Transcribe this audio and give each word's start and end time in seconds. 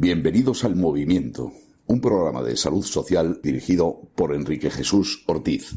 Bienvenidos 0.00 0.62
al 0.62 0.76
Movimiento, 0.76 1.50
un 1.88 2.00
programa 2.00 2.40
de 2.44 2.56
salud 2.56 2.84
social 2.84 3.40
dirigido 3.42 3.98
por 4.14 4.32
Enrique 4.32 4.70
Jesús 4.70 5.24
Ortiz. 5.26 5.76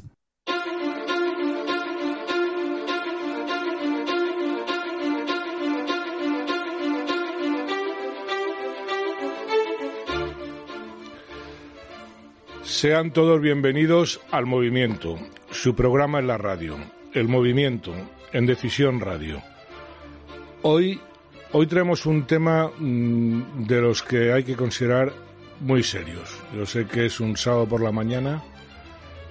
Sean 12.61 13.11
todos 13.13 13.41
bienvenidos 13.41 14.21
al 14.29 14.45
Movimiento, 14.45 15.17
su 15.49 15.73
programa 15.73 16.19
en 16.19 16.27
la 16.27 16.37
radio, 16.37 16.77
El 17.15 17.27
Movimiento, 17.27 17.91
en 18.33 18.45
Decisión 18.45 18.99
Radio. 18.99 19.41
Hoy 20.61 21.01
Hoy 21.53 21.67
traemos 21.67 22.05
un 22.05 22.25
tema 22.25 22.71
mm, 22.79 23.65
de 23.67 23.81
los 23.81 24.03
que 24.03 24.31
hay 24.31 24.45
que 24.45 24.55
considerar 24.55 25.11
muy 25.59 25.83
serios. 25.83 26.39
Yo 26.55 26.65
sé 26.65 26.85
que 26.85 27.07
es 27.07 27.19
un 27.19 27.35
sábado 27.35 27.67
por 27.67 27.81
la 27.81 27.91
mañana 27.91 28.41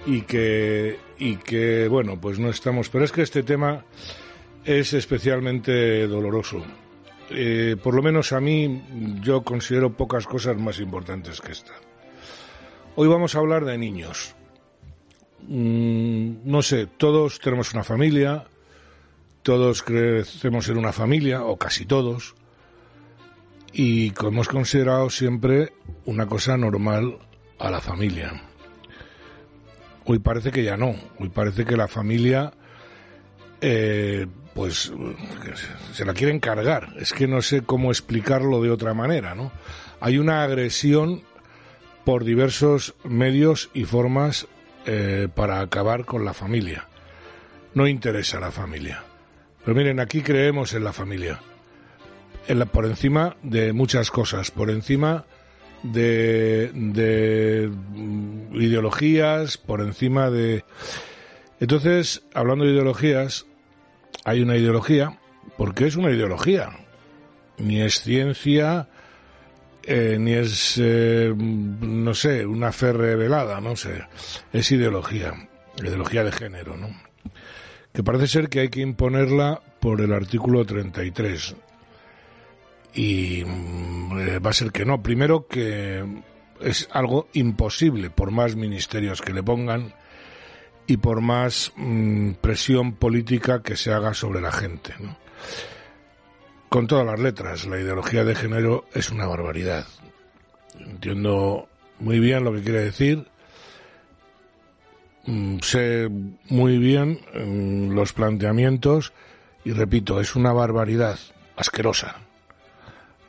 y 0.05 0.21
que, 0.21 0.99
y 1.17 1.37
que, 1.37 1.87
bueno, 1.87 2.21
pues 2.21 2.37
no 2.37 2.51
estamos. 2.51 2.89
Pero 2.89 3.05
es 3.05 3.11
que 3.11 3.23
este 3.23 3.41
tema 3.41 3.85
es 4.63 4.93
especialmente 4.93 6.05
doloroso. 6.05 6.63
Eh, 7.31 7.75
por 7.81 7.95
lo 7.95 8.03
menos 8.03 8.33
a 8.33 8.39
mí, 8.39 8.83
yo 9.21 9.41
considero 9.41 9.93
pocas 9.93 10.27
cosas 10.27 10.55
más 10.57 10.79
importantes 10.79 11.41
que 11.41 11.53
esta. 11.53 11.73
Hoy 12.97 13.07
vamos 13.07 13.33
a 13.33 13.39
hablar 13.39 13.65
de 13.65 13.79
niños. 13.79 14.35
Mm, 15.47 16.33
no 16.43 16.61
sé, 16.61 16.85
todos 16.85 17.39
tenemos 17.39 17.73
una 17.73 17.83
familia, 17.83 18.45
todos 19.43 19.83
crecemos 19.83 20.69
en 20.69 20.77
una 20.77 20.93
familia, 20.93 21.43
o 21.43 21.57
casi 21.57 21.85
todos, 21.85 22.35
y 23.73 24.13
hemos 24.21 24.47
considerado 24.47 25.09
siempre 25.09 25.73
una 26.05 26.27
cosa 26.27 26.57
normal 26.57 27.17
a 27.59 27.71
la 27.71 27.81
familia. 27.81 28.33
Hoy 30.05 30.19
parece 30.19 30.51
que 30.51 30.63
ya 30.63 30.77
no, 30.77 30.95
hoy 31.19 31.29
parece 31.29 31.63
que 31.63 31.77
la 31.77 31.87
familia 31.87 32.51
eh, 33.61 34.27
pues 34.53 34.91
se 35.93 36.05
la 36.05 36.13
quieren 36.13 36.39
cargar. 36.39 36.93
Es 36.99 37.13
que 37.13 37.27
no 37.27 37.41
sé 37.41 37.61
cómo 37.61 37.91
explicarlo 37.91 38.61
de 38.61 38.71
otra 38.71 38.93
manera, 38.93 39.35
¿no? 39.35 39.51
Hay 39.99 40.17
una 40.17 40.43
agresión 40.43 41.21
por 42.03 42.23
diversos 42.23 42.95
medios 43.03 43.69
y 43.73 43.85
formas 43.85 44.47
eh, 44.85 45.27
para 45.33 45.61
acabar 45.61 46.05
con 46.05 46.25
la 46.25 46.33
familia. 46.33 46.87
No 47.73 47.87
interesa 47.87 48.37
a 48.37 48.41
la 48.41 48.51
familia. 48.51 49.03
Pero 49.63 49.75
miren, 49.75 49.99
aquí 49.99 50.21
creemos 50.21 50.73
en 50.73 50.83
la 50.83 50.93
familia. 50.93 51.39
por 52.71 52.85
encima 52.85 53.37
de 53.43 53.71
muchas 53.71 54.11
cosas, 54.11 54.51
por 54.51 54.69
encima 54.69 55.25
de, 55.83 57.69
mm, 57.71 58.55
ideologías, 58.55 59.57
por 59.57 59.81
encima 59.81 60.29
de... 60.29 60.63
Entonces, 61.59 62.23
hablando 62.33 62.65
de 62.65 62.71
ideologías, 62.71 63.45
hay 64.25 64.41
una 64.41 64.57
ideología, 64.57 65.19
porque 65.57 65.85
es 65.85 65.95
una 65.95 66.11
ideología. 66.11 66.71
Ni 67.57 67.81
es 67.81 68.01
ciencia, 68.01 68.89
eh, 69.83 70.17
ni 70.19 70.33
es, 70.33 70.79
eh, 70.81 71.33
no 71.35 72.13
sé, 72.13 72.45
una 72.45 72.71
fe 72.71 72.93
revelada, 72.93 73.61
no 73.61 73.75
sé. 73.75 74.03
Es 74.51 74.71
ideología, 74.71 75.33
ideología 75.77 76.23
de 76.23 76.31
género, 76.31 76.75
¿no? 76.77 76.89
Que 77.93 78.03
parece 78.03 78.27
ser 78.27 78.49
que 78.49 78.61
hay 78.61 78.69
que 78.69 78.81
imponerla 78.81 79.61
por 79.79 80.01
el 80.01 80.13
artículo 80.13 80.65
33. 80.65 81.55
Y 82.93 83.43
mm, 83.45 84.19
eh, 84.19 84.39
va 84.39 84.51
a 84.51 84.53
ser 84.53 84.71
que 84.71 84.85
no. 84.85 85.01
Primero 85.01 85.47
que 85.47 86.05
es 86.59 86.87
algo 86.91 87.27
imposible 87.33 88.09
por 88.09 88.31
más 88.31 88.55
ministerios 88.55 89.21
que 89.21 89.33
le 89.33 89.43
pongan 89.43 89.93
y 90.87 90.97
por 90.97 91.21
más 91.21 91.73
mm, 91.75 92.33
presión 92.33 92.93
política 92.93 93.61
que 93.61 93.75
se 93.75 93.91
haga 93.91 94.13
sobre 94.13 94.41
la 94.41 94.51
gente. 94.51 94.93
Con 96.69 96.87
todas 96.87 97.05
las 97.05 97.19
letras, 97.19 97.65
la 97.65 97.79
ideología 97.79 98.23
de 98.23 98.35
género 98.35 98.85
es 98.93 99.09
una 99.09 99.25
barbaridad. 99.25 99.85
Entiendo 100.79 101.67
muy 101.99 102.19
bien 102.19 102.43
lo 102.43 102.53
que 102.53 102.61
quiere 102.61 102.79
decir 102.81 103.27
sé 105.61 106.09
muy 106.49 106.77
bien 106.77 107.19
mm, 107.33 107.91
los 107.93 108.13
planteamientos 108.13 109.13
y 109.63 109.73
repito, 109.73 110.19
es 110.19 110.35
una 110.35 110.53
barbaridad 110.53 111.19
asquerosa, 111.55 112.15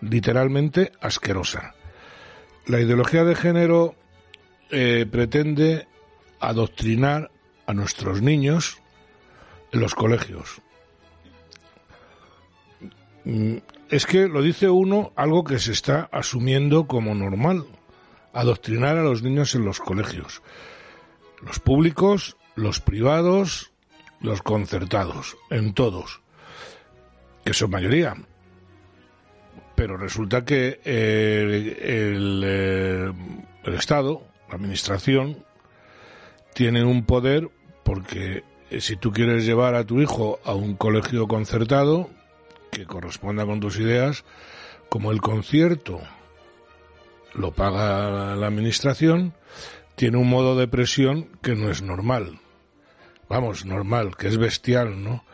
literalmente 0.01 0.93
asquerosa. 1.01 1.75
La 2.67 2.81
ideología 2.81 3.25
de 3.25 3.35
género 3.35 3.95
eh, 4.71 5.07
pretende 5.11 5.87
adoctrinar 6.41 7.31
a 7.67 7.75
nuestros 7.75 8.23
niños 8.23 8.79
en 9.73 9.81
los 9.81 9.95
colegios. 9.95 10.63
Mm, 13.25 13.57
es 13.91 14.07
que 14.07 14.29
lo 14.29 14.41
dice 14.41 14.71
uno 14.71 15.13
algo 15.17 15.45
que 15.45 15.59
se 15.59 15.73
está 15.73 16.09
asumiendo 16.11 16.87
como 16.87 17.15
normal, 17.15 17.67
adoctrinar 18.33 18.97
a 18.97 19.03
los 19.03 19.23
niños 19.23 19.55
en 19.55 19.67
los 19.67 19.79
colegios 19.81 20.43
los 21.43 21.59
públicos, 21.59 22.37
los 22.55 22.81
privados, 22.81 23.73
los 24.21 24.43
concertados, 24.43 25.37
en 25.51 25.75
todos, 25.75 26.21
que 27.45 27.53
son 27.53 27.71
mayoría. 27.71 28.15
Pero 29.75 29.97
resulta 29.97 30.45
que 30.45 30.81
eh, 30.85 31.77
el, 31.83 32.43
eh, 32.45 33.13
el, 33.65 33.75
Estado, 33.75 34.23
la 34.49 34.57
Administración, 34.57 35.45
tiene 36.55 36.85
un 36.85 37.05
poder 37.05 37.51
porque 37.83 38.45
eh, 38.71 38.81
si 38.81 38.97
tú 38.97 39.13
quieres 39.13 39.45
llevar 39.45 39.75
a 39.75 39.85
tu 39.85 40.01
hijo 40.01 40.39
a 40.45 40.55
un 40.55 40.77
colegio 40.77 41.27
concertado 41.27 42.11
que 42.71 42.87
corresponda 42.87 43.45
con 43.45 43.61
tus 43.61 43.79
ideas, 43.79 44.25
como 44.89 45.11
el 45.11 45.21
concierto 45.21 46.01
lo 47.35 47.53
paga 47.53 48.37
la 48.37 48.47
Administración, 48.47 49.35
tiene 49.97 50.19
un 50.19 50.29
modo 50.29 50.57
de 50.57 50.69
presión 50.69 51.29
que 51.43 51.55
no 51.55 51.71
es 51.71 51.83
normal. 51.83 52.39
Vamos, 53.29 53.65
normal, 53.65 54.17
que 54.17 54.29
es 54.29 54.37
bestial, 54.37 55.03
¿no? 55.03 55.25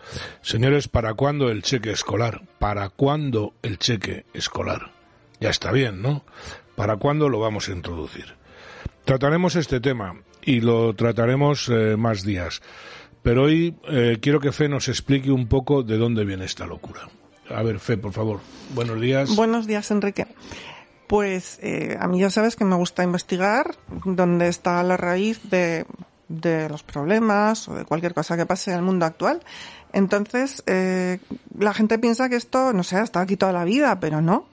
Señores, 0.40 0.86
¿para 0.86 1.14
cuándo 1.14 1.50
el 1.50 1.62
cheque 1.62 1.90
escolar? 1.90 2.42
¿Para 2.58 2.90
cuándo 2.90 3.54
el 3.62 3.78
cheque 3.78 4.24
escolar? 4.34 4.92
Ya 5.40 5.50
está 5.50 5.72
bien, 5.72 6.00
¿no? 6.00 6.24
¿Para 6.76 6.96
cuándo 6.96 7.28
lo 7.28 7.40
vamos 7.40 7.68
a 7.68 7.72
introducir? 7.72 8.36
Trataremos 9.04 9.56
este 9.56 9.80
tema 9.80 10.22
y 10.42 10.60
lo 10.60 10.94
trataremos 10.94 11.68
eh, 11.68 11.96
más 11.96 12.22
días. 12.22 12.62
Pero 13.22 13.44
hoy 13.44 13.74
eh, 13.88 14.18
quiero 14.20 14.38
que 14.38 14.52
Fe 14.52 14.68
nos 14.68 14.88
explique 14.88 15.30
un 15.30 15.48
poco 15.48 15.82
de 15.82 15.98
dónde 15.98 16.24
viene 16.24 16.44
esta 16.44 16.66
locura. 16.66 17.08
A 17.50 17.62
ver, 17.62 17.80
Fe, 17.80 17.96
por 17.96 18.12
favor. 18.12 18.40
Buenos 18.74 19.00
días. 19.00 19.34
Buenos 19.34 19.66
días, 19.66 19.90
Enrique. 19.90 20.26
Pues 21.08 21.58
eh, 21.62 21.96
a 21.98 22.06
mí 22.06 22.20
ya 22.20 22.28
sabes 22.28 22.54
que 22.54 22.66
me 22.66 22.76
gusta 22.76 23.02
investigar 23.02 23.76
dónde 24.04 24.48
está 24.48 24.82
la 24.82 24.98
raíz 24.98 25.40
de, 25.50 25.86
los 26.68 26.82
problemas 26.82 27.66
o 27.68 27.74
de 27.74 27.86
cualquier 27.86 28.12
cosa 28.12 28.36
que 28.36 28.44
pase 28.44 28.70
en 28.72 28.76
el 28.76 28.82
mundo 28.82 29.06
actual. 29.06 29.40
Entonces, 29.94 30.62
eh, 30.66 31.18
la 31.58 31.72
gente 31.72 31.98
piensa 31.98 32.28
que 32.28 32.36
esto, 32.36 32.74
no 32.74 32.82
sé, 32.82 32.96
ha 32.96 33.02
estado 33.02 33.22
aquí 33.22 33.38
toda 33.38 33.52
la 33.52 33.64
vida, 33.64 33.98
pero 34.00 34.20
no. 34.20 34.44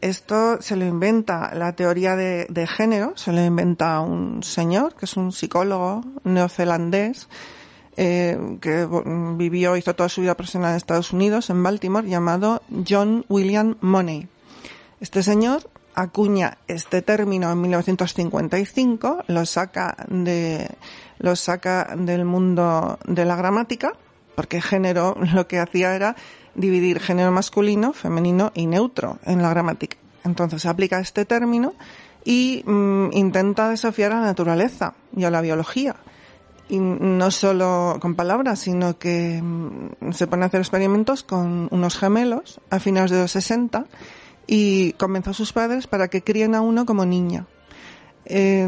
Esto 0.00 0.62
se 0.62 0.76
lo 0.76 0.84
inventa 0.84 1.52
la 1.54 1.74
teoría 1.74 2.14
de, 2.14 2.66
género, 2.68 3.16
se 3.16 3.32
lo 3.32 3.44
inventa 3.44 3.98
un 4.00 4.44
señor 4.44 4.94
que 4.94 5.06
es 5.06 5.16
un 5.16 5.32
psicólogo 5.32 6.04
neozelandés 6.22 7.28
eh, 7.96 8.58
que 8.60 8.86
vivió, 9.36 9.76
hizo 9.76 9.96
toda 9.96 10.08
su 10.08 10.20
vida 10.20 10.36
profesional 10.36 10.70
en 10.70 10.76
Estados 10.76 11.12
Unidos, 11.12 11.50
en 11.50 11.60
Baltimore, 11.62 12.08
llamado 12.08 12.62
John 12.88 13.24
William 13.28 13.76
Money. 13.80 14.28
Este 15.00 15.24
señor 15.24 15.68
acuña 15.96 16.58
este 16.68 17.02
término 17.02 17.50
en 17.50 17.60
1955, 17.60 19.24
lo 19.26 19.46
saca 19.46 19.96
de, 20.08 20.68
lo 21.18 21.34
saca 21.34 21.96
del 21.96 22.24
mundo 22.24 22.98
de 23.06 23.24
la 23.24 23.34
gramática, 23.34 23.94
porque 24.36 24.60
género 24.60 25.16
lo 25.34 25.48
que 25.48 25.58
hacía 25.58 25.96
era 25.96 26.14
dividir 26.54 27.00
género 27.00 27.32
masculino, 27.32 27.92
femenino 27.92 28.52
y 28.54 28.66
neutro 28.66 29.18
en 29.24 29.42
la 29.42 29.50
gramática. 29.50 29.96
Entonces 30.24 30.66
aplica 30.66 31.00
este 31.00 31.24
término 31.24 31.74
y 32.24 32.62
mm, 32.66 33.10
intenta 33.12 33.70
desafiar 33.70 34.12
a 34.12 34.20
la 34.20 34.26
naturaleza 34.26 34.94
y 35.16 35.24
a 35.24 35.30
la 35.30 35.40
biología. 35.40 35.96
Y 36.68 36.80
no 36.80 37.30
solo 37.30 37.98
con 38.00 38.16
palabras, 38.16 38.58
sino 38.58 38.98
que 38.98 39.40
mm, 39.40 40.12
se 40.12 40.26
pone 40.26 40.42
a 40.42 40.46
hacer 40.46 40.60
experimentos 40.60 41.22
con 41.22 41.68
unos 41.70 41.96
gemelos 41.96 42.60
a 42.70 42.80
finales 42.80 43.12
de 43.12 43.20
los 43.20 43.30
60 43.30 43.86
y 44.46 44.92
convenció 44.92 45.32
a 45.32 45.34
sus 45.34 45.52
padres 45.52 45.86
para 45.86 46.08
que 46.08 46.22
críen 46.22 46.54
a 46.54 46.60
uno 46.60 46.86
como 46.86 47.04
niña. 47.04 47.46
Eh, 48.28 48.66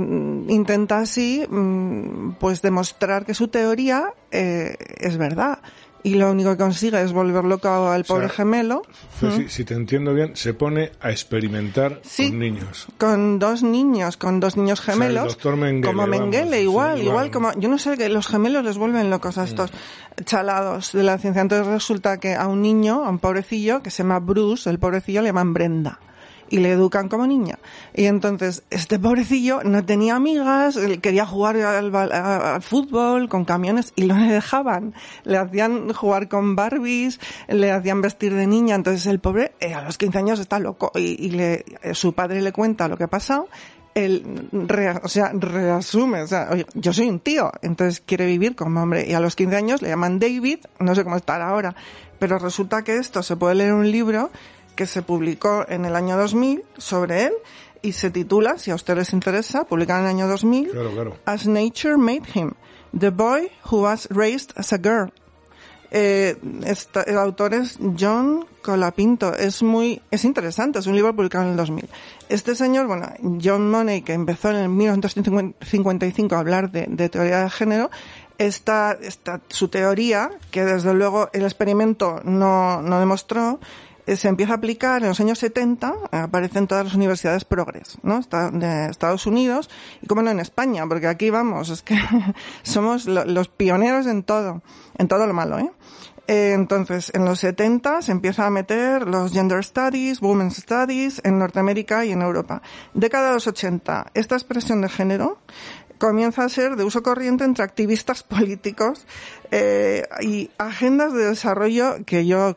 intenta 0.49 0.99
así 0.99 1.45
mm, 1.49 2.35
pues 2.39 2.63
demostrar 2.63 3.25
que 3.27 3.35
su 3.35 3.49
teoría 3.49 4.15
eh, 4.31 4.77
es 4.99 5.17
verdad, 5.17 5.59
y 6.03 6.15
lo 6.15 6.31
único 6.31 6.51
que 6.51 6.57
consigue 6.59 7.01
es 7.03 7.13
volver 7.13 7.45
loco 7.45 7.69
al 7.69 8.05
pobre 8.05 8.29
gemelo. 8.29 8.83
si, 9.49 9.65
te 9.65 9.75
entiendo 9.75 10.15
bien, 10.15 10.37
se 10.37 10.55
pone 10.55 10.93
a 11.01 11.11
experimentar 11.11 12.01
con 12.17 12.39
niños. 12.39 12.87
Con 12.99 13.39
dos 13.39 13.63
niños, 13.63 14.17
con 14.17 14.41
dos 14.41 14.57
niños 14.57 14.81
gemelos. 14.81 15.37
como 15.37 16.07
Mengele, 16.07 16.63
igual, 16.63 17.03
igual, 17.03 17.31
como. 17.31 17.53
Yo 17.59 17.69
no 17.69 17.79
sé 17.79 17.97
que 17.97 18.09
los 18.09 18.27
gemelos 18.27 18.65
les 18.65 18.79
vuelven 18.79 19.11
locos 19.11 19.39
a 19.39 19.45
estos 19.45 19.71
mm. 19.73 20.25
chalados 20.25 20.93
de 20.93 21.03
la 21.03 21.19
ciencia. 21.19 21.43
Entonces 21.43 21.67
resulta 21.67 22.19
que 22.19 22.35
a 22.35 22.47
un 22.47 22.63
niño, 22.63 23.05
a 23.05 23.11
un 23.11 23.19
pobrecillo, 23.19 23.83
que 23.83 23.91
se 23.91 24.03
llama 24.03 24.21
Bruce, 24.21 24.71
el 24.71 24.79
pobrecillo 24.79 25.23
le 25.23 25.29
llaman 25.29 25.53
Brenda 25.53 26.01
y 26.51 26.59
le 26.59 26.73
educan 26.73 27.09
como 27.09 27.27
niña. 27.27 27.59
Y 27.95 28.07
entonces 28.07 28.63
este 28.71 28.99
pobrecillo 28.99 29.63
no 29.65 29.85
tenía 29.85 30.17
amigas, 30.17 30.79
quería 31.01 31.27
jugar 31.27 31.57
al, 31.57 32.63
fútbol 32.63 33.29
con 33.29 33.45
camiones 33.45 33.93
y 33.97 34.03
le 34.03 34.15
dejaban. 34.33 34.95
Le 35.25 35.39
hacían 35.39 35.93
jugar 35.93 36.29
con 36.29 36.57
Barbies, 36.57 37.21
le 37.49 37.71
hacían 37.71 38.01
vestir 38.01 38.35
de 38.35 38.47
niña. 38.47 38.75
Entonces 38.75 39.07
el 39.07 39.21
pobre 39.21 39.53
eh, 39.61 39.75
a 39.75 39.83
los 39.83 39.99
15 39.99 40.19
años 40.19 40.41
está 40.41 40.59
loco 40.59 40.93
y, 40.95 41.31
le, 41.31 41.65
eh, 41.83 41.95
su 41.95 42.13
padre 42.13 42.43
le 42.43 42.53
cuenta 42.53 42.89
lo 42.89 42.97
que 42.97 43.05
ha 43.05 43.09
pasado 43.09 43.49
él 43.95 44.49
o 45.03 45.09
sea, 45.09 45.33
reasume, 45.35 46.23
o 46.23 46.27
sea, 46.27 46.49
oye, 46.53 46.67
yo 46.75 46.93
soy 46.93 47.09
un 47.09 47.19
tío, 47.19 47.51
entonces 47.63 48.01
quiere 48.05 48.27
vivir 48.27 48.55
como 48.55 48.83
hombre. 48.83 49.07
Y 49.09 49.15
a 49.15 49.21
los 49.21 49.35
15 49.35 49.57
años 49.57 49.83
le 49.83 49.89
llaman 49.89 50.19
David, 50.19 50.61
no 50.79 50.95
sé 50.95 51.03
cómo 51.05 51.17
estará 51.17 51.49
ahora, 51.49 51.75
pero 52.19 52.39
resulta 52.39 52.83
que 52.85 52.97
esto 52.97 53.23
se 53.23 53.37
puede 53.37 53.57
leer 53.57 53.71
en 53.71 53.77
un 53.77 53.91
libro 53.91 54.31
que 54.79 54.87
se 54.87 55.03
publicó 55.03 55.67
en 55.69 55.85
el 55.87 55.97
año 55.97 56.17
2000 56.17 56.63
sobre 56.77 57.25
él 57.25 57.33
y 57.83 57.95
se 57.95 58.13
titula, 58.13 58.59
si 58.59 58.71
a 58.71 58.77
ustedes 58.77 58.99
les 58.99 59.13
interesa, 59.13 59.65
publicado 59.65 59.99
en 59.99 60.05
el 60.05 60.11
año 60.11 60.29
2000, 60.29 60.71
As 61.25 61.49
Nature 61.49 61.97
Made 61.97 62.23
Him, 62.33 62.53
The 62.97 63.11
Boy 63.11 63.51
Who 63.69 63.81
Was 63.81 64.07
Raised 64.09 64.53
as 64.55 64.73
a 64.73 64.79
Girl. 64.79 65.13
Eh, 65.91 66.37
el 67.07 67.19
autor 67.19 67.55
es 67.55 67.77
John 67.99 68.47
Colapinto. 68.63 69.35
Es 69.35 69.65
muy, 69.65 70.01
es 70.13 70.25
interesante, 70.25 70.79
es 70.79 70.87
un 70.87 70.95
libro 70.95 71.17
publicado 71.17 71.47
en 71.47 71.51
el 71.51 71.57
2000. 71.57 71.89
Este 72.29 72.55
señor, 72.55 72.87
bueno, 72.87 73.09
John 73.43 73.69
Money, 73.69 74.03
que 74.03 74.13
empezó 74.13 74.51
en 74.51 74.57
el 74.57 74.69
1955 74.69 76.37
a 76.37 76.39
hablar 76.39 76.71
de, 76.71 76.87
de 76.89 77.09
teoría 77.09 77.43
de 77.43 77.51
género, 77.51 77.91
esta, 78.37 78.97
esta, 79.03 79.41
su 79.49 79.67
teoría, 79.67 80.31
que 80.53 80.65
desde 80.65 80.95
luego 80.95 81.31
el 81.33 81.43
experimento 81.43 82.21
no, 82.23 82.81
no 82.81 83.01
demostró, 83.01 83.59
se 84.17 84.29
empieza 84.29 84.53
a 84.53 84.57
aplicar 84.57 85.03
en 85.03 85.09
los 85.09 85.21
años 85.21 85.39
70, 85.39 85.95
aparecen 86.11 86.67
todas 86.67 86.85
las 86.85 86.95
universidades 86.95 87.45
progres, 87.45 87.99
¿no? 88.03 88.21
De 88.53 88.87
Estados 88.87 89.27
Unidos, 89.27 89.69
y 90.03 90.07
como 90.07 90.23
no 90.23 90.31
en 90.31 90.41
España, 90.41 90.87
porque 90.87 91.07
aquí 91.07 91.31
vamos, 91.31 91.71
es 91.71 91.83
que 91.83 91.99
somos 92.63 93.07
los 93.07 93.49
pioneros 93.49 94.07
en 94.07 94.23
todo, 94.23 94.63
en 94.97 95.09
todo 95.09 95.27
lo 95.27 95.35
malo, 95.35 95.59
¿eh? 95.59 95.71
¿eh? 96.27 96.53
Entonces, 96.55 97.11
en 97.15 97.25
los 97.25 97.41
70 97.41 98.03
se 98.03 98.13
empieza 98.13 98.47
a 98.47 98.51
meter 98.51 99.09
los 99.09 99.33
Gender 99.33 99.65
Studies, 99.65 100.23
Women's 100.23 100.57
Studies 100.57 101.21
en 101.25 101.39
Norteamérica 101.39 102.05
y 102.05 102.13
en 102.13 102.23
Europa. 102.23 102.63
Década 102.95 103.29
de 103.29 103.35
los 103.35 103.47
80, 103.47 104.13
esta 104.15 104.37
expresión 104.37 104.81
de 104.81 104.89
género 104.89 105.39
comienza 105.99 106.45
a 106.45 106.49
ser 106.49 106.77
de 106.77 106.85
uso 106.85 107.03
corriente 107.03 107.45
entre 107.45 107.65
activistas 107.65 108.23
políticos 108.23 109.07
eh, 109.51 110.07
y 110.21 110.51
agendas 110.59 111.13
de 111.13 111.25
desarrollo 111.25 111.97
que 112.05 112.27
yo 112.27 112.55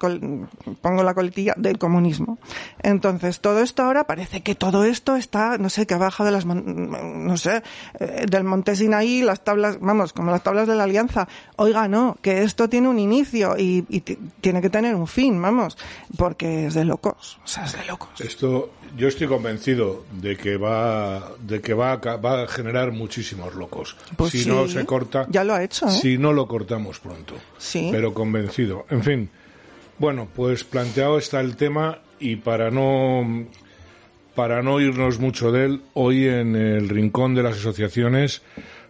pongo 0.82 1.04
la 1.04 1.14
coletilla 1.14 1.54
del 1.58 1.78
comunismo. 1.78 2.38
Entonces, 2.82 3.40
todo 3.40 3.62
esto 3.62 3.84
ahora 3.84 4.06
parece 4.06 4.42
que 4.42 4.56
todo 4.56 4.84
esto 4.84 5.16
está, 5.16 5.58
no 5.58 5.70
sé, 5.70 5.86
que 5.86 5.94
abajo 5.94 6.26
de 6.26 6.32
las, 6.32 6.46
no 6.46 7.38
sé, 7.38 7.64
eh, 8.00 8.26
del 8.30 8.44
monte 8.44 8.76
Sinaí, 8.76 9.22
las 9.22 9.44
tablas, 9.44 9.80
vamos, 9.80 10.14
como 10.14 10.32
las 10.32 10.44
tablas 10.44 10.68
de 10.68 10.76
la 10.76 10.84
alianza. 10.84 11.28
Oiga, 11.56 11.88
no, 11.88 12.18
que 12.22 12.44
esto 12.44 12.70
tiene 12.70 12.88
un 12.88 13.00
inicio 13.00 13.56
y, 13.58 13.86
y 13.90 14.02
tiene 14.02 14.62
que 14.62 14.70
tener 14.70 14.96
un 14.96 15.08
fin, 15.08 15.42
vamos, 15.42 15.78
porque 16.18 16.68
es 16.68 16.74
de 16.74 16.86
locos, 16.86 17.40
o 17.44 17.48
sea, 17.48 17.66
es 17.66 17.74
de 17.74 17.86
locos. 17.86 18.10
Esto, 18.20 18.72
yo 18.98 19.08
estoy 19.08 19.28
convencido 19.28 20.06
de 20.12 20.36
que 20.38 20.58
va, 20.58 21.32
de 21.40 21.62
que 21.62 21.74
va 21.74 21.94
a, 21.94 21.98
va 22.18 22.44
a 22.44 22.48
generar 22.48 22.92
muchísimos 22.92 23.56
locos. 23.56 23.96
Pues 24.18 24.32
si 24.32 24.46
no 24.46 24.68
se 24.68 24.86
corta, 24.86 25.28
ya 25.30 25.44
lo 25.44 25.54
ha 25.54 25.64
hecho. 25.64 25.88
¿eh? 25.88 25.92
Si 25.92 26.18
no 26.18 26.34
lo 26.34 26.48
cortamos 26.48 26.81
pronto. 27.00 27.36
Sí. 27.58 27.90
Pero 27.92 28.14
convencido. 28.14 28.86
En 28.90 29.04
fin. 29.04 29.30
Bueno, 29.98 30.28
pues 30.36 30.64
planteado 30.64 31.18
está 31.18 31.40
el 31.40 31.56
tema 31.56 32.00
y 32.20 32.38
para 32.38 32.72
no 32.72 33.46
para 34.36 34.64
no 34.64 34.80
irnos 34.80 35.20
mucho 35.20 35.52
de 35.52 35.66
él, 35.66 35.82
hoy 35.94 36.28
en 36.28 36.56
el 36.56 36.90
rincón 36.90 37.36
de 37.36 37.44
las 37.44 37.58
asociaciones 37.58 38.42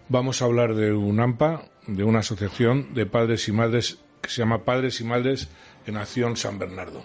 vamos 0.07 0.41
a 0.41 0.45
hablar 0.45 0.75
de 0.75 0.93
un 0.93 1.19
AMPA, 1.19 1.63
de 1.87 2.03
una 2.03 2.19
asociación 2.19 2.93
de 2.93 3.05
padres 3.05 3.47
y 3.47 3.51
madres 3.51 3.97
que 4.21 4.29
se 4.29 4.37
llama 4.37 4.63
Padres 4.63 5.01
y 5.01 5.03
Madres 5.03 5.49
en 5.87 5.97
Acción 5.97 6.37
San 6.37 6.59
Bernardo. 6.59 7.03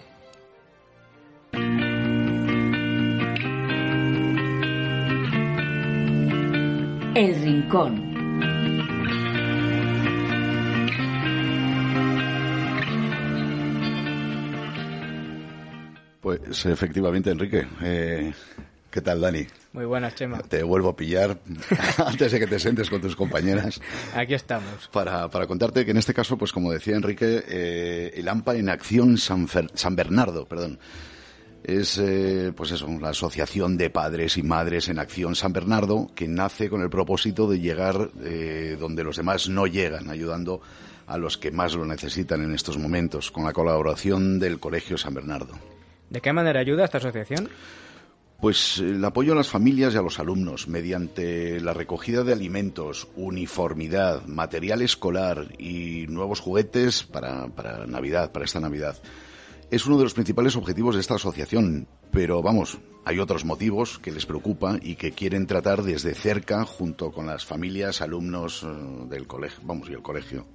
El 7.15 7.41
Rincón. 7.41 8.06
Pues 16.27 16.65
efectivamente, 16.65 17.31
Enrique. 17.31 17.65
Eh, 17.81 18.33
¿Qué 18.91 18.99
tal, 18.99 19.21
Dani? 19.21 19.47
Muy 19.71 19.85
buenas, 19.85 20.13
Chema. 20.13 20.39
Te 20.39 20.61
vuelvo 20.61 20.89
a 20.89 20.95
pillar 20.97 21.39
antes 22.05 22.33
de 22.33 22.39
que 22.39 22.47
te 22.47 22.59
sientes 22.59 22.89
con 22.89 22.99
tus 22.99 23.15
compañeras. 23.15 23.79
Aquí 24.13 24.33
estamos. 24.33 24.89
Para, 24.91 25.29
para 25.29 25.47
contarte 25.47 25.85
que 25.85 25.91
en 25.91 25.97
este 25.97 26.13
caso, 26.13 26.37
pues 26.37 26.51
como 26.51 26.73
decía 26.73 26.97
Enrique, 26.97 27.45
eh, 27.47 28.11
el 28.13 28.27
AMPA 28.27 28.57
en 28.57 28.67
Acción 28.67 29.17
San, 29.17 29.47
San 29.73 29.95
Bernardo, 29.95 30.45
perdón, 30.45 30.79
es 31.63 31.97
eh, 31.97 32.51
pues 32.53 32.71
eso, 32.71 32.89
la 32.99 33.11
Asociación 33.11 33.77
de 33.77 33.89
Padres 33.89 34.35
y 34.35 34.43
Madres 34.43 34.89
en 34.89 34.99
Acción 34.99 35.33
San 35.33 35.53
Bernardo, 35.53 36.11
que 36.13 36.27
nace 36.27 36.69
con 36.69 36.81
el 36.81 36.89
propósito 36.89 37.49
de 37.49 37.61
llegar 37.61 38.09
eh, 38.21 38.75
donde 38.77 39.05
los 39.05 39.15
demás 39.15 39.47
no 39.47 39.65
llegan, 39.65 40.09
ayudando 40.09 40.59
a 41.05 41.17
los 41.17 41.37
que 41.37 41.51
más 41.51 41.73
lo 41.73 41.85
necesitan 41.85 42.43
en 42.43 42.53
estos 42.53 42.77
momentos, 42.77 43.31
con 43.31 43.45
la 43.45 43.53
colaboración 43.53 44.39
del 44.39 44.59
Colegio 44.59 44.97
San 44.97 45.13
Bernardo. 45.13 45.76
¿De 46.09 46.21
qué 46.21 46.33
manera 46.33 46.59
ayuda 46.59 46.85
esta 46.85 46.97
asociación? 46.97 47.49
Pues 48.39 48.77
el 48.77 49.03
apoyo 49.03 49.33
a 49.33 49.35
las 49.35 49.49
familias 49.49 49.95
y 49.95 49.97
a 49.97 50.01
los 50.01 50.19
alumnos 50.19 50.67
mediante 50.67 51.59
la 51.59 51.73
recogida 51.73 52.23
de 52.23 52.33
alimentos, 52.33 53.07
uniformidad, 53.15 54.25
material 54.25 54.83
escolar 54.83 55.47
y 55.57 56.05
nuevos 56.07 56.39
juguetes 56.39 57.03
para, 57.03 57.47
para 57.47 57.87
Navidad, 57.87 58.31
para 58.31 58.45
esta 58.45 58.59
Navidad 58.59 58.97
es 59.69 59.85
uno 59.85 59.97
de 59.97 60.03
los 60.03 60.13
principales 60.13 60.55
objetivos 60.55 60.95
de 60.95 61.01
esta 61.01 61.15
asociación, 61.15 61.87
pero 62.11 62.41
vamos, 62.41 62.77
hay 63.03 63.19
otros 63.19 63.43
motivos 63.43 63.99
que 63.99 64.11
les 64.11 64.25
preocupan 64.25 64.79
y 64.81 64.95
que 64.95 65.11
quieren 65.11 65.45
tratar 65.45 65.83
desde 65.83 66.13
cerca 66.13 66.63
junto 66.63 67.11
con 67.11 67.27
las 67.27 67.45
familias, 67.45 68.01
alumnos 68.01 68.63
eh, 68.63 68.67
del 69.09 69.27
colegio, 69.27 69.59
vamos, 69.63 69.89
y 69.89 69.93
el 69.93 70.01
colegio. 70.01 70.45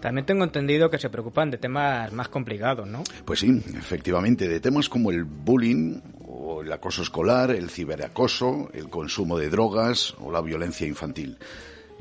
También 0.00 0.26
tengo 0.26 0.44
entendido 0.44 0.90
que 0.90 0.98
se 0.98 1.10
preocupan 1.10 1.50
de 1.50 1.58
temas 1.58 2.12
más 2.12 2.28
complicados, 2.28 2.88
¿no? 2.88 3.02
Pues 3.24 3.40
sí, 3.40 3.62
efectivamente, 3.76 4.48
de 4.48 4.60
temas 4.60 4.88
como 4.88 5.10
el 5.10 5.24
bullying 5.24 6.00
o 6.26 6.62
el 6.62 6.72
acoso 6.72 7.02
escolar, 7.02 7.50
el 7.50 7.70
ciberacoso, 7.70 8.70
el 8.72 8.88
consumo 8.88 9.38
de 9.38 9.50
drogas 9.50 10.14
o 10.20 10.32
la 10.32 10.40
violencia 10.40 10.86
infantil. 10.86 11.38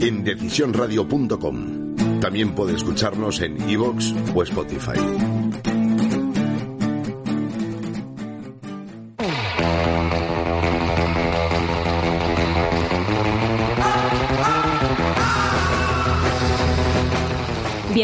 en 0.00 0.22
decisionradio.com. 0.22 2.20
También 2.20 2.54
puede 2.54 2.76
escucharnos 2.76 3.40
en 3.40 3.68
iVoox 3.68 4.12
o 4.34 4.42
Spotify. 4.42 5.43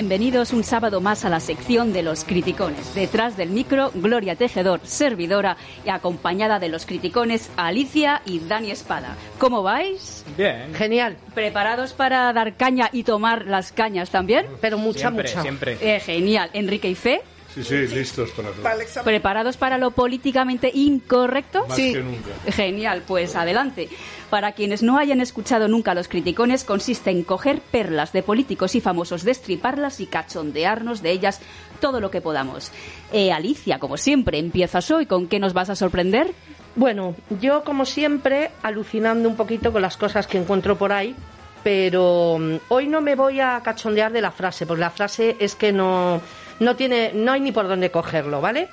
Bienvenidos 0.01 0.55
un 0.55 0.65
sábado 0.65 1.03
más 1.03 1.27
a 1.27 1.29
la 1.29 1.41
sección 1.41 1.93
de 1.93 2.03
los 2.03 2.25
criticones. 2.25 2.95
Detrás 2.95 3.37
del 3.37 3.51
micro, 3.51 3.91
Gloria 3.95 4.35
Tejedor, 4.35 4.81
servidora, 4.83 5.59
y 5.85 5.91
acompañada 5.91 6.59
de 6.59 6.71
los 6.71 6.87
criticones, 6.87 7.51
Alicia 7.59 8.23
y 8.25 8.39
Dani 8.39 8.71
Espada. 8.71 9.15
¿Cómo 9.39 9.63
vais? 9.63 10.25
Bien. 10.39 10.73
Genial. 10.75 11.19
¿Preparados 11.35 11.93
para 11.93 12.33
dar 12.33 12.57
caña 12.57 12.89
y 12.91 13.03
tomar 13.03 13.45
las 13.45 13.73
cañas 13.73 14.09
también? 14.09 14.47
Pero 14.63 14.79
mucha, 14.79 15.01
Siempre, 15.01 15.29
mucha. 15.29 15.43
siempre. 15.43 15.77
Eh, 15.83 16.01
genial. 16.01 16.49
Enrique 16.55 16.89
y 16.89 16.95
Fe, 16.95 17.21
Sí, 17.55 17.65
sí, 17.65 17.87
listos 17.89 18.31
para 18.31 18.51
todo. 18.51 18.63
Para. 18.63 18.85
¿preparados 19.03 19.57
para 19.57 19.77
lo 19.77 19.91
políticamente 19.91 20.71
incorrecto? 20.73 21.67
Más 21.67 21.77
Sí. 21.77 21.93
que 21.93 22.01
nunca. 22.01 22.31
Genial, 22.53 23.03
pues 23.07 23.35
adelante. 23.35 23.89
Para 24.31 24.53
quienes 24.53 24.83
no 24.85 24.99
hayan 24.99 25.21
escuchado 25.21 25.67
nunca 25.67 25.93
los 25.95 26.07
criticones, 26.07 26.63
consiste 26.63 27.11
en 27.11 27.25
coger 27.25 27.61
perlas 27.61 28.13
de 28.13 28.23
políticos 28.23 28.75
y 28.77 28.81
famosos, 28.81 29.25
destriparlas 29.25 29.99
y 30.01 30.07
cachondearnos 30.07 31.03
de 31.03 31.11
ellas 31.11 31.41
todo 31.81 32.01
lo 32.01 32.11
que 32.11 32.21
podamos. 32.21 32.71
Eh, 33.13 33.33
Alicia, 33.33 33.79
como 33.81 33.97
siempre, 33.97 34.39
empiezas 34.39 34.91
hoy. 34.93 35.07
¿Con 35.07 35.27
qué 35.27 35.41
nos 35.41 35.53
vas 35.53 35.71
a 35.71 35.75
sorprender? 35.77 36.33
Bueno, 36.77 37.17
yo 37.41 37.65
como 37.65 37.85
siempre 37.85 38.53
alucinando 38.63 39.29
un 39.29 39.35
poquito 39.35 39.73
con 39.73 39.83
las 39.83 39.97
cosas 39.97 40.29
que 40.29 40.39
encuentro 40.39 40.79
por 40.79 40.93
ahí, 40.93 41.17
pero 41.65 42.39
mm, 42.39 42.57
hoy 42.69 42.87
no 42.87 43.01
me 43.01 43.17
voy 43.17 43.41
a 43.41 43.61
cachondear 43.63 44.13
de 44.13 44.21
la 44.21 44.31
frase, 44.31 44.67
porque 44.67 44.81
la 44.81 44.91
frase 44.91 45.37
es 45.41 45.57
que 45.57 45.73
no 45.73 46.21
no 46.61 46.77
tiene 46.77 47.11
no 47.15 47.33
hay 47.33 47.41
ni 47.41 47.51
por 47.53 47.67
dónde 47.69 47.91
cogerlo, 47.91 48.41
¿vale? 48.41 48.69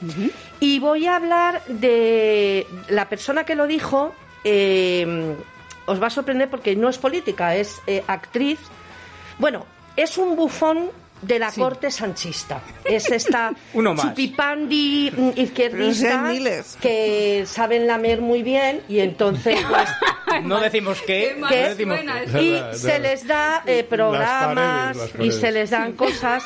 Y 0.59 0.79
voy 0.79 1.07
a 1.07 1.15
hablar 1.15 1.63
de 1.67 2.67
la 2.89 3.09
persona 3.09 3.43
que 3.43 3.55
lo 3.55 3.65
dijo. 3.67 4.13
eh, 4.43 5.35
os 5.89 6.01
va 6.03 6.07
a 6.07 6.09
sorprender 6.09 6.49
porque 6.49 6.75
no 6.75 6.89
es 6.89 6.97
política, 6.97 7.55
es 7.55 7.81
eh, 7.87 8.03
actriz. 8.07 8.59
Bueno, 9.39 9.65
es 9.95 10.17
un 10.17 10.35
bufón 10.35 10.89
de 11.21 11.39
la 11.39 11.49
corte 11.53 11.89
sanchista. 11.91 12.59
Es 12.83 13.09
esta 13.09 13.53
Uno 13.73 13.93
más. 13.93 14.05
chupipandi 14.07 15.11
izquierdista 15.37 15.93
si 15.93 16.05
hay 16.07 16.33
miles. 16.39 16.77
que 16.81 17.45
saben 17.47 17.87
lamer 17.87 18.19
muy 18.21 18.43
bien 18.43 18.81
y 18.89 18.99
entonces 18.99 19.57
pues 19.69 20.43
No 20.43 20.59
decimos 20.59 21.01
qué, 21.07 21.35
no 21.39 21.47
¿Qué? 21.47 21.69
decimos 21.69 21.99
qué. 22.33 22.41
y 22.43 22.77
se 22.77 22.95
es 22.97 23.01
les 23.01 23.27
da 23.27 23.63
eh, 23.65 23.83
programas 23.85 24.97
paredes, 24.97 25.25
y 25.25 25.31
se 25.31 25.51
les 25.53 25.69
dan 25.69 25.93
cosas 25.93 26.43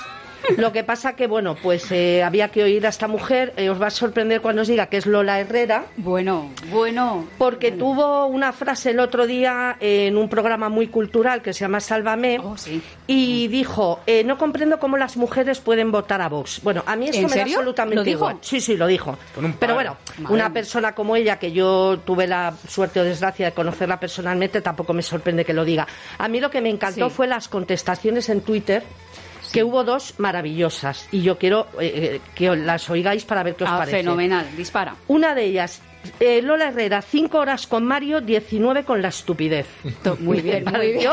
lo 0.58 0.72
que 0.72 0.84
pasa 0.84 1.16
que 1.16 1.28
bueno 1.28 1.56
pues 1.62 1.92
eh, 1.92 2.24
había 2.24 2.50
que 2.50 2.64
oír 2.64 2.86
a 2.86 2.90
esta 2.90 3.08
mujer 3.08 3.54
eh, 3.58 3.70
os 3.70 3.82
va 3.82 3.88
a 3.88 3.92
sorprender 3.92 4.42
cuando 4.42 4.62
os 4.64 4.68
diga 4.68 4.88
que 4.88 4.98
es 4.98 5.06
Lola 5.06 5.40
Herrera 5.40 5.86
Bueno, 5.98 6.50
bueno. 6.72 7.28
porque 7.38 7.72
tuvo 7.72 8.26
una 8.26 8.52
frase 8.52 8.92
el 8.92 9.00
otro 9.00 9.28
día 9.28 9.78
en 9.80 10.18
un 10.18 10.30
programa 10.30 10.70
muy 10.70 10.88
cultural 10.88 11.42
que 11.42 11.54
se 11.54 11.62
llama 11.62 11.80
Sálvame 11.80 12.40
Oh, 12.44 12.58
sí. 12.58 12.82
y 13.08 13.48
dijo 13.50 14.00
eh, 14.08 14.24
no 14.24 14.38
comprendo 14.38 14.80
cómo 14.80 14.98
las 14.98 15.18
mujeres 15.18 15.60
pueden 15.60 15.92
votar 15.92 16.22
a 16.22 16.30
Vox. 16.30 16.62
Bueno, 16.64 16.84
a 16.86 16.96
mí 16.96 17.06
esto 17.06 17.18
¿En 17.18 17.24
me 17.26 17.30
da 17.30 17.36
serio? 17.44 17.58
absolutamente 17.58 17.96
¿Lo 17.96 18.04
dijo? 18.04 18.18
igual. 18.20 18.38
Sí, 18.42 18.60
sí, 18.62 18.76
lo 18.78 18.88
dijo. 18.88 19.18
Con 19.36 19.46
un 19.46 19.54
Pero 19.54 19.76
bueno, 19.76 19.98
Madre 20.20 20.34
una 20.34 20.52
persona 20.54 20.94
como 20.94 21.16
ella 21.16 21.38
que 21.40 21.52
yo 21.52 22.00
tuve 22.06 22.28
la 22.28 22.54
suerte 22.68 23.00
o 23.00 23.04
desgracia 23.04 23.46
de 23.48 23.52
conocerla 23.52 24.00
personalmente 24.00 24.62
tampoco 24.62 24.94
me 24.94 25.02
sorprende 25.02 25.46
que 25.46 25.54
lo 25.54 25.66
diga. 25.66 25.88
A 26.18 26.28
mí 26.28 26.40
lo 26.40 26.50
que 26.50 26.62
me 26.62 26.70
encantó 26.70 27.10
Sí. 27.10 27.16
fue 27.16 27.28
las 27.28 27.48
contestaciones 27.48 28.30
en 28.30 28.42
Twitter 28.42 28.84
que 29.52 29.64
hubo 29.64 29.84
dos 29.84 30.16
maravillosas 30.18 31.08
y 31.12 31.22
yo 31.22 31.38
quiero 31.38 31.68
eh, 31.80 31.92
eh, 32.16 32.22
que 32.36 32.56
las 32.56 32.90
oigáis 32.90 33.26
para 33.26 33.44
ver 33.44 33.56
qué 33.56 33.64
os 33.66 33.70
Ah, 33.70 33.78
parece. 33.80 33.98
fenomenal, 33.98 34.48
dispara. 34.56 34.96
Una 35.08 35.36
de 35.36 35.46
ellas, 35.46 35.82
eh, 36.20 36.42
Lola 36.42 36.70
Herrera, 36.70 37.02
cinco 37.02 37.40
horas 37.40 37.68
con 37.68 37.86
Mario, 37.86 38.22
19 38.22 38.84
con 38.84 39.02
la 39.02 39.10
estupidez. 39.10 39.68
Muy 40.20 40.42
bien, 40.42 40.66
muy 40.66 40.92
bien. 40.94 41.10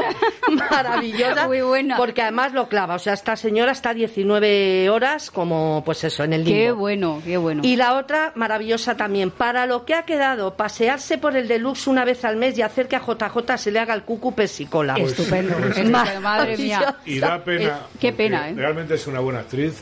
maravillosa. 0.71 1.47
Muy 1.47 1.61
buena. 1.63 1.97
Porque 1.97 2.23
además 2.23 2.53
lo 2.53 2.69
clava. 2.69 2.95
O 2.95 2.99
sea, 2.99 3.13
esta 3.15 3.37
señora 3.37 3.73
está 3.73 3.95
19 3.95 4.89
horas 4.91 5.31
como, 5.31 5.83
pues 5.85 6.05
eso, 6.05 6.25
en 6.25 6.33
el 6.33 6.45
limbo. 6.45 6.59
Qué 6.59 6.73
bueno, 6.73 7.23
qué 7.25 7.37
bueno. 7.37 7.63
Y 7.65 7.77
la 7.77 7.95
otra, 7.97 8.33
maravillosa 8.35 8.97
también. 8.97 9.31
Para 9.31 9.67
lo 9.67 9.85
que 9.85 9.95
ha 9.95 10.03
quedado, 10.05 10.55
pasearse 10.57 11.19
por 11.19 11.37
el 11.37 11.49
deluxe 11.49 11.87
una 11.89 12.05
vez 12.05 12.25
al 12.25 12.37
mes 12.37 12.57
y 12.59 12.63
hacer 12.63 12.89
que 12.89 12.97
a 12.97 13.01
JJ 13.01 13.57
se 13.59 13.71
le 13.71 13.79
haga 13.81 13.95
el 13.95 14.03
cucu 14.03 14.35
pesicola. 14.35 14.95
Estupendo, 14.95 15.55
Pues- 15.57 15.79
estupendo, 15.79 16.21
madre 16.21 16.57
mía. 16.57 16.97
Y 17.05 17.19
da 17.19 17.43
pena. 17.43 17.81
Qué 18.01 18.13
pena, 18.13 18.49
¿eh? 18.51 18.55
Realmente 18.57 18.95
es 18.95 19.07
una 19.07 19.21
buena 19.21 19.41
actriz. 19.41 19.81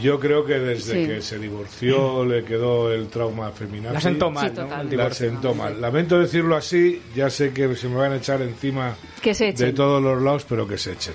Yo 0.00 0.18
creo 0.18 0.44
que 0.46 0.54
desde 0.58 1.02
Sí. 1.02 1.06
que 1.06 1.20
se 1.20 1.38
divorció 1.38 2.24
le 2.24 2.44
quedó 2.44 2.92
el 2.92 3.08
trauma 3.08 3.50
feminazi. 3.50 3.94
La 3.94 4.00
sentó 4.00 4.28
Sí, 4.28 4.32
mal, 4.34 4.54
¿no? 4.54 4.62
total. 4.62 4.84
La 4.86 4.90
divorcio. 4.90 5.28
sentó 5.30 5.54
mal. 5.54 5.80
Lamento 5.80 6.18
decirlo 6.18 6.56
así, 6.56 7.02
ya 7.14 7.28
sé 7.28 7.52
que 7.52 7.74
se 7.76 7.88
me 7.88 7.96
van 7.96 8.12
a 8.12 8.16
echar 8.16 8.40
encima 8.40 8.96
Que 9.20 9.34
se 9.34 9.48
echen. 9.50 9.66
de 9.66 9.72
todos 9.74 10.02
los 10.02 10.22
lados, 10.22 10.46
pero 10.48 10.66
que 10.66 10.78
se 10.78 10.92
echen. 10.92 11.12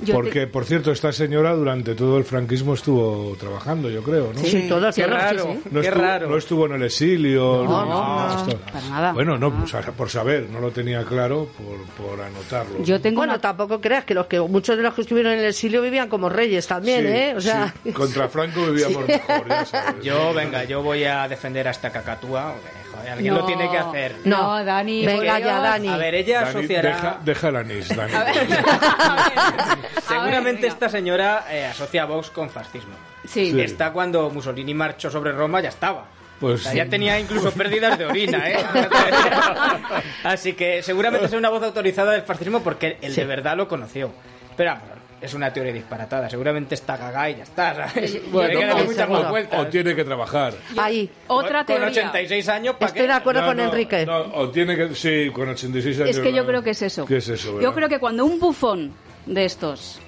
Yo 0.00 0.14
Porque, 0.14 0.40
te- 0.40 0.46
por 0.46 0.64
cierto, 0.64 0.92
esta 0.92 1.12
señora 1.12 1.54
durante 1.54 1.94
todo 1.94 2.18
el 2.18 2.24
franquismo 2.24 2.74
estuvo 2.74 3.34
trabajando, 3.38 3.90
yo 3.90 4.02
creo, 4.02 4.32
¿no? 4.32 4.40
Sí, 4.40 4.66
todo, 4.68 4.90
Qué 4.92 5.06
raro, 5.06 5.42
sí, 5.44 5.60
sí. 5.64 5.68
No 5.72 5.80
qué 5.80 5.86
estuvo, 5.88 6.02
raro. 6.04 6.28
no 6.28 6.36
estuvo 6.36 6.66
en 6.66 6.72
el 6.74 6.82
exilio. 6.84 7.64
No, 7.64 7.84
no, 7.84 8.44
no, 8.46 8.56
para 8.72 8.88
nada. 8.88 9.12
Bueno, 9.12 9.36
no, 9.38 9.48
Ah. 9.48 9.66
pues, 9.72 9.86
por 9.96 10.08
saber, 10.08 10.48
no 10.50 10.60
lo 10.60 10.70
tenía 10.70 11.04
claro 11.04 11.48
por, 11.58 12.06
por 12.06 12.20
anotarlo. 12.20 12.82
Yo 12.84 13.00
tengo 13.00 13.16
Bueno, 13.18 13.32
una... 13.34 13.40
tampoco 13.40 13.80
creas 13.80 14.04
que 14.04 14.14
los 14.14 14.26
que 14.26 14.40
muchos 14.40 14.76
de 14.76 14.82
los 14.82 14.94
que 14.94 15.00
estuvieron 15.00 15.32
en 15.32 15.40
el 15.40 15.46
exilio 15.46 15.82
vivían 15.82 16.08
como 16.08 16.28
reyes 16.28 16.66
también, 16.66 17.00
Sí, 17.02 17.06
¿eh? 17.12 17.34
O 17.36 17.40
sea, 17.40 17.74
sí, 17.82 17.92
contra 17.92 18.28
Franco 18.28 18.66
vivíamos 18.66 19.04
mejor, 19.08 19.48
ya 19.48 19.64
sabes. 19.66 20.04
Yo, 20.04 20.32
venga, 20.32 20.64
yo 20.64 20.82
voy 20.82 21.04
a 21.04 21.26
defender 21.28 21.66
a 21.66 21.72
esta 21.72 21.90
cacatúa. 21.90 22.54
Alguien 23.06 23.34
lo 23.34 23.40
No. 23.40 23.46
tiene 23.46 23.70
que 23.70 23.78
hacer. 23.78 24.16
No, 24.24 24.64
Dani. 24.64 25.06
Venga 25.06 25.38
ya. 25.38 25.60
Dani. 25.60 25.88
A 25.88 25.96
ver, 25.96 26.14
ella 26.14 26.40
Dani, 26.40 26.48
asociará... 26.50 26.88
deja, 26.90 27.18
deja 27.24 27.48
el 27.48 27.56
anís, 27.56 27.88
Dani. 27.96 28.12
A 28.14 28.24
ver, 28.24 28.36
a 28.98 29.14
ver, 29.14 29.78
Seguramente 30.06 30.66
esta 30.66 30.88
señora 30.88 31.44
eh, 31.50 31.66
asocia 31.66 32.02
a 32.02 32.06
Vox 32.06 32.30
con 32.30 32.50
fascismo. 32.50 32.94
Sí. 33.26 33.50
Sí. 33.52 33.60
Está 33.60 33.92
cuando 33.92 34.30
Mussolini 34.30 34.74
marchó 34.74 35.10
sobre 35.10 35.32
Roma, 35.32 35.60
ya 35.60 35.68
estaba. 35.68 36.06
Pues 36.40 36.60
O 36.60 36.62
sea, 36.64 36.72
ya 36.74 36.86
tenía 36.88 37.18
incluso 37.18 37.50
pérdidas 37.50 37.98
de 37.98 38.06
orina, 38.06 38.48
¿eh? 38.48 38.58
Así 40.24 40.52
que 40.52 40.82
seguramente 40.84 41.26
es 41.26 41.32
una 41.32 41.48
voz 41.48 41.62
autorizada 41.64 42.12
del 42.12 42.22
fascismo 42.22 42.60
porque 42.62 42.96
él 43.02 43.14
de 43.14 43.24
verdad 43.24 43.56
lo 43.56 43.66
conoció. 43.66 44.12
Pero 44.56 44.70
vamos, 44.70 44.88
es 45.20 45.34
una 45.34 45.52
teoría 45.52 45.72
disparatada. 45.72 46.28
Seguramente 46.30 46.74
está 46.74 46.96
cagada 46.96 47.30
y 47.30 47.36
ya 47.36 47.42
está, 47.42 47.74
¿sabes? 47.88 48.20
Bueno, 48.30 48.48
Hay 48.50 48.56
que 48.58 48.66
darle 48.66 48.82
o- 48.82 48.84
muchas 48.86 48.96
seguro. 49.04 49.20
más 49.22 49.30
vueltas. 49.30 49.60
o 49.60 49.66
tiene 49.66 49.94
que 49.96 50.04
trabajar. 50.04 50.54
ahí. 50.76 51.10
Otra 51.26 51.58
Con 51.64 51.66
teoría. 51.66 51.88
86 51.88 52.48
años, 52.48 52.74
¿para 52.76 52.86
Estoy 52.86 53.02
qué? 53.02 53.06
de 53.08 53.12
acuerdo 53.14 53.40
No, 53.42 53.46
con 53.48 53.56
no, 53.56 53.62
Enrique. 53.64 54.06
no, 54.06 54.18
o 54.34 54.50
tiene 54.50 54.76
que, 54.76 54.94
sí, 54.94 55.30
con 55.32 55.48
86 55.48 56.00
años. 56.00 56.10
Es 56.16 56.18
que 56.22 56.32
yo 56.32 56.42
no. 56.42 56.48
creo 56.48 56.62
que 56.62 56.70
es 56.70 56.82
eso. 56.82 57.04
¿Qué 57.06 57.16
es 57.18 57.28
eso? 57.28 57.60
Yo 57.60 57.74
creo 57.74 57.88
que 57.88 57.98
cuando 57.98 58.24
un 58.24 58.38
bufón 58.38 58.92
de 59.26 59.44
estos 59.44 60.00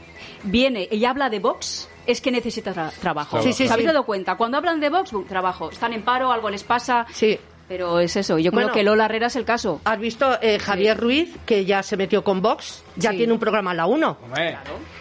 viene 0.45 0.88
y 0.90 1.05
habla 1.05 1.29
de 1.29 1.38
Vox, 1.38 1.88
es 2.07 2.21
que 2.21 2.31
necesita 2.31 2.73
tra- 2.75 2.90
trabajo. 2.93 3.43
Sí, 3.43 3.52
sí, 3.52 3.64
¿Os 3.64 3.71
habéis 3.71 3.85
sí. 3.88 3.93
dado 3.93 4.05
cuenta? 4.05 4.37
Cuando 4.37 4.57
hablan 4.59 4.81
de 4.81 4.88
Vox, 4.88 5.12
boom, 5.12 5.26
trabajo. 5.26 5.71
Están 5.71 5.93
en 5.93 6.02
paro, 6.02 6.33
algo 6.33 6.49
les 6.50 6.64
pasa. 6.64 7.07
Sí. 7.12 7.38
Pero 7.71 8.00
es 8.00 8.17
eso. 8.17 8.37
Yo 8.37 8.50
creo 8.50 8.62
Bueno. 8.65 8.73
que 8.75 8.83
Lola 8.83 9.05
Herrera 9.05 9.29
es 9.29 9.37
el 9.37 9.45
caso. 9.45 9.81
¿Has 9.85 10.00
visto 10.00 10.37
eh, 10.43 10.59
Javier 10.59 10.97
Ruiz, 10.99 11.37
que 11.47 11.65
ya 11.65 11.85
se 11.85 11.97
metió 11.97 12.25
con 12.25 12.43
Vox? 12.43 12.83
Ya 12.97 13.12
Sí. 13.12 13.19
tiene 13.19 13.33
un 13.33 13.39
programa 13.39 13.71
en 13.71 13.77
la 13.77 13.87
1. 13.87 14.19
Hombre, 14.25 14.57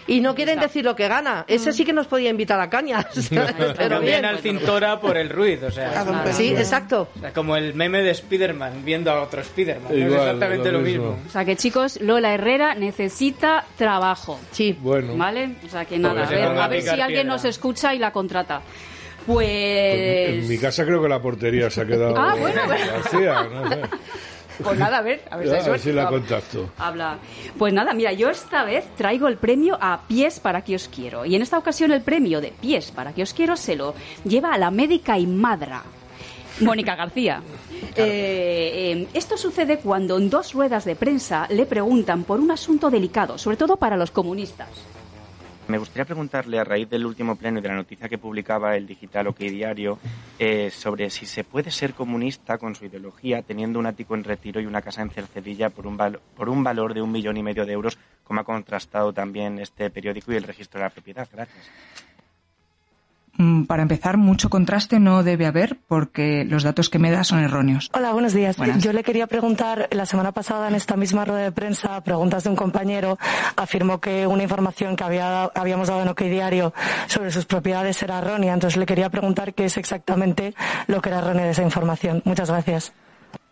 Y 0.06 0.20
no 0.20 0.36
quieren 0.36 0.60
decir 0.60 0.84
lo 0.84 0.94
que 0.94 1.08
gana. 1.08 1.44
Ese 1.48 1.72
sí 1.72 1.84
que 1.84 1.92
nos 1.92 2.06
podía 2.06 2.30
invitar 2.30 2.60
a 2.60 2.70
cañas. 2.70 3.06
Pero 3.76 3.98
bien. 3.98 4.24
al 4.24 4.38
cintora 4.38 5.00
por 5.00 5.16
el 5.16 5.30
Ruiz, 5.30 5.60
o 5.64 5.70
sea, 5.72 5.90
nada. 6.04 6.32
Sí, 6.32 6.50
exacto. 6.54 7.08
O 7.16 7.18
sea, 7.18 7.32
como 7.32 7.56
el 7.56 7.74
meme 7.74 8.02
de 8.02 8.14
Spiderman 8.14 8.84
viendo 8.84 9.10
a 9.10 9.20
otro 9.20 9.42
Spiderman. 9.42 9.90
¿no? 9.90 9.96
Igual, 9.98 10.12
es 10.12 10.18
exactamente 10.26 10.70
lo 10.70 10.78
lo 10.78 10.84
mismo. 10.84 11.06
mismo. 11.12 11.26
O 11.26 11.30
sea 11.32 11.44
que 11.44 11.56
chicos, 11.56 12.00
Lola 12.00 12.32
Herrera 12.34 12.76
necesita 12.76 13.64
trabajo. 13.76 14.38
Sí. 14.52 14.78
Bueno. 14.80 15.16
¿Vale? 15.16 15.56
O 15.66 15.68
sea 15.68 15.84
que 15.86 15.98
nada, 15.98 16.24
a 16.24 16.30
ver, 16.30 16.44
a 16.44 16.68
ver 16.68 16.82
si 16.82 16.88
alguien 16.90 17.08
piedra. 17.08 17.24
nos 17.24 17.44
escucha 17.44 17.94
y 17.94 17.98
la 17.98 18.12
contrata. 18.12 18.62
Pues 19.26 20.42
en 20.42 20.48
mi 20.48 20.58
casa 20.58 20.84
creo 20.84 21.02
que 21.02 21.08
la 21.08 21.20
portería 21.20 21.70
se 21.70 21.82
ha 21.82 21.86
quedado 21.86 22.14
Ah, 22.18 22.34
bueno, 22.38 22.62
vacía, 22.66 23.42
no 23.44 23.68
sé. 23.68 23.82
Pues 24.62 24.78
nada, 24.78 24.98
a 24.98 25.02
ver, 25.02 25.22
a 25.30 25.36
ver 25.36 25.80
si 25.80 25.88
Ya, 25.88 25.94
la 26.02 26.08
contacto. 26.08 26.70
Habla. 26.78 27.18
Pues 27.58 27.72
nada, 27.72 27.94
mira, 27.94 28.12
yo 28.12 28.28
esta 28.28 28.64
vez 28.64 28.84
traigo 28.96 29.28
el 29.28 29.36
premio 29.36 29.78
a 29.80 30.02
Pies 30.06 30.40
para 30.40 30.62
que 30.62 30.76
os 30.76 30.88
quiero. 30.88 31.24
Y 31.24 31.34
en 31.34 31.42
esta 31.42 31.58
ocasión 31.58 31.92
el 31.92 32.02
premio 32.02 32.40
de 32.40 32.52
Pies 32.52 32.90
para 32.90 33.12
que 33.12 33.22
os 33.22 33.32
quiero 33.32 33.56
se 33.56 33.76
lo 33.76 33.94
lleva 34.24 34.52
a 34.52 34.58
la 34.58 34.70
médica 34.70 35.18
y 35.18 35.26
madra. 35.26 35.82
Mónica 36.60 36.94
García. 36.94 37.42
Eh, 37.96 38.92
eh, 38.92 39.08
esto 39.14 39.36
sucede 39.36 39.78
cuando 39.78 40.18
en 40.18 40.28
dos 40.30 40.52
ruedas 40.52 40.84
de 40.84 40.94
prensa 40.94 41.46
le 41.48 41.66
preguntan 41.66 42.24
por 42.24 42.38
un 42.38 42.50
asunto 42.50 42.90
delicado, 42.90 43.38
sobre 43.38 43.56
todo 43.56 43.76
para 43.76 43.96
los 43.96 44.10
comunistas. 44.10 44.68
Me 45.70 45.78
gustaría 45.78 46.04
preguntarle, 46.04 46.58
a 46.58 46.64
raíz 46.64 46.90
del 46.90 47.06
último 47.06 47.36
pleno 47.36 47.60
y 47.60 47.62
de 47.62 47.68
la 47.68 47.76
noticia 47.76 48.08
que 48.08 48.18
publicaba 48.18 48.76
el 48.76 48.88
digital 48.88 49.28
OK 49.28 49.38
Diario, 49.38 50.00
eh, 50.36 50.68
sobre 50.68 51.08
si 51.10 51.26
se 51.26 51.44
puede 51.44 51.70
ser 51.70 51.94
comunista 51.94 52.58
con 52.58 52.74
su 52.74 52.86
ideología 52.86 53.42
teniendo 53.42 53.78
un 53.78 53.86
ático 53.86 54.16
en 54.16 54.24
retiro 54.24 54.60
y 54.60 54.66
una 54.66 54.82
casa 54.82 55.00
en 55.02 55.10
Cercedilla 55.10 55.70
por 55.70 55.86
un, 55.86 55.96
por 56.34 56.48
un 56.48 56.64
valor 56.64 56.92
de 56.92 57.02
un 57.02 57.12
millón 57.12 57.36
y 57.36 57.44
medio 57.44 57.64
de 57.64 57.72
euros, 57.72 57.98
como 58.24 58.40
ha 58.40 58.44
contrastado 58.44 59.12
también 59.12 59.60
este 59.60 59.90
periódico 59.90 60.32
y 60.32 60.36
el 60.36 60.42
registro 60.42 60.80
de 60.80 60.86
la 60.86 60.90
propiedad. 60.90 61.28
Gracias. 61.32 61.70
Mm, 63.36 63.64
para 63.64 63.82
empezar, 63.82 64.16
mucho 64.16 64.50
contraste 64.50 64.98
no 64.98 65.22
debe 65.22 65.46
haber 65.46 65.78
porque 65.88 66.44
los 66.44 66.62
datos 66.62 66.90
que 66.90 66.98
me 66.98 67.10
da 67.10 67.24
son 67.24 67.40
erróneos. 67.40 67.90
Hola, 67.94 68.12
buenos 68.12 68.34
días. 68.34 68.56
Yo 68.78 68.92
le 68.92 69.02
quería 69.02 69.26
preguntar, 69.26 69.88
la 69.92 70.06
semana 70.06 70.32
pasada 70.32 70.68
en 70.68 70.74
esta 70.74 70.96
misma 70.96 71.24
rueda 71.24 71.44
de 71.44 71.52
prensa, 71.52 72.02
preguntas 72.02 72.44
de 72.44 72.50
un 72.50 72.56
compañero, 72.56 73.18
afirmó 73.56 74.00
que 74.00 74.26
una 74.26 74.42
información 74.42 74.96
que 74.96 75.04
había, 75.04 75.44
habíamos 75.44 75.88
dado 75.88 76.02
en 76.02 76.08
OK 76.08 76.22
Diario 76.22 76.74
sobre 77.06 77.30
sus 77.30 77.46
propiedades 77.46 78.02
era 78.02 78.18
errónea. 78.18 78.54
Entonces 78.54 78.76
le 78.76 78.86
quería 78.86 79.10
preguntar 79.10 79.54
qué 79.54 79.64
es 79.64 79.76
exactamente 79.76 80.54
lo 80.86 81.00
que 81.00 81.08
era 81.08 81.18
erróneo 81.18 81.44
de 81.44 81.50
esa 81.50 81.62
información. 81.62 82.22
Muchas 82.24 82.50
gracias. 82.50 82.92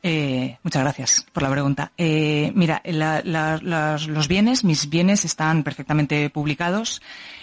Eh, 0.02 0.58
muchas 0.62 0.82
gracias 0.82 1.26
por 1.32 1.42
la 1.42 1.50
pregunta. 1.50 1.92
Eh, 1.96 2.52
mira, 2.54 2.82
los 2.84 4.28
bienes, 4.28 4.64
mis 4.64 4.88
bienes 4.88 5.24
están 5.24 5.62
perfectamente 5.62 6.30
publicados. 6.30 7.02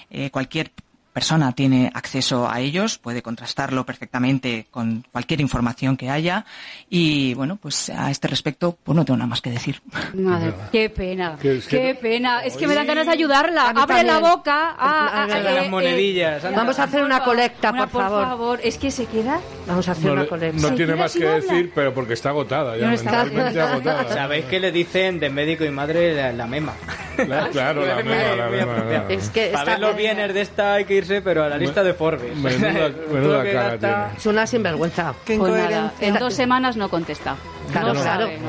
Eh, 0.10 0.30
cualquier 0.32 0.72
persona 1.15 1.53
tiene 1.53 1.89
acceso 1.93 2.50
a 2.50 2.60
ellos, 2.60 2.98
puede 2.98 3.22
contrastarlo 3.22 3.86
perfectamente 3.86 4.67
con 4.69 5.05
cualquier 5.13 5.39
información 5.39 5.95
que 5.95 6.10
haya 6.10 6.45
y 6.89 7.34
bueno, 7.36 7.55
pues 7.55 7.89
a 7.89 8.12
este 8.12 8.27
respecto 8.27 8.77
pues 8.84 8.98
no 8.98 9.05
tengo 9.05 9.15
nada 9.19 9.29
más 9.29 9.39
que 9.39 9.50
decir. 9.50 9.81
Madre, 10.13 10.53
qué 10.74 10.89
pena, 10.89 11.38
qué, 11.41 11.98
pena. 12.01 12.43
Es 12.43 12.57
que 12.57 12.67
me 12.67 12.75
dan 12.75 12.86
ganas 12.86 13.05
de 13.05 13.13
ayudarla. 13.13 13.69
Abre 13.69 14.03
la 14.03 14.19
boca. 14.19 14.75
Ah, 14.77 15.25
las 15.25 15.65
eh, 15.65 15.69
monedillas. 15.69 16.43
Eh, 16.43 16.51
vamos 16.53 16.77
a 16.79 16.84
hacer 16.84 17.01
una 17.01 17.24
colecta, 17.24 17.72
por, 17.72 17.88
favor. 17.88 18.19
por 18.19 18.27
favor. 18.27 18.60
Es 18.62 18.77
que 18.77 18.91
se 18.91 19.05
queda. 19.05 19.39
Vamos 19.67 19.88
a 19.88 19.93
hacer 19.93 20.12
una 20.12 20.27
colecta. 20.27 20.69
No 20.69 20.75
tiene 20.75 20.95
más 20.95 21.13
que 21.13 21.25
decir, 21.25 21.72
pero 21.74 21.93
porque 21.93 22.15
está 22.15 22.31
agotada 22.31 22.75
ya, 22.75 22.88
mentalmente 22.88 23.62
agotada. 23.62 24.13
¿Sabéis 24.13 24.43
que 24.45 24.60
le 24.60 24.74
dicen 24.74 25.22
de 25.22 25.29
médico 25.29 25.63
y 25.63 25.69
madre 25.69 26.34
la, 26.34 26.45
mema? 26.45 26.74
claro, 27.51 27.86
la 27.86 28.03
mema, 28.03 28.84
la. 28.84 29.05
Es 29.10 29.29
que 29.29 29.50
Para 29.50 29.72
ver 29.72 29.79
los 29.79 29.95
bienes 29.95 30.34
de 30.34 30.41
esta 30.41 30.74
hay 30.74 30.86
que 30.86 30.95
irse, 30.95 31.22
pero 31.22 31.43
a 31.43 31.50
la 31.50 31.57
lista 31.57 31.84
de 31.84 31.93
Forbes. 31.93 32.36
Menuda, 32.38 33.43
cara 33.51 33.77
tiene. 33.77 34.17
Es 34.17 34.25
una 34.25 34.48
sinvergüenza. 34.48 35.13
Qué 35.25 35.38
pues 35.38 35.53
en 36.00 36.15
dos 36.15 36.34
semanas 36.34 36.77
no 36.77 36.89
contesta. 36.89 37.36
Claro, 37.72 37.93
no 37.93 38.01
Sabe, 38.01 38.39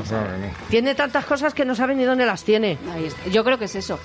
Tiene 0.68 0.94
tantas 0.94 1.24
cosas 1.24 1.54
que 1.54 1.64
no 1.64 1.74
sabe 1.74 1.94
ni 1.94 2.04
dónde 2.04 2.26
las 2.26 2.44
tiene. 2.44 2.78
Yo 3.30 3.44
creo 3.44 3.58
que 3.58 3.64
es 3.64 3.74
eso, 3.74 3.98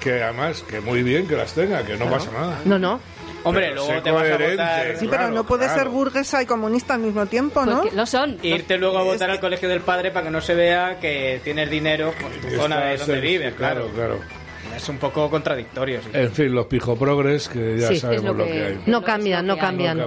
Que 0.00 0.22
además, 0.22 0.62
que 0.62 0.80
muy 0.80 1.02
bien 1.02 1.26
que 1.26 1.36
las 1.36 1.52
tenga, 1.52 1.84
que 1.84 1.96
no 1.96 2.06
pasa 2.06 2.30
nada. 2.30 2.58
No, 2.64 2.78
no. 2.78 3.00
Hombre, 3.46 3.74
luego 3.74 4.02
te 4.02 4.10
vas 4.10 4.30
a 4.30 4.36
votar. 4.36 4.96
Sí, 4.98 5.08
pero 5.08 5.30
no 5.30 5.44
puede 5.44 5.68
ser 5.68 5.88
burguesa 5.88 6.42
y 6.42 6.46
comunista 6.46 6.94
al 6.94 7.00
mismo 7.00 7.26
tiempo, 7.26 7.64
¿no? 7.64 7.84
lo 7.84 8.06
son. 8.06 8.38
Irte 8.42 8.76
luego 8.76 8.98
a 8.98 9.02
votar 9.02 9.30
al 9.30 9.40
colegio 9.40 9.68
del 9.68 9.80
padre 9.80 10.10
para 10.10 10.26
que 10.26 10.30
no 10.30 10.40
se 10.40 10.54
vea 10.54 10.98
que 11.00 11.40
tienes 11.44 11.70
dinero 11.70 12.12
por 12.20 12.30
tu 12.32 12.56
zona 12.56 12.80
de 12.80 12.96
donde 12.96 13.20
vives, 13.20 13.54
claro. 13.54 13.88
claro 13.94 14.18
es 14.76 14.88
un 14.88 14.98
poco 14.98 15.30
contradictorio. 15.30 16.00
En 16.12 16.30
fin, 16.30 16.52
los 16.52 16.66
pijoprogres 16.66 17.48
que 17.48 17.78
ya 17.78 17.94
sabemos 17.96 18.36
lo 18.36 18.44
que, 18.44 18.64
hay. 18.64 18.80
No 18.86 19.02
cambian, 19.02 19.46
no 19.46 19.56
cambian. 19.56 20.06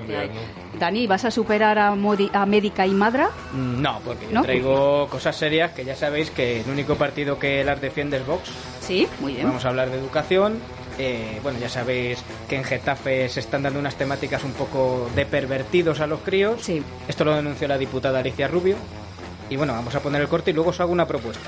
Dani, 0.77 1.07
¿vas 1.07 1.25
a 1.25 1.31
superar 1.31 1.77
a, 1.77 1.89
a 1.89 2.45
Médica 2.45 2.85
y 2.85 2.91
Madra? 2.91 3.29
Mm, 3.51 3.81
no, 3.81 3.99
porque 4.05 4.27
traigo 4.27 5.07
cosas 5.09 5.35
serias 5.35 5.71
que 5.71 5.83
ya 5.83 5.95
sabéis 5.95 6.31
que 6.31 6.61
el 6.61 6.69
único 6.69 6.95
partido 6.95 7.37
que 7.37 7.63
las 7.63 7.81
defiende 7.81 8.17
es 8.17 8.25
Vox. 8.25 8.49
Sí, 8.79 9.07
muy 9.19 9.33
bien. 9.33 9.47
Vamos 9.47 9.65
a 9.65 9.69
hablar 9.69 9.89
de 9.89 9.97
educación. 9.97 10.59
Eh, 11.01 11.39
bueno, 11.41 11.57
ya 11.59 11.69
sabéis 11.69 12.19
que 12.49 12.57
en 12.57 12.63
Getafe 12.65 13.29
se 13.29 13.39
están 13.39 13.63
dando 13.63 13.79
unas 13.79 13.95
temáticas 13.95 14.43
un 14.43 14.51
poco 14.51 15.09
de 15.15 15.25
pervertidos 15.25 16.01
a 16.01 16.07
los 16.07 16.19
críos. 16.19 16.61
Sí. 16.61 16.83
Esto 17.07 17.23
lo 17.23 17.33
denunció 17.33 17.69
la 17.69 17.77
diputada 17.77 18.19
Alicia 18.19 18.49
Rubio. 18.49 18.75
Y 19.49 19.55
bueno, 19.55 19.71
vamos 19.71 19.95
a 19.95 20.01
poner 20.01 20.21
el 20.21 20.27
corte 20.27 20.51
y 20.51 20.53
luego 20.53 20.71
os 20.71 20.79
hago 20.81 20.91
una 20.91 21.07
propuesta. 21.07 21.47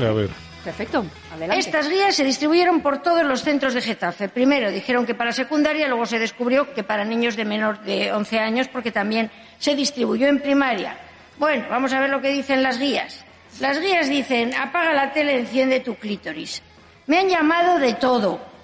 A 0.00 0.12
ver. 0.12 0.30
Perfecto. 0.64 1.04
Adelante. 1.32 1.60
Estas 1.60 1.88
guías 1.90 2.16
se 2.16 2.24
distribuyeron 2.24 2.80
por 2.80 3.02
todos 3.02 3.22
los 3.22 3.42
centros 3.42 3.74
de 3.74 3.82
Getafe. 3.82 4.30
Primero 4.30 4.70
dijeron 4.72 5.04
que 5.04 5.14
para 5.14 5.30
secundaria, 5.30 5.86
luego 5.88 6.06
se 6.06 6.18
descubrió 6.18 6.72
que 6.72 6.82
para 6.82 7.04
niños 7.04 7.36
de 7.36 7.44
menor 7.44 7.82
de 7.82 8.12
11 8.12 8.38
años, 8.40 8.68
porque 8.68 8.90
también 8.90 9.30
se 9.58 9.76
distribuyó 9.76 10.26
en 10.26 10.40
primaria. 10.40 10.96
Bueno, 11.38 11.66
vamos 11.68 11.92
a 11.92 12.00
ver 12.00 12.08
lo 12.08 12.22
que 12.22 12.30
dicen 12.30 12.62
las 12.62 12.78
guías. 12.78 13.24
Las 13.60 13.78
guías 13.78 14.08
dicen, 14.08 14.54
apaga 14.54 14.94
la 14.94 15.12
tele, 15.12 15.38
enciende 15.38 15.80
tu 15.80 15.94
clítoris. 15.96 16.62
Me 17.06 17.18
han 17.18 17.28
llamado 17.28 17.78
de 17.78 17.92
todo. 17.94 18.55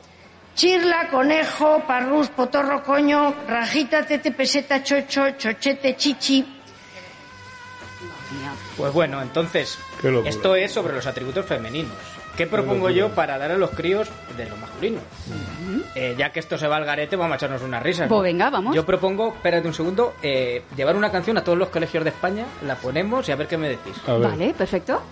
Chirla, 0.54 1.08
conejo, 1.08 1.82
parrús, 1.86 2.28
potorro, 2.28 2.82
coño, 2.82 3.34
rajita, 3.48 4.06
tete, 4.06 4.32
peseta, 4.32 4.82
chocho, 4.82 5.30
chochete, 5.38 5.96
chichi. 5.96 6.58
Pues 8.76 8.92
bueno, 8.92 9.22
entonces, 9.22 9.78
esto 10.24 10.54
es 10.56 10.72
sobre 10.72 10.94
los 10.94 11.06
atributos 11.06 11.46
femeninos. 11.46 11.92
¿Qué 12.36 12.46
propongo 12.46 12.88
yo 12.88 13.10
para 13.10 13.36
dar 13.36 13.50
a 13.50 13.58
los 13.58 13.70
críos 13.70 14.08
de 14.36 14.48
lo 14.48 14.56
masculino? 14.56 15.00
Eh, 15.94 16.14
ya 16.16 16.30
que 16.32 16.40
esto 16.40 16.56
se 16.56 16.66
va 16.66 16.76
al 16.76 16.84
garete, 16.84 17.14
vamos 17.16 17.34
a 17.34 17.36
echarnos 17.36 17.62
una 17.62 17.78
risa. 17.78 18.08
Pues 18.08 18.22
venga, 18.22 18.48
vamos. 18.48 18.74
Yo 18.74 18.86
propongo, 18.86 19.34
espérate 19.34 19.68
un 19.68 19.74
segundo, 19.74 20.14
eh, 20.22 20.62
llevar 20.74 20.96
una 20.96 21.10
canción 21.10 21.36
a 21.36 21.44
todos 21.44 21.58
los 21.58 21.68
colegios 21.68 22.04
de 22.04 22.10
España, 22.10 22.46
la 22.66 22.76
ponemos 22.76 23.28
y 23.28 23.32
a 23.32 23.36
ver 23.36 23.48
qué 23.48 23.58
me 23.58 23.68
decís. 23.68 23.94
Vale, 24.06 24.54
perfecto. 24.54 25.02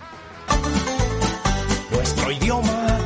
Nuestro 1.91 2.31
idioma 2.31 3.00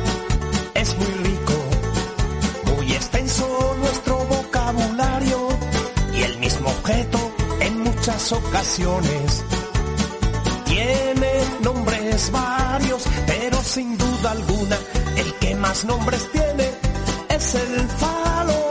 objeto 6.86 7.18
en 7.60 7.80
muchas 7.82 8.32
ocasiones. 8.32 9.44
Tiene 10.66 11.32
nombres 11.62 12.30
varios, 12.30 13.02
pero 13.26 13.60
sin 13.62 13.98
duda 13.98 14.30
alguna 14.30 14.78
el 15.16 15.34
que 15.40 15.56
más 15.56 15.84
nombres 15.84 16.30
tiene 16.30 16.70
es 17.28 17.54
el 17.56 17.88
falo, 17.88 18.70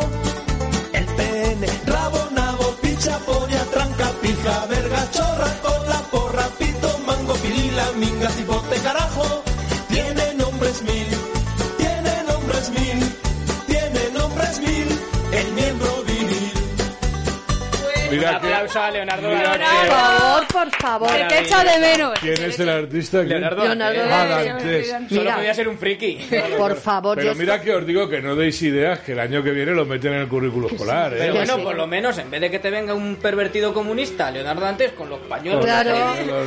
el 0.93 1.05
pene, 1.05 1.67
rabo, 1.87 2.29
nabo, 2.31 2.75
picha, 2.81 3.17
polla, 3.19 3.63
tranca, 3.65 4.09
pija, 4.21 4.65
verga, 4.67 5.11
chorra, 5.11 5.51
cola, 5.61 6.01
porra, 6.11 6.47
pito, 6.57 6.99
mango, 7.05 7.33
pirila, 7.33 7.85
minga, 7.97 8.29
Un 18.25 18.39
aplauso 18.65 18.79
a 18.81 18.91
Leonardo. 18.91 19.29
Por 19.29 19.87
favor, 19.87 20.47
por 20.47 20.71
favor. 20.81 21.27
Que 21.27 21.39
echa 21.39 21.63
de 21.63 21.79
menos. 21.79 22.19
¿Quién 22.19 22.43
es 22.43 22.59
el 22.59 22.69
artista? 22.69 23.21
Leonardo. 23.23 23.63
Leonardo 23.63 24.01
Ah, 24.11 24.25
Dantes. 24.43 24.91
Dantes. 24.91 25.09
Solo 25.09 25.21
Mira. 25.21 25.35
podía 25.35 25.53
ser 25.53 25.67
un 25.67 25.77
friki. 25.77 26.19
Por 26.57 26.75
favor, 26.75 27.17
Pero 27.17 27.35
mira 27.35 27.61
que 27.61 27.73
os 27.73 27.85
digo 27.85 28.07
que 28.09 28.21
no 28.21 28.35
deis 28.35 28.61
ideas 28.61 28.99
que 28.99 29.11
el 29.13 29.19
año 29.19 29.43
que 29.43 29.51
viene 29.51 29.71
lo 29.73 29.85
meten 29.85 30.13
en 30.13 30.21
el 30.21 30.27
currículo 30.27 30.67
escolar, 30.67 31.13
¿eh? 31.13 31.17
Pero 31.19 31.33
bueno, 31.35 31.55
sí. 31.55 31.61
por 31.61 31.75
lo 31.75 31.87
menos 31.87 32.17
en 32.17 32.29
vez 32.31 32.41
de 32.41 32.51
que 32.51 32.59
te 32.59 32.69
venga 32.69 32.93
un 32.93 33.15
pervertido 33.17 33.73
comunista, 33.73 34.31
Leonardo 34.31 34.65
antes 34.65 34.91
con 34.93 35.09
los 35.09 35.19
pañuelos. 35.21 35.63
Claro. 35.63 35.95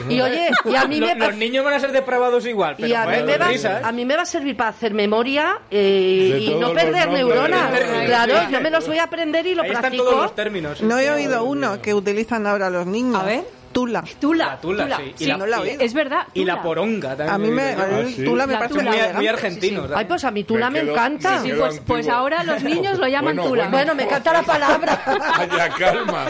Y 0.09 0.21
oye, 0.21 0.49
y 0.65 0.77
a 0.77 0.85
mí 0.87 1.01
Los, 1.01 1.17
me 1.17 1.27
los 1.27 1.35
niños 1.37 1.65
van 1.65 1.75
a 1.75 1.81
ser 1.81 1.93
depravados 1.93 2.47
igual, 2.47 2.75
pero 2.77 2.89
y 2.89 2.95
a 2.95 3.01
mí, 3.07 3.13
joder, 3.13 3.25
me 3.27 3.37
va, 3.39 3.49
risas. 3.49 3.85
a 3.85 3.93
mí 3.93 4.05
me 4.05 4.17
va 4.17 4.23
a 4.23 4.27
servir 4.27 4.57
para 4.57 4.71
hacer 4.71 4.95
memoria 4.95 5.59
eh, 5.71 6.31
De 6.33 6.39
y 6.41 6.47
todos 6.49 6.61
no 6.61 6.67
los 6.69 6.77
perder 6.83 7.07
nombres. 7.09 7.25
neuronas. 7.27 7.81
Claro, 8.07 8.35
yo 8.51 8.61
me 8.61 8.71
los 8.71 8.87
voy 8.87 8.99
a 8.99 9.05
aprender 9.05 9.47
y 9.47 9.55
lo 9.55 9.63
Ahí 9.63 9.69
están 9.69 9.83
practico. 9.83 10.05
todos 10.05 10.23
los 10.23 10.35
términos. 10.35 10.83
No 10.83 10.99
he 10.99 11.11
oído 11.11 11.45
uno 11.45 11.81
que 11.83 11.95
utilizan 12.11 12.47
ahora 12.47 12.71
los 12.71 12.87
niños. 12.87 13.23
Tula. 13.73 14.03
Tula. 14.21 14.47
La 14.47 14.61
tula, 14.61 14.97
sí. 14.97 15.03
Y 15.03 15.19
Sí, 15.19 15.27
la- 15.27 15.37
no 15.37 15.47
la 15.47 15.57
he 15.59 15.61
oído. 15.61 15.81
Es 15.81 15.95
verdad. 15.95 16.27
Y 16.35 16.45
la 16.45 16.55
tula. 16.55 16.63
poronga 16.63 17.09
también. 17.17 17.29
A 17.31 17.39
mí 17.39 17.51
me, 17.51 17.63
yo. 17.77 17.85
el 17.99 18.07
Ah, 18.07 18.09
sí. 18.17 18.25
tula 18.25 18.47
me 18.47 18.53
La 18.55 18.59
parece 18.61 18.75
tula. 18.79 18.83
muy 18.83 18.91
muy, 18.91 18.99
elegante. 18.99 19.19
muy 19.19 19.29
argentino. 19.29 19.87
Ay, 19.95 20.05
pues 20.07 20.25
a 20.25 20.31
mi 20.31 20.45
tula 20.45 20.71
me, 20.71 20.81
quedo- 20.81 20.93
encanta. 20.93 21.31
me 21.31 21.39
Sí, 21.43 21.49
quedo 21.49 21.61
pues, 21.61 21.81
pues 21.87 22.09
ahora 22.09 22.43
los 22.45 22.63
niños 22.63 22.99
lo 22.99 23.07
llaman 23.09 23.37
Bueno, 23.37 23.49
tula. 23.51 23.63
bueno. 23.65 23.77
Bueno, 23.79 23.95
me 23.95 24.03
encanta 24.05 24.33
la 24.33 24.43
palabra. 24.43 25.03
Vaya 25.39 25.69
calma. 25.79 26.27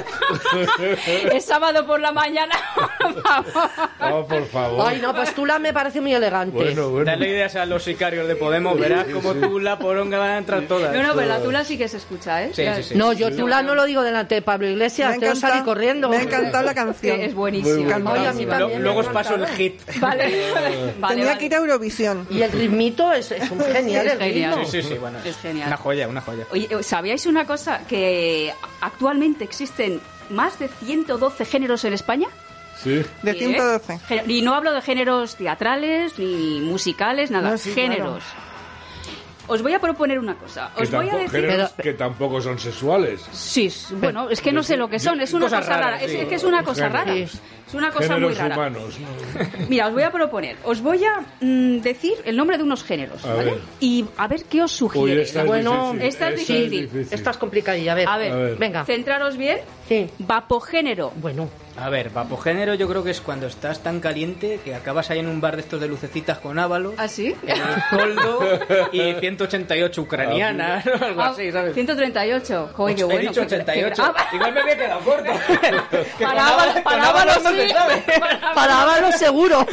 Es 1.33 1.45
sábado 1.45 1.87
por 1.87 2.01
la 2.01 2.13
mañana. 2.13 2.55
Oh, 4.01 4.25
por 4.27 4.47
favor. 4.47 4.87
Ay, 4.89 5.01
no, 5.01 5.15
pues 5.15 5.35
tula 5.35 5.59
me 5.59 5.73
parece 5.73 6.01
muy 6.01 6.15
elegante. 6.15 6.57
Bueno, 6.57 6.89
bueno. 6.91 7.05
Dale 7.05 7.29
ideas 7.29 7.57
a 7.57 7.67
los 7.67 7.83
sicarios 7.83 8.27
de 8.29 8.37
Podemos, 8.37 8.79
verás 8.79 9.07
como 9.13 9.35
tú 9.35 9.59
la 9.59 9.79
poronga 9.79 10.19
van 10.19 10.31
a 10.31 10.39
entrar 10.39 10.63
todas. 10.63 10.95
No, 10.95 11.03
no, 11.03 11.15
pero 11.15 11.27
la 11.27 11.41
tula 11.41 11.65
sí 11.65 11.77
que 11.77 11.89
se 11.89 11.97
escucha, 11.99 12.45
¿eh? 12.45 12.51
Sí, 12.55 12.65
sí, 12.77 12.83
sí. 12.83 12.95
No, 12.95 13.13
yo 13.13 13.35
tula 13.35 13.63
no 13.63 13.75
lo 13.75 13.85
digo 13.85 14.03
delante 14.03 14.37
de 14.37 14.43
Pablo 14.43 14.67
Me 14.67 14.73
Iglesias, 14.73 15.15
que 15.19 15.27
salir 15.27 15.37
encantado- 15.37 15.65
corriendo. 15.65 16.09
Me 16.09 16.17
ha 16.19 16.23
encantado 16.23 16.65
la 16.65 16.75
canción. 16.75 17.21
buenísimo. 17.39 17.99
Lo- 18.59 18.79
luego 18.79 19.01
os 19.01 19.07
paso 19.09 19.35
el 19.37 19.47
hit. 19.47 19.81
Vale. 20.01 20.53
vale, 21.01 21.15
Tenía 21.15 21.25
vale. 21.27 21.39
que 21.39 21.47
ir 21.47 21.55
a 21.55 21.59
Eurovisión. 21.59 22.27
Y 22.31 22.43
el 22.43 22.53
ritmito 22.53 23.11
es, 23.13 23.33
es 23.33 23.51
un 23.51 23.61
genial. 23.73 24.07
Es 24.07 24.13
el 24.13 24.19
genial. 24.19 24.51
ritmo. 24.57 24.65
Sí, 24.71 24.83
sí, 24.83 24.89
sí, 24.89 24.95
bueno. 24.99 25.19
Es 25.25 25.37
genial. 25.39 25.69
Una 25.69 25.77
joya, 25.79 26.09
una 26.09 26.21
joya. 26.21 26.45
Oye, 26.51 26.69
¿sabíais 26.83 27.25
una 27.27 27.47
cosa? 27.47 27.81
Que 27.89 28.53
actualmente 28.83 29.45
existen 29.45 30.01
más 30.29 30.59
de 30.59 30.69
112 30.69 31.45
géneros 31.47 31.85
en 31.85 31.95
España. 31.95 32.29
Sí. 32.83 33.03
De 33.23 33.33
Sí, 33.33 33.39
112. 33.39 33.99
¿eh? 34.11 34.23
Y 34.29 34.43
no 34.43 34.55
hablo 34.55 34.73
de 34.73 34.83
géneros 34.83 35.35
teatrales 35.37 36.19
ni 36.19 36.61
musicales, 36.61 37.31
nada. 37.31 37.51
No, 37.53 37.59
sí, 37.59 37.73
géneros. 37.73 38.23
Os 39.49 39.63
voy 39.63 39.73
a 39.73 39.81
proponer 39.81 40.19
una 40.19 40.35
cosa. 40.37 40.71
Que, 40.77 40.83
Os 40.85 40.91
voy 40.91 41.09
a 41.09 41.17
decir... 41.17 41.49
que 41.83 41.95
tampoco 41.95 42.41
son 42.41 42.59
sexuales. 42.59 43.23
Sí, 43.33 43.73
bueno, 43.93 44.29
es 44.31 44.41
que 44.41 44.53
no 44.53 44.63
sé 44.63 44.77
lo 44.77 44.89
que 44.89 44.99
son, 44.99 45.21
es 45.21 45.33
una 45.33 45.47
cosa 45.47 45.61
rara, 45.61 46.01
es, 46.03 46.11
sí. 46.11 46.17
es 46.19 46.29
que 46.29 46.35
es 46.37 46.45
una 46.45 46.63
cosa 46.63 46.89
rara. 46.89 47.13
Géneros. 47.13 47.39
Es 47.67 47.75
una 47.75 47.91
cosa 47.91 48.09
Géneros 48.15 48.39
muy 48.39 48.49
rara. 48.49 48.73
Mira, 49.69 49.87
os 49.89 49.93
voy 49.93 50.03
a 50.03 50.11
proponer, 50.11 50.57
os 50.65 50.81
voy 50.81 51.03
a 51.05 51.21
mm, 51.41 51.79
decir 51.81 52.15
el 52.25 52.37
nombre 52.37 52.57
de 52.57 52.63
unos 52.63 52.83
géneros, 52.85 53.25
A 53.25 53.35
¿vale? 53.35 53.51
ver. 53.53 53.61
Y 53.81 54.05
a 54.17 54.27
ver 54.29 54.45
qué 54.45 54.63
os 54.63 54.73
sugiere. 54.73 55.15
Uy, 55.17 55.21
esta 55.23 55.41
es 55.43 55.47
Bueno, 55.47 55.93
difícil. 55.93 56.09
esta 56.09 56.29
es 56.31 56.41
esta 56.41 56.53
difícil. 56.55 57.09
Esta 57.11 57.31
es 57.31 57.37
complicadilla, 57.37 57.93
a 57.93 57.95
ver. 57.95 58.09
A 58.09 58.17
ver, 58.19 58.33
A 58.33 58.37
ver. 58.37 58.57
Venga. 58.57 58.85
centraros 58.85 59.37
bien. 59.37 59.59
Sí. 59.89 60.09
Vapogénero. 60.19 61.13
Bueno. 61.17 61.49
A 61.81 61.91
ver, 61.91 62.11
vapogénero 62.11 62.75
yo 62.75 62.89
creo 62.89 63.05
que 63.05 63.13
es 63.13 63.21
cuando 63.21 63.47
estás 63.47 63.83
tan 63.85 64.01
caliente 64.01 64.59
que 64.65 64.75
acabas 64.75 65.11
ahí 65.11 65.21
en 65.21 65.29
un 65.29 65.41
bar 65.41 65.55
de 65.55 65.63
estos 65.63 65.81
de 65.81 65.87
lucecitas 65.87 66.39
con 66.39 66.59
ábalos, 66.59 66.95
¿Ah, 66.97 67.07
sí? 67.07 67.37
en 67.47 67.57
el 67.57 67.83
coldo 67.91 68.41
y 68.93 69.13
188 69.21 70.03
ucranianas, 70.03 70.85
o 70.87 71.05
algo 71.05 71.23
Ah, 71.23 71.29
así, 71.29 71.53
¿sabes? 71.53 71.75
138. 71.75 72.71
Joder, 72.75 72.97
qué 72.97 73.03
He 73.03 73.05
bueno. 73.05 73.21
dicho 73.21 73.41
qué- 73.43 73.47
qué- 73.47 73.55
88. 73.55 74.03
Ah, 74.17 74.27
Igual 74.33 74.53
me 74.55 74.61
había 74.61 74.77
quedado 74.77 75.01
corto. 75.01 75.33
que 76.19 76.25
Para 76.25 76.47
Ábalos- 76.49 76.83
para 76.83 77.09
ábalos 77.09 77.37
Ábalos 77.37 77.43
no 77.45 77.51
se 77.51 77.69
sí. 77.69 77.73
sabe. 77.75 78.03
Para 78.55 78.83
Ábalos 78.83 79.15
seguro. 79.15 79.67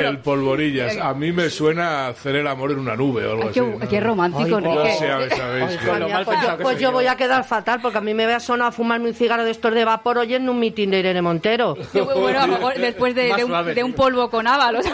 El 0.00 0.18
polvorillas. 0.18 0.96
A 0.96 1.14
mí 1.14 1.30
me 1.32 1.48
suena 1.48 2.08
hacer 2.08 2.36
el 2.36 2.46
amor 2.48 2.72
en 2.72 2.80
una 2.80 2.96
nube 2.96 3.24
o 3.26 3.30
algo 3.32 3.42
Ay, 3.44 3.48
así. 3.50 3.60
qué, 3.60 3.66
¿no? 3.66 3.88
qué 3.88 4.00
romántico. 4.00 4.60
No 4.60 4.74
pues 4.74 4.98
yo, 4.98 6.58
pues 6.62 6.78
yo 6.80 6.92
voy 6.92 7.06
a 7.06 7.16
quedar 7.16 7.44
fatal 7.44 7.80
porque 7.80 7.98
a 7.98 8.00
mí 8.00 8.14
me 8.14 8.26
vea 8.26 8.40
sonar 8.40 8.68
a 8.68 8.72
fumarme 8.72 9.08
un 9.08 9.14
cigarro 9.14 9.44
de 9.44 9.50
estos 9.52 9.72
de 9.74 9.84
vapor 9.84 10.18
oyendo 10.18 10.50
un 10.52 10.58
mitin 10.58 10.90
de 11.20 11.22
Montero. 11.22 11.76
Sí, 11.92 12.00
bueno, 12.00 12.40
a 12.40 12.46
lo 12.46 12.54
mejor 12.54 12.74
después 12.78 13.14
de, 13.14 13.44
un, 13.44 13.74
de 13.74 13.84
polvo 13.96 14.30
con 14.30 14.46
ábalos. 14.46 14.86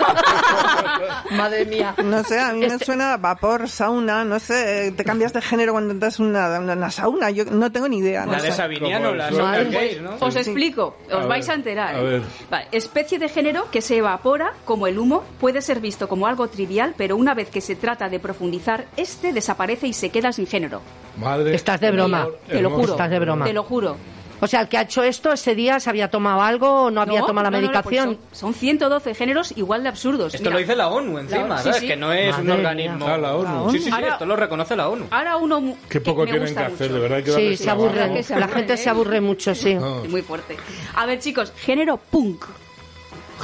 Madre 1.33 1.65
mía. 1.67 1.95
No 2.03 2.23
sé, 2.25 2.39
a 2.41 2.53
mí 2.53 2.61
me 2.61 2.79
suena 2.79 3.17
vapor, 3.17 3.69
sauna, 3.69 4.25
no 4.25 4.39
sé, 4.39 4.93
te 4.97 5.05
cambias 5.05 5.33
de 5.33 5.43
género 5.43 5.73
cuando 5.73 5.93
entras 5.93 6.19
en 6.19 6.27
una, 6.27 6.59
una, 6.59 6.73
una 6.73 6.91
sauna, 6.91 7.31
yo 7.31 7.45
no 7.45 7.71
tengo 7.71 7.89
ni 7.89 7.99
idea. 7.99 8.25
No 8.25 8.33
La 8.33 8.43
de. 8.43 8.53
Sabiniano, 8.53 9.15
la 9.15 9.31
Madre. 9.31 9.71
Gays, 9.71 10.01
¿no? 10.01 10.17
Os 10.21 10.37
explico, 10.37 10.97
os 11.09 11.25
A 11.25 11.27
vais 11.27 11.47
ver, 11.47 11.53
a 11.53 11.55
enterar. 11.55 11.95
a 11.97 12.01
ver. 12.01 12.23
Vale, 12.51 12.69
especie 12.73 13.19
de 13.19 13.29
género 13.29 13.71
que 13.71 13.83
se 13.83 13.99
evapora 13.99 14.53
como 14.65 14.87
el 14.87 14.99
humo, 14.99 15.23
puede 15.39 15.61
ser 15.61 15.81
visto 15.81 16.09
como 16.09 16.27
algo 16.27 16.49
trivial, 16.49 16.95
pero 16.97 17.17
una 17.17 17.35
vez 17.35 17.51
que 17.51 17.61
se 17.61 17.77
trata 17.77 18.09
de 18.09 18.19
profundizar, 18.19 18.87
este 18.97 19.33
desaparece 19.33 19.87
y 19.87 19.93
se 19.93 20.11
queda 20.11 20.33
sin 20.33 20.47
género. 20.47 20.81
Madre. 21.19 21.55
Estás 21.55 21.81
de 21.81 21.91
broma. 21.91 22.27
Te 22.49 22.61
lo 22.63 22.71
juro. 22.71 22.93
Estás 22.93 23.11
de 23.11 23.19
broma. 23.19 23.45
Te 23.45 23.53
lo 23.53 23.63
juro. 23.63 23.97
O 24.41 24.47
sea, 24.47 24.61
el 24.61 24.69
que 24.69 24.77
ha 24.79 24.83
hecho 24.83 25.03
esto 25.03 25.33
ese 25.33 25.55
día 25.55 25.81
se 25.81 25.89
había 25.89 26.11
tomado 26.11 26.43
algo 26.43 26.85
o 26.85 26.91
no 26.91 27.01
había 27.01 27.21
No, 27.21 27.27
tomado 27.27 27.45
la 27.45 27.51
no, 27.51 27.57
no, 27.67 27.73
no, 27.73 27.83
pues 27.83 27.85
medicación. 27.97 28.19
son, 28.33 28.53
son 28.53 28.55
112 28.55 29.15
géneros 29.15 29.53
igual 29.57 29.83
de 29.83 29.89
absurdos. 29.89 30.35
Esto 30.35 30.45
Mira, 30.45 30.53
lo 30.55 30.59
dice 30.61 30.77
la 30.77 30.89
ONU 30.89 31.19
encima, 31.19 31.57
sí, 31.59 31.65
¿sabes? 31.65 31.81
sí. 31.81 31.87
Que 31.89 31.97
no 31.97 32.13
es 32.13 32.37
un 32.37 32.51
organismo... 32.51 33.07
Ah, 33.09 33.17
la 33.17 33.35
ONU. 33.35 33.71
Sí, 33.71 33.79
sí, 33.79 33.85
sí, 33.85 33.91
Ahora- 33.91 34.09
esto 34.13 34.27
lo 34.27 34.37
reconoce 34.37 34.77
la 34.77 34.89
ONU. 34.89 35.07
Ahora 35.11 35.37
uno 35.39 35.77
Qué 35.89 36.01
poco 36.01 36.25
me 36.25 36.31
tienen 36.31 36.55
que 36.55 36.61
hacer, 36.61 36.93
de 36.93 36.99
verdad. 36.99 37.17
Hay 37.19 37.25
que 37.25 37.33
Sí, 37.33 37.57
se 37.57 37.71
aburren. 37.71 38.13
que 38.15 38.23
se 38.23 38.39
La 38.39 38.49
gente 38.49 38.75
¿eh? 38.75 38.77
se 38.77 38.91
aburre 38.91 39.21
mucho, 39.21 39.55
sí. 39.55 39.75
No. 39.75 40.05
Muy 40.05 40.23
fuerte. 40.23 40.57
A 40.97 41.07
ver, 41.07 41.19
chicos, 41.19 41.53
género 41.57 41.97
punk. 41.97 42.45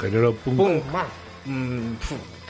Género 0.00 0.34
punk. 0.34 0.56
Punk. 0.58 0.82
Mm, 1.46 1.94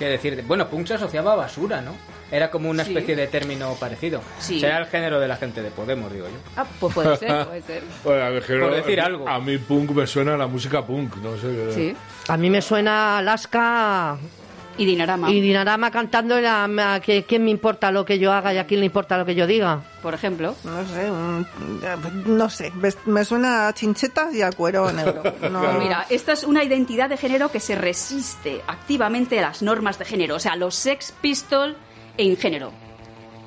pf, 0.03 0.23
¿Qué 0.23 0.31
decir? 0.31 0.45
Bueno, 0.47 0.69
punk 0.69 0.87
se 0.87 0.95
asociaba 0.95 1.33
a 1.33 1.37
basura, 1.37 1.81
¿no? 1.81 1.93
Era 2.31 2.51
como 2.51 2.71
una 2.71 2.83
Sí. 2.85 2.91
especie 2.93 3.15
de 3.15 3.27
término 3.27 3.75
parecido. 3.79 4.21
Sí. 4.39 4.59
Será 4.59 4.79
el 4.79 4.87
género 4.87 5.21
de 5.21 5.29
la 5.29 5.37
gente 5.37 5.63
de 5.63 5.71
Podemos, 5.71 6.11
digo 6.13 6.27
yo. 6.29 6.35
Ah, 6.57 6.65
pues 6.81 6.95
puede 6.95 7.17
ser, 7.17 7.29
puede 7.47 7.63
ser. 7.63 7.83
Bueno, 8.03 8.41
género- 8.43 8.69
Por 8.69 8.75
decir 8.77 9.01
algo. 9.01 9.29
A 9.29 9.39
mí 9.39 9.59
punk 9.59 9.91
me 9.91 10.07
suena 10.07 10.35
a 10.35 10.37
la 10.39 10.47
música 10.47 10.85
punk, 10.87 11.17
no 11.17 11.37
sé. 11.37 11.73
Sí. 11.75 11.97
A 12.29 12.37
mí 12.37 12.49
me 12.51 12.63
suena 12.63 13.19
Alaska 13.19 14.17
Y 14.79 14.85
Dinarama, 14.87 15.31
y 15.31 15.41
Dinarama 15.41 15.91
cantando 15.91 16.41
la, 16.41 17.01
que 17.05 17.25
quién 17.25 17.45
me 17.45 17.51
importa 17.51 17.91
lo 17.93 18.05
que 18.05 18.19
yo 18.19 18.33
haga 18.33 18.55
y 18.55 18.59
a 18.59 18.67
quién 18.67 18.81
le 18.81 18.87
importa 18.87 19.19
lo 19.19 19.25
que 19.27 19.35
yo 19.35 19.47
diga. 19.47 19.81
por 20.03 20.15
ejemplo. 20.15 20.55
No 20.65 20.85
sé, 20.87 21.11
un- 21.11 21.47
no 22.39 22.51
sé, 22.51 22.73
me 23.07 23.25
suena 23.25 23.69
a 23.69 23.73
chinchetas 23.75 24.35
y 24.35 24.43
a 24.43 24.51
cuero 24.51 24.91
negro. 24.93 25.23
No, 25.51 25.61
mira, 25.79 26.07
esta 26.11 26.33
es 26.33 26.45
una 26.45 26.65
identidad 26.65 27.09
de 27.09 27.17
género 27.17 27.51
que 27.51 27.61
se 27.61 27.75
resiste 27.75 28.63
activamente 28.67 29.39
a 29.39 29.43
las 29.43 29.63
normas 29.63 29.99
de 29.99 30.05
género, 30.05 30.37
o 30.37 30.41
sea, 30.41 30.57
los 30.57 30.75
Sex 30.75 31.13
Pistol 31.21 31.77
en 32.17 32.37
género. 32.37 32.73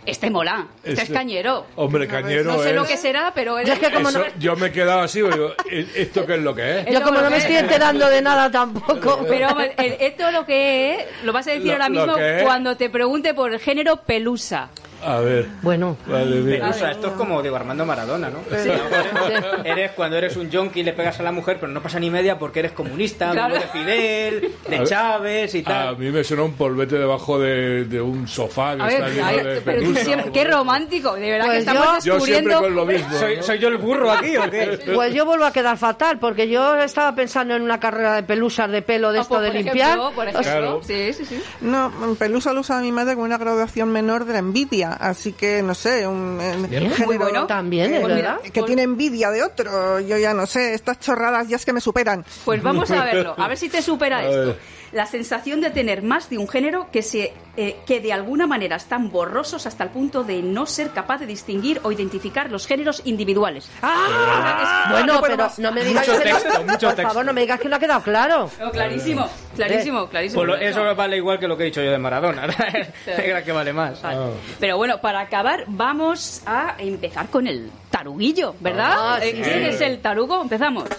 Este 0.06 0.30
mola, 0.30 0.68
este, 0.78 0.92
es 0.94 1.00
Este- 1.00 1.14
cañero. 1.14 1.66
Hombre, 1.76 2.08
cañero 2.08 2.44
No 2.54 2.62
sé 2.62 2.70
es... 2.70 2.76
lo 2.76 2.86
que 2.86 2.98
será, 2.98 3.32
pero 3.34 3.58
es... 3.60 3.68
Yo 3.68 3.74
es 3.74 3.80
que 3.80 3.92
como 3.92 4.12
no, 4.12 4.20
yo 4.40 4.56
me 4.56 4.68
he 4.68 4.72
quedado 4.72 5.02
así, 5.02 5.22
digo, 5.22 5.54
¿e- 5.70 5.88
¿esto 5.96 6.26
qué 6.26 6.36
es 6.36 6.42
lo 6.42 6.54
que 6.54 6.80
es? 6.82 6.86
yo 6.92 7.02
como 7.02 7.22
no 7.22 7.30
me 7.30 7.38
estoy 7.38 7.56
enterando 7.56 8.08
de 8.10 8.22
nada 8.22 8.52
tampoco. 8.52 9.26
Pero 9.28 9.48
hombre, 9.50 9.74
el- 9.78 9.98
esto 10.00 10.30
lo 10.32 10.46
que 10.46 10.94
es, 10.96 11.06
lo 11.24 11.34
vas 11.34 11.48
a 11.48 11.52
decir 11.52 11.66
Lo- 11.68 11.74
ahora 11.74 11.90
mismo 11.90 12.18
es- 12.18 12.44
cuando 12.44 12.78
te 12.78 12.90
pregunte 12.90 13.34
por 13.34 13.52
el 13.54 13.60
género 13.60 13.98
pelusa. 13.98 14.70
A 15.04 15.20
ver, 15.20 15.48
Bueno, 15.62 15.98
esto 16.08 17.08
es 17.08 17.14
como 17.14 17.42
Diego 17.42 17.56
Armando 17.58 17.86
Maradona, 17.86 18.30
¿no? 18.30 18.40
Sí, 18.50 18.70
eres, 18.70 19.44
eres 19.64 19.92
cuando 19.92 20.18
eres 20.18 20.36
un 20.36 20.50
yonki 20.50 20.80
y 20.80 20.84
le 20.84 20.94
pegas 20.94 21.20
a 21.20 21.24
la 21.24 21.32
mujer, 21.32 21.58
pero 21.60 21.72
no 21.72 21.82
pasa 21.82 22.00
ni 22.00 22.10
media 22.10 22.40
porque 22.40 22.60
eres 22.60 22.72
comunista, 22.72 23.32
Claro. 23.32 23.56
de 23.56 23.62
Fidel, 23.62 24.52
A 24.66 24.70
de 24.70 24.84
Chávez 24.84 25.56
y 25.56 25.60
A 25.60 25.64
tal. 25.64 25.98
mí 25.98 26.10
me 26.10 26.24
suena 26.24 26.44
un 26.44 26.54
polvete 26.54 26.98
debajo 26.98 27.38
de, 27.40 27.86
de 27.86 28.02
un 28.02 28.28
sofá 28.28 28.76
que 28.76 28.82
A 28.84 28.88
está 28.90 29.06
ver, 29.06 29.14
lleno 29.14 29.28
ay, 29.28 29.38
de 29.38 29.44
pero 29.44 29.80
tú 29.80 29.86
pelusa. 29.86 30.04
siempre, 30.06 30.32
qué 30.32 30.44
romántico, 30.46 31.14
de 31.16 31.32
verdad 31.32 31.46
que 31.46 31.50
Pues 31.52 31.60
estamos 31.60 32.04
yo- 32.04 32.18
Yo 32.18 32.26
siempre 32.26 32.54
descubriendo... 32.54 32.62
con 32.62 32.76
lo 32.76 32.86
mismo. 32.86 33.20
¿Soy, 33.20 33.38
¿no? 33.38 33.44
¿Soy 33.44 33.60
yo 33.60 33.68
el 33.68 33.78
burro 33.78 34.12
aquí 34.12 34.38
o 34.38 34.50
qué? 34.50 34.80
pues 34.96 35.14
yo 35.14 35.26
vuelvo 35.26 35.46
a 35.46 35.52
quedar 35.52 35.78
fatal 35.78 36.18
porque 36.20 36.48
yo 36.50 36.78
estaba 36.82 37.14
pensando 37.16 37.56
en 37.56 37.62
una 37.62 37.80
carrera 37.80 38.16
de 38.16 38.24
pelusas 38.24 38.72
de 38.72 38.82
pelo 38.82 39.12
de 39.12 39.20
Ah, 39.20 39.22
esto 39.22 39.36
pues, 39.36 39.42
de 39.44 39.48
por 39.50 39.56
limpiar. 39.64 39.90
ejemplo, 39.90 40.12
por 40.16 40.28
ejemplo, 40.28 40.52
Claro. 40.52 40.82
sí, 40.84 41.14
sí, 41.14 41.26
sí. 41.26 41.44
No, 41.62 41.92
Pelusa 42.18 42.54
lo 42.54 42.62
usa 42.62 42.80
mi 42.82 42.92
madre 42.92 43.16
con 43.16 43.24
una 43.26 43.38
graduación 43.38 43.90
menor 43.92 44.26
de 44.26 44.34
la 44.34 44.40
envidia, 44.40 44.95
así 45.00 45.34
que 45.34 45.62
no 45.62 45.74
sé, 45.76 46.06
un 46.08 46.40
eh, 46.42 46.56
Bien, 46.70 46.84
género 46.92 47.06
muy 47.06 47.18
bueno. 47.18 47.48
También, 47.48 47.94
es 47.94 48.02
Pues 48.02 48.16
verdad. 48.16 48.40
que 48.42 48.64
tiene 48.64 48.84
envidia 48.84 49.30
de 49.32 49.44
otro, 49.44 50.00
yo 50.00 50.18
ya 50.18 50.34
no 50.34 50.46
sé, 50.46 50.74
estas 50.74 51.00
chorradas 51.00 51.48
ya 51.48 51.56
es 51.58 51.66
que 51.66 51.74
me 51.74 51.82
superan. 51.82 52.26
Pues 52.44 52.62
vamos 52.64 52.90
a 52.92 53.04
verlo, 53.04 53.36
a 53.38 53.48
ver 53.48 53.58
si 53.58 53.70
te 53.70 53.82
supera 53.82 54.26
esto. 54.26 54.58
La 54.92 55.06
sensación 55.06 55.60
de 55.60 55.72
tener 55.72 56.04
más 56.04 56.30
de 56.30 56.38
un 56.38 56.48
género 56.48 56.88
que, 56.90 57.02
se, 57.02 57.34
eh, 57.58 57.76
que 57.86 58.00
de 58.00 58.14
alguna 58.14 58.48
manera 58.48 58.78
están 58.78 59.12
borrosos 59.12 59.66
hasta 59.66 59.84
el 59.84 59.90
punto 59.90 60.24
de 60.24 60.42
no 60.42 60.66
ser 60.66 60.92
capaz 60.92 61.18
de 61.18 61.26
distinguir 61.26 61.82
o 61.84 61.92
identificar 61.92 62.50
los 62.50 62.66
géneros 62.66 63.02
individuales. 63.04 63.68
Ah, 63.82 64.88
bueno, 64.92 65.20
pero 65.22 65.50
no 65.58 65.72
me 65.74 65.84
digas 65.84 66.08
Mucho 66.08 66.20
que 66.22 66.30
no- 66.32 66.38
mucho 66.64 66.88
por 66.88 66.96
texto. 66.96 67.02
favor, 67.10 67.26
no 67.26 67.34
me 67.34 67.42
digas 67.42 67.60
que 67.60 67.68
no 67.68 67.76
ha 67.76 67.80
quedado 67.80 68.02
claro. 68.04 68.50
Oh, 68.66 68.72
clarísimo, 68.72 69.28
clarísimo, 69.56 70.08
clarísimo. 70.08 70.40
Pues 70.44 70.48
lo- 70.48 70.58
eso 70.58 70.96
vale 70.96 71.18
igual 71.18 71.40
que 71.40 71.48
lo 71.48 71.58
que 71.58 71.64
he 71.64 71.66
dicho 71.68 71.82
yo 71.82 71.92
de 71.92 71.98
Maradona. 71.98 72.48
Era 73.08 73.44
que 73.44 73.52
vale 73.52 73.74
más. 73.74 74.02
Vale. 74.02 74.32
Pero 74.60 74.78
bueno, 74.78 75.00
para 75.02 75.22
acabar, 75.22 75.64
vamos 75.68 76.42
a 76.46 76.76
empezar 76.78 77.28
con 77.30 77.48
el 77.48 77.70
taruguillo, 77.90 78.56
¿verdad? 78.60 78.92
Ah, 78.96 79.20
sí, 79.22 79.30
Eh, 79.30 79.42
¿Quién 79.44 79.66
es 79.66 79.82
el 79.82 80.00
tarugo? 80.00 80.42
Empezamos. 80.42 80.90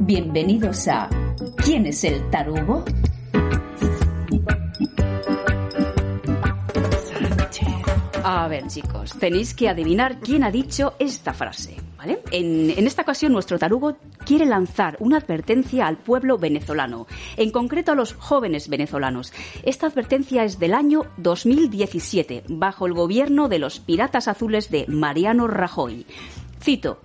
Bienvenidos 0.00 0.88
a 0.88 1.08
¿Quién 1.64 1.86
es 1.86 2.04
el 2.04 2.28
tarugo? 2.30 2.84
A 8.30 8.46
ver, 8.46 8.66
chicos, 8.66 9.14
tenéis 9.18 9.54
que 9.54 9.70
adivinar 9.70 10.20
quién 10.20 10.44
ha 10.44 10.50
dicho 10.50 10.92
esta 10.98 11.32
frase. 11.32 11.76
En, 12.30 12.68
en 12.76 12.86
esta 12.86 13.00
ocasión, 13.00 13.32
nuestro 13.32 13.58
tarugo 13.58 13.96
quiere 14.26 14.44
lanzar 14.44 14.98
una 15.00 15.16
advertencia 15.16 15.86
al 15.86 15.96
pueblo 15.96 16.36
venezolano, 16.36 17.06
en 17.38 17.50
concreto 17.50 17.92
a 17.92 17.94
los 17.94 18.12
jóvenes 18.12 18.68
venezolanos. 18.68 19.32
Esta 19.62 19.86
advertencia 19.86 20.44
es 20.44 20.58
del 20.58 20.74
año 20.74 21.06
2017, 21.16 22.44
bajo 22.48 22.86
el 22.86 22.92
gobierno 22.92 23.48
de 23.48 23.60
los 23.60 23.80
piratas 23.80 24.28
azules 24.28 24.70
de 24.70 24.84
Mariano 24.88 25.46
Rajoy. 25.46 26.04
Cito. 26.60 27.00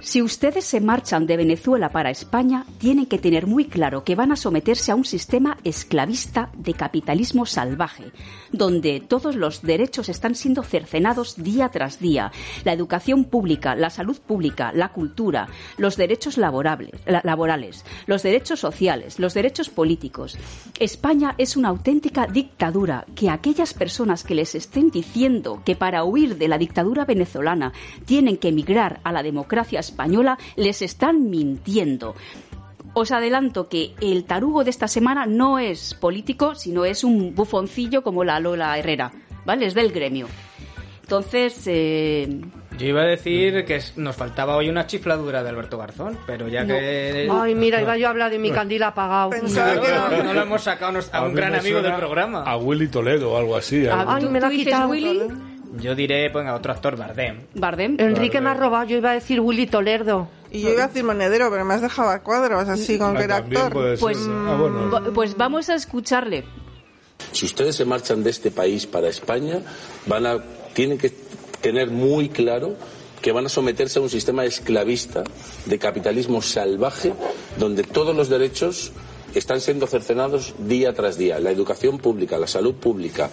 Si 0.00 0.22
ustedes 0.22 0.64
se 0.64 0.80
marchan 0.80 1.26
de 1.26 1.36
Venezuela 1.36 1.88
para 1.88 2.10
España, 2.10 2.64
tienen 2.78 3.06
que 3.06 3.18
tener 3.18 3.46
muy 3.46 3.64
claro 3.64 4.04
que 4.04 4.14
van 4.14 4.30
a 4.30 4.36
someterse 4.36 4.92
a 4.92 4.94
un 4.94 5.04
sistema 5.04 5.58
esclavista 5.64 6.50
de 6.54 6.74
capitalismo 6.74 7.44
salvaje, 7.46 8.12
donde 8.52 9.00
todos 9.00 9.36
los 9.36 9.62
derechos 9.62 10.08
están 10.08 10.34
siendo 10.34 10.62
cercenados 10.62 11.36
día 11.36 11.68
tras 11.68 11.98
día. 11.98 12.32
La 12.64 12.72
educación 12.72 13.24
pública, 13.24 13.74
la 13.74 13.90
salud 13.90 14.18
pública, 14.18 14.72
la 14.72 14.92
cultura, 14.92 15.48
los 15.76 15.96
derechos 15.96 16.38
laborales, 16.38 17.84
los 18.06 18.22
derechos 18.22 18.60
sociales, 18.60 19.18
los 19.18 19.34
derechos 19.34 19.68
políticos. 19.68 20.36
España 20.78 21.34
es 21.38 21.56
una 21.56 21.68
auténtica 21.68 22.26
dictadura 22.26 23.04
que 23.14 23.30
aquellas 23.30 23.74
personas 23.74 24.24
que 24.24 24.34
les 24.34 24.54
estén 24.54 24.90
diciendo 24.90 25.62
que 25.64 25.76
para 25.76 26.04
huir 26.04 26.36
de 26.36 26.48
la 26.48 26.58
dictadura 26.58 27.04
venezolana 27.04 27.72
tienen 28.04 28.36
que 28.36 28.48
emigrar 28.48 29.00
a 29.04 29.12
la 29.12 29.22
democracia 29.22 29.80
española 29.80 30.38
les 30.56 30.82
están 30.82 31.30
mintiendo. 31.30 32.14
Os 33.00 33.12
adelanto 33.12 33.68
que 33.68 33.94
el 34.00 34.24
tarugo 34.24 34.64
de 34.64 34.70
esta 34.70 34.88
semana 34.88 35.24
no 35.24 35.60
es 35.60 35.94
político, 35.94 36.56
sino 36.56 36.84
es 36.84 37.04
un 37.04 37.32
bufoncillo 37.32 38.02
como 38.02 38.24
la 38.24 38.40
Lola 38.40 38.76
Herrera, 38.76 39.12
¿vale? 39.44 39.66
Es 39.66 39.74
del 39.74 39.92
gremio. 39.92 40.26
Entonces, 41.02 41.62
eh, 41.66 42.40
Yo 42.76 42.86
iba 42.88 43.02
a 43.02 43.06
decir 43.06 43.64
que 43.64 43.80
nos 43.94 44.16
faltaba 44.16 44.56
hoy 44.56 44.68
una 44.68 44.88
chifladura 44.88 45.44
de 45.44 45.48
Alberto 45.48 45.78
Garzón, 45.78 46.18
pero 46.26 46.48
ya 46.48 46.66
que... 46.66 47.28
Ay, 47.30 47.54
mira, 47.54 47.80
iba 47.80 47.96
yo 47.96 48.08
a 48.08 48.10
hablar 48.10 48.32
de 48.32 48.40
mi 48.40 48.50
candil 48.50 48.82
apagado. 48.82 49.30
Claro, 49.30 50.16
no, 50.16 50.22
no 50.24 50.34
lo 50.34 50.42
hemos 50.42 50.62
sacado 50.62 50.98
a 51.12 51.18
A 51.18 51.22
un 51.22 51.34
gran 51.34 51.54
amigo 51.54 51.80
del 51.80 51.94
programa. 51.94 52.42
A 52.42 52.56
Willy 52.56 52.88
Toledo 52.88 53.32
o 53.32 53.36
algo 53.38 53.56
así. 53.56 53.86
algo. 53.86 54.10
Ay, 54.10 54.24
me 54.26 54.40
lo 54.40 54.46
ha 54.46 54.50
¿Tú 54.50 54.56
dices 54.56 54.66
quitado. 54.74 54.88
Willy? 54.90 55.20
Yo 55.80 55.94
diré, 55.94 56.30
venga, 56.30 56.52
otro 56.54 56.72
actor, 56.72 56.96
Bardem. 56.96 57.42
Bardem. 57.54 57.94
Enrique 58.00 58.40
me 58.40 58.50
ha 58.50 58.54
robado, 58.54 58.86
yo 58.88 58.96
iba 58.96 59.10
a 59.12 59.14
decir 59.14 59.38
Willy 59.38 59.68
Toledo. 59.68 60.28
Y 60.50 60.62
yo 60.62 60.70
iba 60.70 60.84
a 60.84 60.88
decir 60.88 61.04
monedero, 61.04 61.50
pero 61.50 61.64
me 61.64 61.74
has 61.74 61.82
dejado 61.82 62.10
a 62.10 62.20
cuadros, 62.22 62.68
así 62.68 62.96
con 62.98 63.14
Ah, 63.14 63.18
que 63.18 63.24
era 63.24 63.36
actor. 63.36 63.72
Pues, 63.98 64.18
Ah, 64.28 64.56
bueno. 64.58 65.12
pues 65.12 65.36
vamos 65.36 65.68
a 65.68 65.74
escucharle. 65.74 66.44
Si 67.32 67.44
ustedes 67.46 67.76
se 67.76 67.84
marchan 67.84 68.22
de 68.22 68.30
este 68.30 68.50
país 68.50 68.86
para 68.86 69.08
España, 69.08 69.60
van 70.06 70.26
a, 70.26 70.42
tienen 70.72 70.96
que 70.98 71.12
tener 71.60 71.90
muy 71.90 72.28
claro 72.28 72.76
que 73.20 73.32
van 73.32 73.44
a 73.46 73.48
someterse 73.48 73.98
a 73.98 74.02
un 74.02 74.08
sistema 74.10 74.44
esclavista 74.44 75.24
de 75.66 75.78
capitalismo 75.78 76.40
salvaje, 76.40 77.12
donde 77.58 77.82
todos 77.82 78.14
los 78.14 78.28
derechos 78.28 78.92
están 79.34 79.60
siendo 79.60 79.86
cercenados 79.86 80.54
día 80.58 80.94
tras 80.94 81.18
día. 81.18 81.38
La 81.40 81.50
educación 81.50 81.98
pública, 81.98 82.38
la 82.38 82.46
salud 82.46 82.74
pública, 82.76 83.28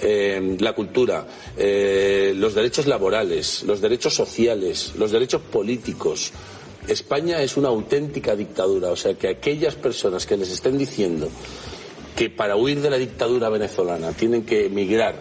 eh, 0.00 0.56
la 0.60 0.74
cultura, 0.74 1.26
eh, 1.56 2.34
los 2.36 2.54
derechos 2.54 2.86
laborales, 2.86 3.62
los 3.64 3.80
derechos 3.80 4.14
sociales, 4.14 4.92
los 4.96 5.10
derechos 5.10 5.40
políticos. 5.40 6.32
España 6.88 7.40
es 7.42 7.56
una 7.56 7.68
auténtica 7.68 8.34
dictadura, 8.34 8.90
o 8.90 8.96
sea 8.96 9.14
que 9.14 9.28
aquellas 9.28 9.74
personas 9.74 10.26
que 10.26 10.36
les 10.36 10.50
estén 10.50 10.78
diciendo 10.78 11.28
que 12.16 12.30
para 12.30 12.56
huir 12.56 12.80
de 12.80 12.90
la 12.90 12.98
dictadura 12.98 13.48
venezolana 13.48 14.12
tienen 14.12 14.44
que 14.44 14.66
emigrar 14.66 15.14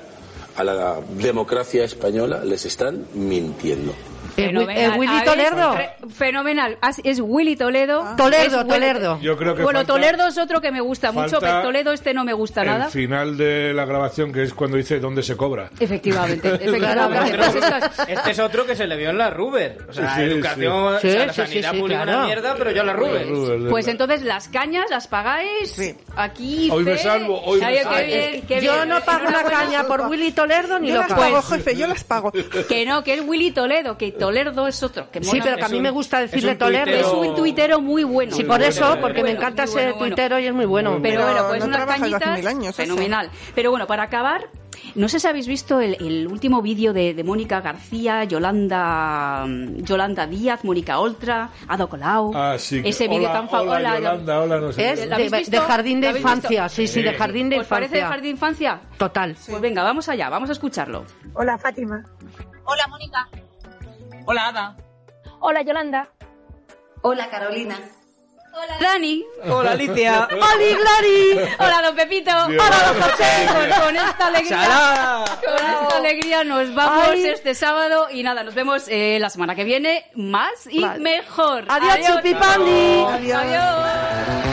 a 0.55 0.63
la 0.63 1.01
democracia 1.17 1.83
española, 1.85 2.43
les 2.43 2.65
están 2.65 3.05
mintiendo. 3.13 3.93
¿El, 4.37 4.57
Wi- 4.57 4.73
el 4.75 4.91
Willy 4.97 5.23
Toledo? 5.23 5.75
Fenomenal. 6.13 6.77
Ah, 6.81 6.91
Es 7.03 7.19
Willy 7.21 7.55
Toledo. 7.55 8.05
Toledo, 8.17 8.61
Es 8.61 8.65
Willy- 8.65 8.67
Toledo. 8.69 9.19
Yo 9.21 9.37
creo 9.37 9.55
que 9.55 9.63
bueno, 9.63 9.79
falta- 9.79 9.93
Toledo 9.93 10.27
es 10.27 10.37
otro 10.37 10.61
que 10.61 10.71
me 10.71 10.81
gusta 10.81 11.11
mucho, 11.11 11.39
pero 11.39 11.61
Toledo 11.61 11.91
este 11.93 12.13
no 12.13 12.23
me 12.23 12.33
gusta 12.33 12.63
nada. 12.63 12.85
El 12.85 12.91
final 12.91 13.37
de 13.37 13.73
la 13.73 13.85
grabación, 13.85 14.31
que 14.31 14.43
es 14.43 14.53
cuando 14.53 14.77
dice 14.77 14.99
dónde 14.99 15.23
se 15.23 15.35
cobra. 15.37 15.69
Efectivamente. 15.79 16.49
Pues 16.59 17.55
es- 17.55 18.09
Este 18.09 18.31
es 18.31 18.39
otro 18.39 18.65
que 18.65 18.75
se 18.75 18.87
le 18.87 18.95
vio 18.97 19.09
en 19.09 19.17
la 19.17 19.29
Ruber. 19.29 19.77
O 19.89 19.93
sea, 19.93 20.15
Sí, 20.15 20.21
educación, 20.21 20.97
sí. 21.01 21.07
o 21.07 21.11
sea, 21.11 21.25
la 21.25 21.33
sanidad 21.33 21.69
sí, 21.71 21.75
sí, 21.75 21.79
pública 21.81 22.03
claro. 22.03 22.17
una 22.19 22.27
mierda, 22.27 22.55
pero 22.57 22.71
yo 22.71 22.83
la 22.83 22.93
Ruber. 22.93 23.27
Pues 23.69 23.87
entonces 23.87 24.21
las 24.23 24.47
cañas 24.49 24.85
las 24.89 25.07
pagáis 25.07 25.79
aquí. 26.15 26.69
Hoy 26.71 26.83
me 26.83 26.97
salvo, 26.97 27.41
hoy 27.43 27.59
me 27.59 27.65
Ay, 27.65 27.75
qué 27.77 27.83
salvo. 27.83 27.97
bien, 28.05 28.41
qué 28.47 28.61
Yo 28.61 28.73
bien. 28.73 28.89
no 28.89 29.01
pago 29.01 29.27
una 29.27 29.43
caña 29.43 29.83
por 29.85 30.01
Willy 30.07 30.31
Toledo 30.31 30.79
ni 30.79 30.89
Yo 30.89 30.95
lo 30.95 30.99
las 31.01 31.09
pago. 31.09 31.21
pago, 31.21 31.41
jefe, 31.41 31.75
yo 31.75 31.87
las 31.87 32.03
pago. 32.03 32.31
Que 32.67 32.85
no, 32.85 33.03
que 33.03 33.15
es 33.15 33.21
Willy 33.25 33.51
Toledo, 33.51 33.97
que 33.97 34.11
Toledo 34.11 34.28
es 34.67 34.83
otro. 34.83 35.09
Que 35.11 35.23
Sí, 35.23 35.39
pero 35.43 35.57
que 35.57 35.63
a 35.65 35.69
mí 35.69 35.79
me 35.81 35.91
gusta 35.91 36.19
decirle 36.19 36.57
tuitero- 36.57 36.91
Es 36.91 37.07
un 37.07 37.35
tuitero 37.35 37.81
muy 37.81 38.03
bueno. 38.03 38.35
Sí, 38.35 38.43
por 38.43 38.61
eso, 38.61 38.97
porque 39.01 39.23
me 39.23 39.31
encanta 39.31 39.65
bueno. 39.65 39.95
tuitero 39.97 40.39
y 40.39 40.47
es 40.47 40.53
muy 40.53 40.65
bueno. 40.65 40.99
Pero, 41.01 41.21
Pero 41.21 41.23
bueno, 41.23 41.47
pues 41.47 41.59
no 41.61 41.65
unas 41.67 41.85
cañitas, 41.85 42.37
mil 42.37 42.47
años, 42.47 42.67
ese. 42.69 42.83
fenomenal. 42.83 43.29
Pero 43.55 43.71
bueno, 43.71 43.87
para 43.87 44.03
acabar, 44.03 44.47
no 44.95 45.09
sé 45.09 45.19
si 45.19 45.27
habéis 45.27 45.47
visto 45.47 45.79
el, 45.81 45.95
el 45.99 46.27
último 46.27 46.61
vídeo 46.61 46.93
de, 46.93 47.13
de 47.13 47.23
Mónica 47.23 47.59
García, 47.61 48.23
Yolanda 48.23 49.45
mm, 49.47 49.83
Yolanda 49.83 50.25
Díaz, 50.27 50.63
Mónica 50.63 50.99
Oltra, 50.99 51.49
Ada 51.67 51.87
Colau. 51.87 52.31
Ah, 52.35 52.55
sí. 52.57 52.81
Ese 52.83 53.07
vídeo 53.07 53.29
tan 53.31 53.49
famoso. 53.49 53.71
Hola, 53.71 53.95
Yolanda, 53.95 54.39
hola, 54.41 54.59
no 54.59 54.71
sé 54.71 54.91
Es 54.93 54.99
qué. 55.01 55.05
¿Lo 55.07 55.15
habéis 55.15 55.31
de, 55.31 55.37
visto? 55.39 55.51
de 55.51 55.59
jardín 55.61 56.01
de 56.01 56.07
¿Lo 56.07 56.09
habéis 56.11 56.23
infancia, 56.25 56.69
sí, 56.69 56.87
sí, 56.87 57.01
de 57.01 57.13
jardín 57.13 57.49
de 57.49 57.59
¿Os 57.59 57.67
parece 57.67 57.93
de 57.95 57.99
infancia. 57.99 58.09
jardín 58.09 58.23
de 58.23 58.29
infancia? 58.29 58.81
Total. 58.97 59.35
Pues 59.47 59.61
venga, 59.61 59.83
vamos 59.83 60.07
allá, 60.09 60.29
vamos 60.29 60.49
a 60.49 60.53
escucharlo. 60.53 61.03
Hola, 61.33 61.57
Fátima. 61.57 62.03
Hola, 62.65 62.87
Mónica. 62.87 63.27
Hola, 64.29 64.49
Ada. 64.49 64.75
Hola, 65.39 65.61
Yolanda. 65.63 66.07
Hola, 67.01 67.31
Carolina. 67.31 67.79
Hola, 68.53 68.77
Dani. 68.79 69.25
Hola, 69.49 69.71
Alicia. 69.71 70.27
¡Hola, 70.31 70.55
Glari! 70.55 71.49
Hola, 71.57 71.81
don 71.81 71.95
Pepito. 71.95 72.29
Dios. 72.47 72.63
Hola, 72.63 72.93
don 72.93 73.01
José. 73.01 73.47
Con, 73.47 73.81
con 73.85 73.95
esta 73.95 74.27
alegría. 74.27 75.23
Con 75.43 75.55
esta 75.55 75.97
alegría 75.97 76.43
nos 76.43 76.75
vamos 76.75 77.07
Ay. 77.09 77.25
este 77.25 77.55
sábado 77.55 78.07
y 78.11 78.21
nada, 78.21 78.43
nos 78.43 78.53
vemos 78.53 78.87
eh, 78.87 79.17
la 79.19 79.31
semana 79.31 79.55
que 79.55 79.63
viene 79.63 80.05
más 80.13 80.67
y 80.69 80.83
Vale. 80.83 80.99
mejor. 80.99 81.65
Adiós, 81.67 81.97
chupipandi. 82.05 83.05
Adiós. 83.07 83.41
Adiós. 83.41 84.48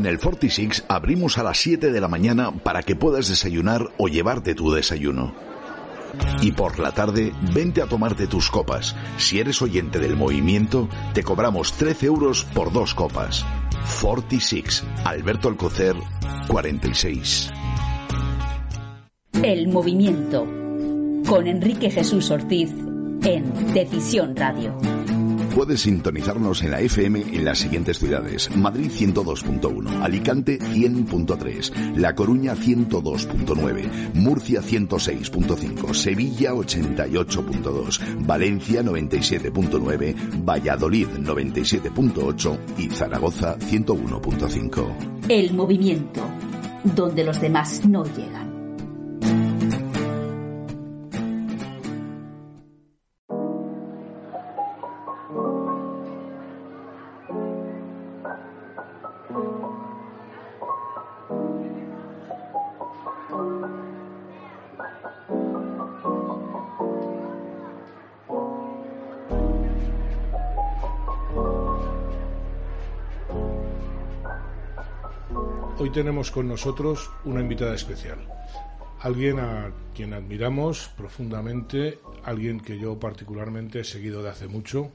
En 0.00 0.06
el 0.06 0.18
46 0.18 0.86
abrimos 0.88 1.36
a 1.36 1.42
las 1.42 1.58
7 1.58 1.92
de 1.92 2.00
la 2.00 2.08
mañana 2.08 2.52
para 2.52 2.82
que 2.82 2.96
puedas 2.96 3.28
desayunar 3.28 3.90
o 3.98 4.08
llevarte 4.08 4.54
tu 4.54 4.72
desayuno. 4.72 5.34
Y 6.40 6.52
por 6.52 6.78
la 6.78 6.92
tarde, 6.92 7.34
vente 7.52 7.82
a 7.82 7.86
tomarte 7.86 8.26
tus 8.26 8.50
copas. 8.50 8.96
Si 9.18 9.40
eres 9.40 9.60
oyente 9.60 9.98
del 9.98 10.16
movimiento, 10.16 10.88
te 11.12 11.22
cobramos 11.22 11.74
13 11.74 12.06
euros 12.06 12.46
por 12.54 12.72
dos 12.72 12.94
copas. 12.94 13.44
46, 14.00 14.84
Alberto 15.04 15.48
Alcocer, 15.48 15.96
46. 16.48 17.50
El 19.42 19.68
movimiento. 19.68 20.46
Con 21.28 21.46
Enrique 21.46 21.90
Jesús 21.90 22.30
Ortiz 22.30 22.70
en 23.22 23.74
Decisión 23.74 24.34
Radio. 24.34 24.78
Puedes 25.54 25.80
sintonizarnos 25.80 26.62
en 26.62 26.70
la 26.70 26.80
FM 26.80 27.22
en 27.32 27.44
las 27.44 27.58
siguientes 27.58 27.98
ciudades. 27.98 28.54
Madrid 28.56 28.90
102.1, 28.90 30.00
Alicante 30.02 30.58
100.3, 30.58 31.96
La 31.96 32.14
Coruña 32.14 32.54
102.9, 32.54 34.14
Murcia 34.14 34.62
106.5, 34.62 35.92
Sevilla 35.92 36.52
88.2, 36.52 38.24
Valencia 38.26 38.82
97.9, 38.82 40.44
Valladolid 40.44 41.08
97.8 41.18 42.58
y 42.78 42.88
Zaragoza 42.88 43.58
101.5. 43.58 45.28
El 45.28 45.52
movimiento. 45.54 46.22
Donde 46.82 47.24
los 47.24 47.40
demás 47.40 47.86
no 47.86 48.04
llegan. 48.04 48.39
Hoy 75.80 75.88
tenemos 75.88 76.30
con 76.30 76.46
nosotros 76.46 77.10
una 77.24 77.40
invitada 77.40 77.74
especial. 77.74 78.18
Alguien 79.00 79.38
a 79.38 79.72
quien 79.94 80.12
admiramos 80.12 80.90
profundamente, 80.94 82.00
alguien 82.22 82.60
que 82.60 82.78
yo 82.78 82.98
particularmente 83.00 83.80
he 83.80 83.84
seguido 83.84 84.22
de 84.22 84.28
hace 84.28 84.46
mucho, 84.46 84.92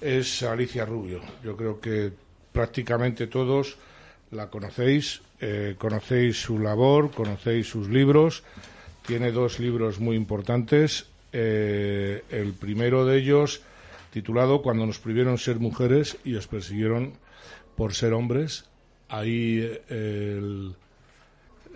es 0.00 0.42
Alicia 0.42 0.84
Rubio. 0.84 1.20
Yo 1.44 1.56
creo 1.56 1.80
que 1.80 2.10
prácticamente 2.50 3.28
todos 3.28 3.76
la 4.32 4.50
conocéis, 4.50 5.22
eh, 5.38 5.76
conocéis 5.78 6.42
su 6.42 6.58
labor, 6.58 7.12
conocéis 7.12 7.68
sus 7.68 7.88
libros. 7.88 8.42
Tiene 9.06 9.30
dos 9.30 9.60
libros 9.60 10.00
muy 10.00 10.16
importantes. 10.16 11.06
Eh, 11.32 12.24
el 12.30 12.52
primero 12.54 13.06
de 13.06 13.18
ellos, 13.18 13.62
titulado 14.10 14.60
Cuando 14.60 14.86
nos 14.86 14.98
prohibieron 14.98 15.38
ser 15.38 15.60
mujeres 15.60 16.16
y 16.24 16.34
os 16.34 16.48
persiguieron 16.48 17.12
por 17.76 17.94
ser 17.94 18.12
hombres. 18.12 18.64
Ahí 19.14 19.60
el, 19.90 20.74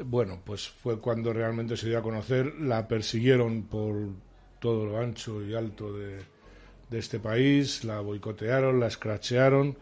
bueno, 0.05 0.41
pues 0.45 0.69
fue 0.69 0.99
cuando 0.99 1.33
realmente 1.33 1.77
se 1.77 1.89
dio 1.89 1.99
a 1.99 2.03
conocer. 2.03 2.53
La 2.61 2.89
persiguieron 2.89 3.63
por 3.63 4.09
todo 4.59 4.87
lo 4.87 4.99
ancho 4.99 5.41
y 5.45 5.55
alto 5.55 5.93
de, 5.93 6.19
este 6.91 7.21
país, 7.21 7.85
la 7.85 8.01
boicotearon, 8.01 8.81
la 8.81 8.89
escrachearon, 8.89 9.77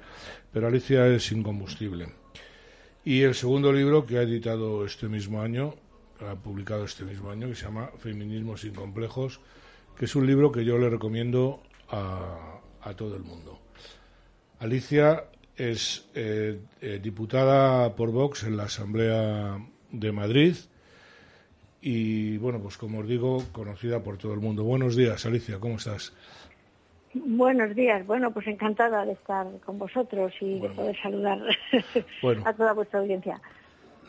pero 0.53 0.66
Alicia 0.66 1.07
es 1.07 1.33
incombustible. 1.33 2.09
Y 3.07 3.23
el 3.23 3.35
segundo 3.35 3.73
libro 3.73 4.05
que 4.05 4.19
ha 4.19 4.23
editado 4.23 4.85
este 4.85 5.09
mismo 5.09 5.40
año, 5.40 5.77
ha 6.29 6.35
publicado 6.35 6.85
este 6.85 7.05
mismo 7.05 7.31
año, 7.31 7.49
que 7.49 7.55
se 7.55 7.64
llama 7.64 7.90
Feminismo 7.97 8.59
sin 8.59 8.75
complejos, 8.75 9.40
que 9.97 10.05
es 10.05 10.14
un 10.14 10.27
libro 10.27 10.53
que 10.53 10.62
yo 10.62 10.77
le 10.77 10.90
recomiendo 10.90 11.62
a 11.88 12.92
todo 12.97 13.16
el 13.16 13.23
mundo. 13.23 13.59
Alicia 14.59 15.25
es 15.57 16.09
eh, 16.14 16.61
eh, 16.81 17.01
diputada 17.03 17.95
por 17.95 18.11
Vox 18.11 18.45
en 18.45 18.57
la 18.57 18.64
Asamblea 18.64 19.59
de 19.90 20.12
Madrid 20.12 20.55
y, 21.81 22.37
bueno, 22.38 22.61
pues 22.61 22.77
como 22.77 22.99
os 23.01 23.07
digo, 23.09 23.45
conocida 23.53 24.03
por 24.03 24.19
todo 24.19 24.35
el 24.35 24.40
mundo. 24.40 24.64
Buenos 24.64 24.97
días, 24.97 25.25
Alicia, 25.25 25.59
¿cómo 25.61 25.77
estás? 25.77 26.12
Buenos 27.14 27.75
días. 27.75 28.05
Bueno, 28.07 28.33
pues 28.33 28.47
encantada 28.47 29.05
de 29.07 29.12
estar 29.12 29.47
con 29.64 29.79
vosotros 29.79 30.33
y 30.40 30.59
de 30.61 30.69
poder 30.71 30.97
saludar 31.01 31.38
Bueno. 32.23 32.42
a 32.45 32.53
toda 32.53 32.73
vuestra 32.73 33.01
audiencia. 33.01 33.40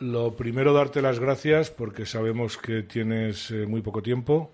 Lo 0.00 0.36
primero, 0.36 0.72
darte 0.72 1.00
las 1.02 1.18
gracias 1.18 1.70
porque 1.70 2.04
sabemos 2.04 2.58
que 2.58 2.82
tienes 2.82 3.50
eh, 3.50 3.66
muy 3.66 3.80
poco 3.80 4.02
tiempo 4.02 4.50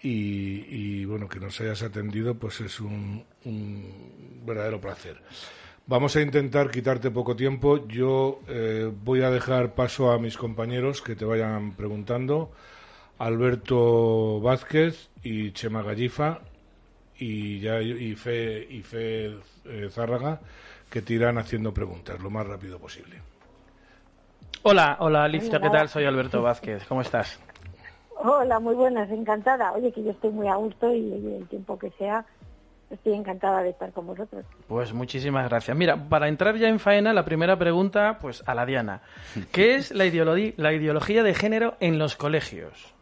y, 0.00 0.66
y, 0.68 1.04
bueno, 1.04 1.28
que 1.28 1.40
nos 1.40 1.60
hayas 1.60 1.82
atendido 1.82 2.34
pues 2.34 2.60
es 2.60 2.80
un, 2.80 3.24
un 3.44 4.42
verdadero 4.44 4.80
placer. 4.80 5.16
Vamos 5.86 6.14
a 6.16 6.20
intentar 6.20 6.70
quitarte 6.70 7.10
poco 7.10 7.34
tiempo. 7.34 7.86
Yo 7.88 8.40
eh, 8.48 8.90
voy 9.04 9.22
a 9.22 9.30
dejar 9.30 9.74
paso 9.74 10.12
a 10.12 10.18
mis 10.18 10.36
compañeros 10.36 11.02
que 11.02 11.16
te 11.16 11.24
vayan 11.24 11.72
preguntando. 11.72 12.52
Alberto 13.18 14.40
Vázquez 14.40 15.10
y 15.22 15.52
Chema 15.52 15.82
Gallifa 15.82 16.40
y 17.18 17.60
ya 17.60 17.80
y 17.80 18.14
Fe, 18.14 18.66
y 18.68 18.82
Fe 18.82 19.36
eh, 19.64 19.88
Zárraga 19.90 20.40
que 20.90 21.02
te 21.02 21.14
irán 21.14 21.38
haciendo 21.38 21.72
preguntas 21.72 22.20
lo 22.20 22.30
más 22.30 22.46
rápido 22.46 22.78
posible. 22.78 23.16
Hola, 24.62 24.96
hola 25.00 25.24
Alicia, 25.24 25.58
¿qué 25.60 25.70
tal? 25.70 25.88
Soy 25.88 26.04
Alberto 26.04 26.42
Vázquez, 26.42 26.84
¿cómo 26.86 27.00
estás? 27.00 27.40
Hola, 28.18 28.60
muy 28.60 28.74
buenas, 28.74 29.10
encantada. 29.10 29.72
Oye, 29.72 29.90
que 29.90 30.04
yo 30.04 30.10
estoy 30.12 30.30
muy 30.30 30.46
a 30.46 30.54
gusto 30.54 30.94
y 30.94 31.12
el 31.12 31.48
tiempo 31.48 31.78
que 31.78 31.90
sea, 31.92 32.24
estoy 32.92 33.14
encantada 33.14 33.62
de 33.62 33.70
estar 33.70 33.92
con 33.92 34.06
vosotros. 34.06 34.44
Pues 34.68 34.92
muchísimas 34.92 35.48
gracias. 35.48 35.76
Mira, 35.76 35.96
para 35.96 36.28
entrar 36.28 36.56
ya 36.56 36.68
en 36.68 36.78
faena, 36.78 37.12
la 37.12 37.24
primera 37.24 37.58
pregunta, 37.58 38.18
pues 38.20 38.42
a 38.46 38.54
la 38.54 38.66
Diana. 38.66 39.00
¿Qué 39.52 39.74
es 39.74 39.90
la, 39.92 40.04
ideologi- 40.06 40.54
la 40.56 40.72
ideología 40.72 41.22
de 41.22 41.34
género 41.34 41.74
en 41.80 41.98
los 41.98 42.16
colegios? 42.16 42.94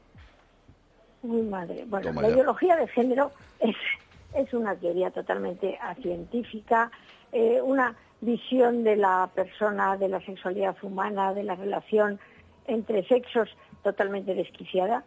Muy 1.22 1.42
madre. 1.42 1.85
Bueno, 1.87 2.07
Toma 2.09 2.22
la 2.22 2.29
ya. 2.29 2.35
ideología 2.35 2.76
de 2.76 2.88
género 2.88 3.31
es, 3.59 3.76
es 4.35 4.55
una 4.55 4.74
teoría 4.74 5.11
totalmente 5.11 5.79
científica, 6.00 6.90
eh, 7.33 7.61
una 7.62 7.94
visión 8.22 8.85
de 8.85 8.96
la 8.96 9.29
persona, 9.35 9.96
de 9.96 10.09
la 10.09 10.20
sexualidad 10.20 10.76
humana, 10.83 11.35
de 11.35 11.42
la 11.42 11.55
relación 11.57 12.18
entre 12.66 13.07
sexos 13.07 13.48
totalmente 13.83 14.35
desquiciada. 14.35 15.05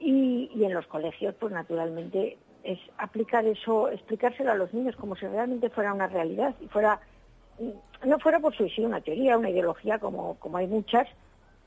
Y, 0.00 0.50
y 0.54 0.64
en 0.64 0.74
los 0.74 0.86
colegios, 0.86 1.34
pues 1.40 1.52
naturalmente, 1.52 2.38
es 2.64 2.78
aplicar 2.98 3.44
eso, 3.46 3.88
explicárselo 3.90 4.50
a 4.52 4.54
los 4.56 4.72
niños 4.74 4.96
como 4.96 5.16
si 5.16 5.26
realmente 5.26 5.70
fuera 5.70 5.92
una 5.92 6.06
realidad 6.06 6.54
y 6.60 6.66
fuera, 6.68 7.00
no 8.04 8.18
fuera 8.18 8.40
por 8.40 8.56
sí 8.56 8.70
una 8.84 9.00
teoría, 9.00 9.38
una 9.38 9.50
ideología 9.50 9.98
como, 9.98 10.34
como 10.36 10.58
hay 10.58 10.66
muchas, 10.66 11.08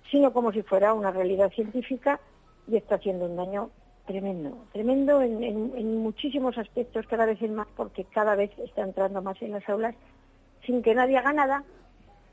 sino 0.10 0.32
como 0.34 0.52
si 0.52 0.62
fuera 0.64 0.94
una 0.94 1.12
realidad 1.12 1.52
científica 1.52 2.20
y 2.68 2.78
está 2.78 2.96
haciendo 2.96 3.26
un 3.26 3.36
daño 3.38 3.70
tremendo, 4.06 4.66
tremendo 4.74 5.22
en, 5.22 5.44
en- 5.44 5.74
en 5.76 5.98
muchísimos 5.98 6.58
aspectos, 6.58 7.06
cada 7.08 7.26
vez 7.26 7.42
es 7.42 7.52
más, 7.52 7.68
porque 7.76 8.06
cada 8.06 8.36
vez 8.36 8.52
está 8.60 8.82
entrando 8.82 9.22
más 9.22 9.42
en 9.42 9.52
las 9.52 9.68
aulas 9.70 9.96
sin 10.66 10.82
que 10.82 10.94
nadie 10.94 11.18
haga 11.18 11.34
nada 11.34 11.64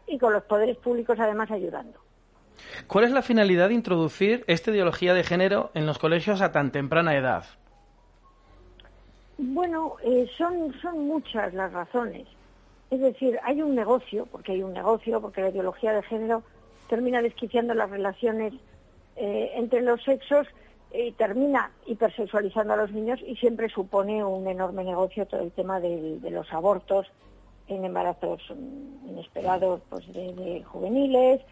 y 0.06 0.18
con 0.18 0.32
los 0.32 0.42
poderes 0.44 0.76
públicos 0.78 1.18
además 1.20 1.50
ayudando. 1.50 1.98
¿Cuál 2.86 3.04
es 3.04 3.12
la 3.12 3.22
finalidad 3.22 3.68
de 3.68 3.74
introducir 3.74 4.44
esta 4.48 4.70
ideología 4.70 5.14
de 5.14 5.22
género 5.22 5.70
en 5.74 5.86
los 5.86 5.98
colegios 5.98 6.40
a 6.40 6.50
tan 6.50 6.72
temprana 6.72 7.14
edad? 7.16 7.44
Bueno, 9.38 9.94
eh, 10.02 10.28
son, 10.36 10.74
son 10.82 11.06
muchas 11.06 11.54
las 11.54 11.72
razones. 11.72 12.26
Es 12.90 13.00
decir, 13.00 13.38
hay 13.44 13.62
un 13.62 13.74
negocio, 13.74 14.26
porque 14.26 14.52
hay 14.52 14.62
un 14.62 14.72
negocio, 14.72 15.20
porque 15.20 15.42
la 15.42 15.50
ideología 15.50 15.92
de 15.92 16.02
género 16.02 16.42
termina 16.88 17.22
desquiciando 17.22 17.72
las 17.74 17.88
relaciones 17.88 18.52
eh, 19.16 19.52
entre 19.54 19.82
los 19.82 20.02
sexos 20.02 20.48
y 20.92 21.12
termina 21.12 21.70
hipersexualizando 21.86 22.72
a 22.72 22.76
los 22.76 22.92
niños 22.92 23.20
y 23.24 23.36
siempre 23.36 23.68
supone 23.68 24.24
un 24.24 24.48
enorme 24.48 24.84
negocio 24.84 25.26
todo 25.26 25.42
el 25.42 25.52
tema 25.52 25.80
de 25.80 26.30
los 26.30 26.52
abortos 26.52 27.06
en 27.68 27.84
embarazos 27.84 28.42
mm, 28.50 29.08
inesperados 29.08 29.82
pues 29.88 30.10
de 30.12 30.64
juveniles, 30.64 31.42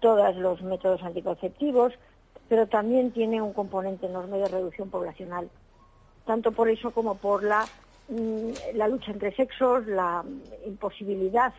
todos 0.00 0.36
los 0.36 0.60
métodos 0.62 1.02
anticonceptivos, 1.02 1.94
pero 2.48 2.66
también 2.66 3.12
tiene 3.12 3.40
un 3.40 3.52
componente 3.52 4.06
enorme 4.06 4.38
de 4.38 4.48
reducción 4.48 4.90
poblacional 4.90 5.48
tanto 6.26 6.52
por 6.52 6.68
eso 6.68 6.90
como 6.90 7.16
por 7.16 7.42
la, 7.42 7.64
mm, 8.08 8.74
la 8.74 8.88
lucha 8.88 9.12
entre 9.12 9.34
sexos, 9.34 9.86
la 9.86 10.24
imposibilidad 10.66 11.52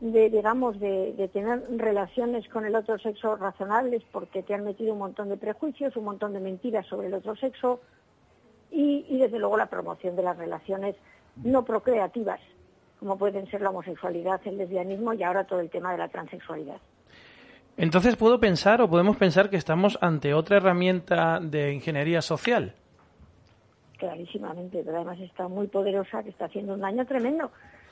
de, 0.00 0.30
digamos, 0.30 0.78
de, 0.78 1.12
de 1.14 1.28
tener 1.28 1.62
relaciones 1.76 2.48
con 2.48 2.64
el 2.64 2.76
otro 2.76 2.98
sexo 2.98 3.36
razonables 3.36 4.02
porque 4.12 4.42
te 4.42 4.54
han 4.54 4.64
metido 4.64 4.92
un 4.92 5.00
montón 5.00 5.28
de 5.28 5.36
prejuicios, 5.36 5.96
un 5.96 6.04
montón 6.04 6.32
de 6.32 6.40
mentiras 6.40 6.86
sobre 6.86 7.08
el 7.08 7.14
otro 7.14 7.34
sexo 7.36 7.80
y, 8.70 9.06
y 9.08 9.18
desde 9.18 9.38
luego 9.38 9.56
la 9.56 9.66
promoción 9.66 10.14
de 10.14 10.22
las 10.22 10.36
relaciones 10.36 10.94
no 11.42 11.64
procreativas, 11.64 12.40
como 13.00 13.18
pueden 13.18 13.50
ser 13.50 13.60
la 13.60 13.70
homosexualidad, 13.70 14.40
el 14.44 14.58
lesbianismo 14.58 15.12
y 15.14 15.22
ahora 15.22 15.44
todo 15.44 15.60
el 15.60 15.70
tema 15.70 15.92
de 15.92 15.98
la 15.98 16.08
transexualidad. 16.08 16.78
Entonces, 17.76 18.16
¿puedo 18.16 18.40
pensar 18.40 18.82
o 18.82 18.90
podemos 18.90 19.16
pensar 19.16 19.50
que 19.50 19.56
estamos 19.56 19.98
ante 20.00 20.34
otra 20.34 20.56
herramienta 20.56 21.38
de 21.40 21.72
ingeniería 21.72 22.22
social? 22.22 22.74
Clarísimamente, 23.98 24.82
pero 24.84 24.96
además 24.96 25.20
está 25.20 25.48
muy 25.48 25.66
poderosa, 25.66 26.22
que 26.22 26.30
está 26.30 26.46
haciendo 26.46 26.74
un 26.74 26.80
daño 26.80 27.04
tremendo. 27.04 27.50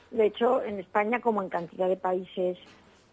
De 0.09 0.25
hecho, 0.25 0.63
en 0.63 0.79
España, 0.79 1.19
como 1.21 1.43
en 1.43 1.49
cantidad 1.49 1.87
de 1.87 1.97
países 1.97 2.57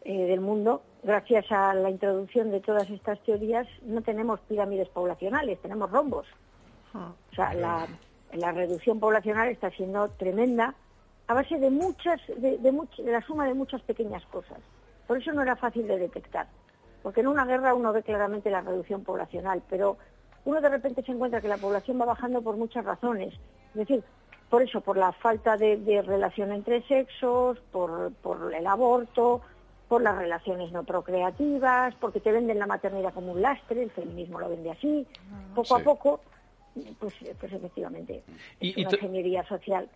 eh, 0.04 0.26
del 0.26 0.40
mundo, 0.40 0.82
gracias 1.02 1.50
a 1.50 1.74
la 1.74 1.90
introducción 1.90 2.50
de 2.50 2.60
todas 2.60 2.88
estas 2.90 3.18
teorías, 3.24 3.66
no 3.82 4.00
tenemos 4.02 4.40
pirámides 4.40 4.88
poblacionales, 4.88 5.60
tenemos 5.60 5.90
rombos. 5.90 6.26
O 7.32 7.34
sea, 7.34 7.52
la, 7.54 7.86
la 8.32 8.52
reducción 8.52 9.00
poblacional 9.00 9.48
está 9.48 9.70
siendo 9.70 10.08
tremenda 10.10 10.74
a 11.26 11.34
base 11.34 11.58
de 11.58 11.70
muchas, 11.70 12.20
de, 12.36 12.58
de 12.58 12.72
much- 12.72 13.02
de 13.02 13.10
la 13.10 13.22
suma 13.22 13.46
de 13.46 13.54
muchas 13.54 13.82
pequeñas 13.82 14.24
cosas. 14.26 14.58
Por 15.06 15.18
eso 15.18 15.32
no 15.32 15.42
era 15.42 15.56
fácil 15.56 15.88
de 15.88 15.98
detectar, 15.98 16.46
porque 17.02 17.20
en 17.20 17.26
una 17.26 17.44
guerra 17.44 17.74
uno 17.74 17.92
ve 17.92 18.02
claramente 18.02 18.50
la 18.50 18.60
reducción 18.60 19.02
poblacional, 19.02 19.62
pero 19.68 19.96
uno 20.44 20.60
de 20.60 20.68
repente 20.68 21.02
se 21.02 21.12
encuentra 21.12 21.40
que 21.40 21.48
la 21.48 21.58
población 21.58 22.00
va 22.00 22.04
bajando 22.04 22.42
por 22.42 22.56
muchas 22.56 22.84
razones. 22.84 23.34
Es 23.70 23.74
decir, 23.74 24.02
por 24.50 24.62
eso, 24.62 24.80
por 24.80 24.96
la 24.96 25.12
falta 25.12 25.56
de, 25.56 25.76
de 25.78 26.02
relación 26.02 26.52
entre 26.52 26.82
sexos, 26.82 27.58
por, 27.72 28.12
por 28.22 28.54
el 28.54 28.66
aborto, 28.66 29.40
por 29.88 30.02
las 30.02 30.16
relaciones 30.16 30.72
no 30.72 30.84
procreativas, 30.84 31.94
porque 31.96 32.20
te 32.20 32.32
venden 32.32 32.58
la 32.58 32.66
maternidad 32.66 33.12
como 33.12 33.32
un 33.32 33.42
lastre, 33.42 33.82
el 33.82 33.90
feminismo 33.90 34.40
lo 34.40 34.48
vende 34.48 34.70
así. 34.70 35.06
Poco 35.54 35.76
a 35.76 35.80
poco, 35.80 36.20
pues, 36.98 37.14
pues 37.38 37.52
efectivamente, 37.52 38.22
es 38.60 38.76
y 38.76 38.80
una 38.84 38.90
ingeniería 38.90 39.44
social. 39.44 39.88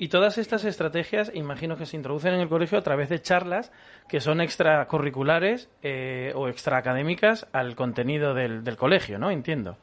Y 0.00 0.08
todas 0.08 0.38
estas 0.38 0.64
estrategias, 0.64 1.32
imagino 1.34 1.76
que 1.76 1.84
se 1.84 1.96
introducen 1.96 2.32
en 2.32 2.40
el 2.40 2.48
colegio 2.48 2.78
a 2.78 2.82
través 2.82 3.08
de 3.08 3.20
charlas 3.20 3.72
que 4.08 4.20
son 4.20 4.40
extracurriculares 4.40 5.68
eh, 5.82 6.32
o 6.36 6.46
extraacadémicas 6.46 7.48
al 7.52 7.74
contenido 7.74 8.32
del, 8.32 8.62
del 8.62 8.76
colegio, 8.76 9.18
¿no? 9.18 9.32
Entiendo. 9.32 9.76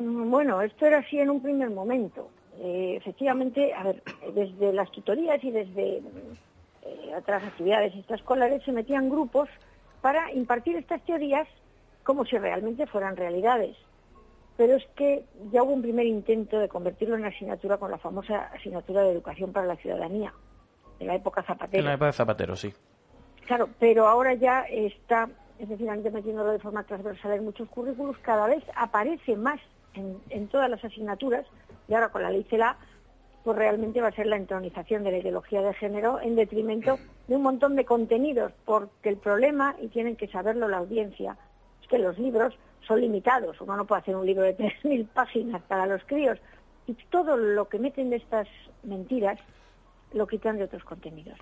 Mm, 0.00 0.28
Bueno, 0.30 0.60
esto 0.62 0.84
era 0.84 0.98
así 0.98 1.20
en 1.20 1.30
un 1.30 1.40
primer 1.40 1.70
momento. 1.70 2.28
Eh, 2.58 2.96
efectivamente, 2.96 3.72
a 3.72 3.84
ver, 3.84 4.02
desde 4.34 4.72
las 4.72 4.90
tutorías 4.90 5.42
y 5.44 5.52
desde 5.52 5.98
eh, 6.82 7.14
otras 7.16 7.44
actividades 7.44 7.94
extraescolares 7.94 8.64
se 8.64 8.72
metían 8.72 9.08
grupos 9.08 9.48
para 10.00 10.32
impartir 10.32 10.76
estas 10.76 11.02
teorías 11.02 11.46
como 12.02 12.24
si 12.24 12.36
realmente 12.36 12.86
fueran 12.86 13.16
realidades. 13.16 13.76
Pero 14.60 14.76
es 14.76 14.84
que 14.94 15.24
ya 15.52 15.62
hubo 15.62 15.72
un 15.72 15.80
primer 15.80 16.04
intento 16.04 16.58
de 16.58 16.68
convertirlo 16.68 17.16
en 17.16 17.24
asignatura 17.24 17.78
con 17.78 17.90
la 17.90 17.96
famosa 17.96 18.50
asignatura 18.52 19.02
de 19.04 19.12
educación 19.12 19.54
para 19.54 19.66
la 19.66 19.76
ciudadanía, 19.76 20.34
de 20.98 21.06
la 21.06 21.14
época 21.14 21.42
Zapatero. 21.42 21.78
En 21.78 21.86
la 21.86 21.94
época 21.94 22.08
de 22.08 22.12
Zapatero, 22.12 22.56
sí. 22.56 22.70
Claro, 23.46 23.70
pero 23.78 24.06
ahora 24.06 24.34
ya 24.34 24.64
está, 24.68 25.30
es 25.58 25.66
decir, 25.66 25.88
han 25.88 26.00
ido 26.00 26.10
metiéndolo 26.10 26.52
de 26.52 26.58
forma 26.58 26.84
transversal 26.84 27.32
en 27.32 27.44
muchos 27.46 27.70
currículos, 27.70 28.18
cada 28.18 28.48
vez 28.48 28.62
aparece 28.76 29.34
más 29.34 29.58
en, 29.94 30.18
en 30.28 30.46
todas 30.48 30.68
las 30.68 30.84
asignaturas, 30.84 31.46
y 31.88 31.94
ahora 31.94 32.10
con 32.10 32.22
la 32.22 32.28
ley 32.28 32.44
CELA, 32.50 32.76
pues 33.42 33.56
realmente 33.56 34.02
va 34.02 34.08
a 34.08 34.12
ser 34.12 34.26
la 34.26 34.36
entronización 34.36 35.04
de 35.04 35.12
la 35.12 35.18
ideología 35.20 35.62
de 35.62 35.72
género 35.72 36.20
en 36.20 36.36
detrimento 36.36 36.98
de 37.28 37.36
un 37.36 37.42
montón 37.42 37.76
de 37.76 37.86
contenidos, 37.86 38.52
porque 38.66 39.08
el 39.08 39.16
problema, 39.16 39.74
y 39.80 39.88
tienen 39.88 40.16
que 40.16 40.28
saberlo 40.28 40.68
la 40.68 40.76
audiencia, 40.76 41.38
es 41.80 41.88
que 41.88 41.96
los 41.96 42.18
libros 42.18 42.58
son 42.86 43.00
limitados, 43.00 43.60
uno 43.60 43.76
no 43.76 43.86
puede 43.86 44.00
hacer 44.02 44.16
un 44.16 44.26
libro 44.26 44.42
de 44.44 44.56
3.000 44.56 45.06
páginas 45.14 45.62
para 45.62 45.86
los 45.86 46.02
críos, 46.04 46.38
y 46.86 46.94
todo 47.10 47.36
lo 47.36 47.68
que 47.68 47.78
meten 47.78 48.10
de 48.10 48.16
estas 48.16 48.48
mentiras 48.82 49.38
lo 50.12 50.26
quitan 50.26 50.58
de 50.58 50.64
otros 50.64 50.82
contenidos. 50.84 51.38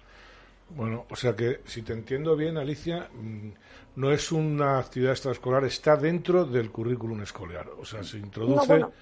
Bueno, 0.71 1.07
o 1.09 1.17
sea 1.17 1.35
que 1.35 1.61
si 1.65 1.83
te 1.83 1.95
entiendo 1.95 2.37
bien, 2.37 2.59
Alicia, 2.59 3.09
mm, 3.15 3.49
no 3.97 4.13
es 4.13 4.31
una 4.31 4.79
actividad 4.79 5.13
extraescolar, 5.13 5.65
está 5.65 5.97
dentro 5.97 6.45
del 6.45 6.71
currículum 6.71 7.23
escolar. 7.23 7.67
O 7.81 7.85
sea, 7.87 8.03
se 8.03 8.19
introduce. 8.19 8.57
No, 8.57 8.67
bueno. 8.67 8.93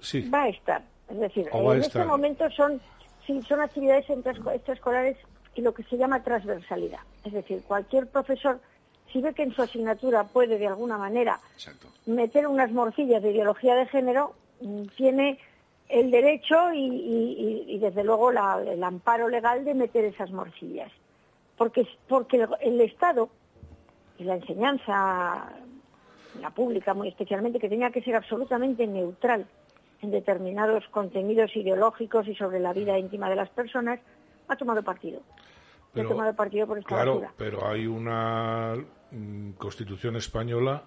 Sí. 0.00 0.28
Va 0.30 0.44
a 0.44 0.48
estar. 0.48 0.82
Es 1.08 1.18
decir, 1.18 1.48
en 1.52 1.58
estar. 1.58 1.76
este 1.78 2.04
momento 2.04 2.48
son, 2.50 2.80
sí, 3.26 3.42
son 3.42 3.60
actividades 3.60 4.06
extraesco- 4.08 4.54
extraescolares 4.54 5.16
y 5.56 5.62
lo 5.62 5.74
que 5.74 5.82
se 5.84 5.96
llama 5.96 6.22
transversalidad. 6.22 7.00
Es 7.24 7.32
decir, 7.32 7.62
cualquier 7.66 8.06
profesor, 8.06 8.60
si 9.12 9.20
ve 9.20 9.34
que 9.34 9.42
en 9.42 9.52
su 9.54 9.62
asignatura 9.62 10.24
puede 10.24 10.58
de 10.58 10.66
alguna 10.66 10.98
manera 10.98 11.40
meter 12.06 12.46
unas 12.46 12.70
morcillas 12.72 13.22
de 13.22 13.32
ideología 13.32 13.74
de 13.74 13.86
género, 13.86 14.34
mm, 14.60 14.84
tiene 14.96 15.38
el 15.88 16.10
derecho 16.10 16.72
y, 16.72 16.78
y- 16.86 17.64
y, 17.74 17.78
desde 17.78 18.02
luego 18.04 18.32
la- 18.32 18.60
el 18.66 18.82
amparo 18.82 19.28
legal 19.28 19.64
de 19.64 19.74
meter 19.74 20.04
esas 20.04 20.30
morcillas. 20.32 20.90
Porque, 21.56 21.86
porque 22.08 22.36
el, 22.38 22.48
el 22.60 22.80
Estado 22.80 23.28
y 24.18 24.24
la 24.24 24.34
enseñanza, 24.36 25.52
la 26.40 26.50
pública 26.50 26.92
muy 26.94 27.08
especialmente, 27.08 27.58
que 27.58 27.68
tenía 27.68 27.90
que 27.90 28.02
ser 28.02 28.16
absolutamente 28.16 28.86
neutral 28.86 29.46
en 30.02 30.10
determinados 30.10 30.86
contenidos 30.88 31.54
ideológicos 31.56 32.26
y 32.28 32.34
sobre 32.34 32.60
la 32.60 32.72
vida 32.72 32.98
íntima 32.98 33.30
de 33.30 33.36
las 33.36 33.48
personas, 33.50 34.00
ha 34.48 34.56
tomado 34.56 34.82
partido. 34.82 35.20
Pero, 35.92 36.08
ha 36.08 36.12
tomado 36.12 36.34
partido 36.34 36.66
por 36.66 36.78
esta 36.78 36.88
Claro, 36.88 37.22
pero 37.38 37.66
hay 37.66 37.86
una 37.86 38.76
constitución 39.58 40.16
española 40.16 40.84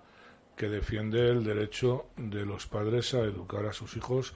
que 0.55 0.67
defiende 0.69 1.29
el 1.29 1.43
derecho 1.43 2.07
de 2.17 2.45
los 2.45 2.67
padres 2.67 3.13
a 3.13 3.19
educar 3.19 3.65
a 3.65 3.73
sus 3.73 3.95
hijos 3.95 4.33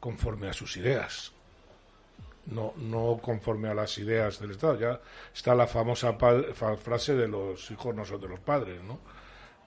conforme 0.00 0.48
a 0.48 0.52
sus 0.52 0.76
ideas. 0.76 1.32
No, 2.46 2.72
no 2.78 3.18
conforme 3.22 3.68
a 3.68 3.74
las 3.74 3.98
ideas 3.98 4.40
del 4.40 4.52
Estado. 4.52 4.78
Ya 4.80 5.00
está 5.34 5.54
la 5.54 5.66
famosa 5.66 6.14
frase 6.14 7.14
de 7.14 7.28
los 7.28 7.70
hijos 7.70 7.94
no 7.94 8.04
son 8.04 8.20
de 8.20 8.28
los 8.28 8.40
padres, 8.40 8.82
¿no? 8.82 8.98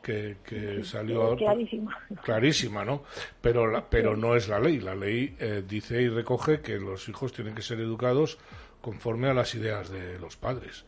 Que, 0.01 0.37
que 0.43 0.83
salió 0.83 1.21
ahora- 1.21 1.37
Clarísimo. 1.37 1.91
clarísima, 2.23 2.83
¿no? 2.83 3.03
Pero, 3.39 3.67
la- 3.67 3.87
pero 3.89 4.17
no 4.17 4.35
es 4.35 4.49
la 4.49 4.59
ley. 4.59 4.79
La 4.79 4.95
ley 4.95 5.35
eh, 5.39 5.63
dice 5.65 6.01
y 6.01 6.09
recoge 6.09 6.59
que 6.61 6.77
los 6.79 7.07
hijos 7.07 7.31
tienen 7.31 7.53
que 7.55 7.61
ser 7.61 7.79
educados 7.79 8.37
conforme 8.81 9.29
a 9.29 9.33
las 9.33 9.53
ideas 9.55 9.89
de 9.89 10.19
los 10.19 10.35
padres. 10.35 10.83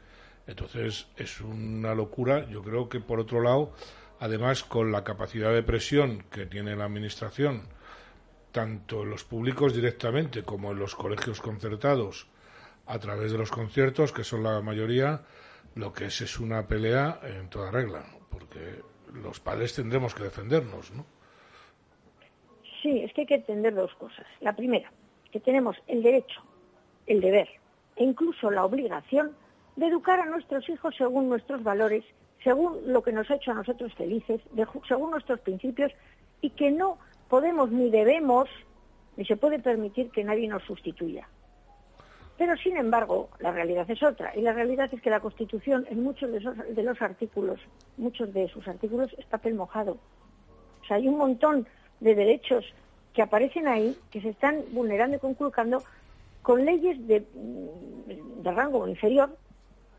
Entonces 0.47 1.07
es 1.17 1.41
una 1.41 1.95
locura. 1.95 2.47
Yo 2.49 2.61
creo 2.61 2.89
que 2.89 2.99
por 2.99 3.19
otro 3.19 3.41
lado, 3.41 3.73
además 4.19 4.63
con 4.63 4.91
la 4.91 5.03
capacidad 5.03 5.53
de 5.53 5.63
presión 5.63 6.23
que 6.31 6.45
tiene 6.45 6.75
la 6.75 6.85
administración, 6.85 7.63
tanto 8.51 9.03
en 9.03 9.09
los 9.09 9.23
públicos 9.23 9.73
directamente 9.73 10.43
como 10.43 10.71
en 10.71 10.79
los 10.79 10.95
colegios 10.95 11.41
concertados, 11.41 12.27
a 12.85 12.99
través 12.99 13.31
de 13.31 13.37
los 13.37 13.51
conciertos, 13.51 14.13
que 14.13 14.23
son 14.23 14.43
la 14.43 14.61
mayoría, 14.61 15.23
lo 15.73 15.91
que 15.91 16.05
es 16.05 16.21
es 16.21 16.39
una 16.39 16.67
pelea 16.67 17.19
en 17.23 17.49
toda 17.49 17.71
regla, 17.71 18.05
porque 18.29 18.81
los 19.13 19.39
padres 19.39 19.73
tendremos 19.73 20.13
que 20.13 20.23
defendernos, 20.23 20.91
¿no? 20.91 21.05
Sí, 22.81 22.99
es 22.99 23.11
que 23.13 23.21
hay 23.21 23.27
que 23.27 23.35
entender 23.35 23.73
dos 23.73 23.93
cosas. 23.95 24.25
La 24.41 24.55
primera, 24.55 24.91
que 25.31 25.39
tenemos 25.39 25.75
el 25.87 26.03
derecho, 26.03 26.41
el 27.07 27.19
deber 27.19 27.49
e 27.95 28.03
incluso 28.03 28.51
la 28.51 28.63
obligación 28.65 29.35
de 29.75 29.87
educar 29.87 30.19
a 30.19 30.25
nuestros 30.25 30.67
hijos 30.69 30.95
según 30.97 31.29
nuestros 31.29 31.63
valores, 31.63 32.03
según 32.43 32.79
lo 32.85 33.03
que 33.03 33.11
nos 33.11 33.29
ha 33.29 33.35
hecho 33.35 33.51
a 33.51 33.55
nosotros 33.55 33.93
felices, 33.95 34.41
según 34.87 35.11
nuestros 35.11 35.39
principios 35.41 35.91
y 36.41 36.51
que 36.51 36.71
no 36.71 36.97
podemos 37.29 37.71
ni 37.71 37.89
debemos 37.89 38.49
ni 39.17 39.25
se 39.25 39.37
puede 39.37 39.59
permitir 39.59 40.11
que 40.11 40.23
nadie 40.23 40.47
nos 40.47 40.63
sustituya. 40.63 41.27
Pero, 42.37 42.57
sin 42.57 42.75
embargo, 42.75 43.29
la 43.39 43.51
realidad 43.51 43.89
es 43.89 44.03
otra. 44.03 44.35
Y 44.35 44.41
la 44.41 44.51
realidad 44.51 44.89
es 44.91 45.01
que 45.01 45.09
la 45.09 45.21
Constitución, 45.21 45.87
en 45.89 46.03
muchos 46.03 46.29
de, 46.31 46.83
los 46.83 47.01
artículos, 47.01 47.61
muchos 47.95 48.33
de 48.33 48.49
sus 48.49 48.67
artículos, 48.67 49.15
es 49.17 49.25
papel 49.25 49.55
mojado. 49.55 49.97
O 50.81 50.85
sea, 50.85 50.97
hay 50.97 51.07
un 51.07 51.17
montón 51.17 51.65
de 52.01 52.13
derechos 52.13 52.65
que 53.13 53.21
aparecen 53.21 53.69
ahí, 53.69 53.97
que 54.11 54.19
se 54.19 54.29
están 54.29 54.65
vulnerando 54.71 55.15
y 55.15 55.19
conculcando 55.19 55.81
con 56.41 56.65
leyes 56.65 57.07
de 57.07 57.25
rango 58.43 58.85
inferior 58.85 59.29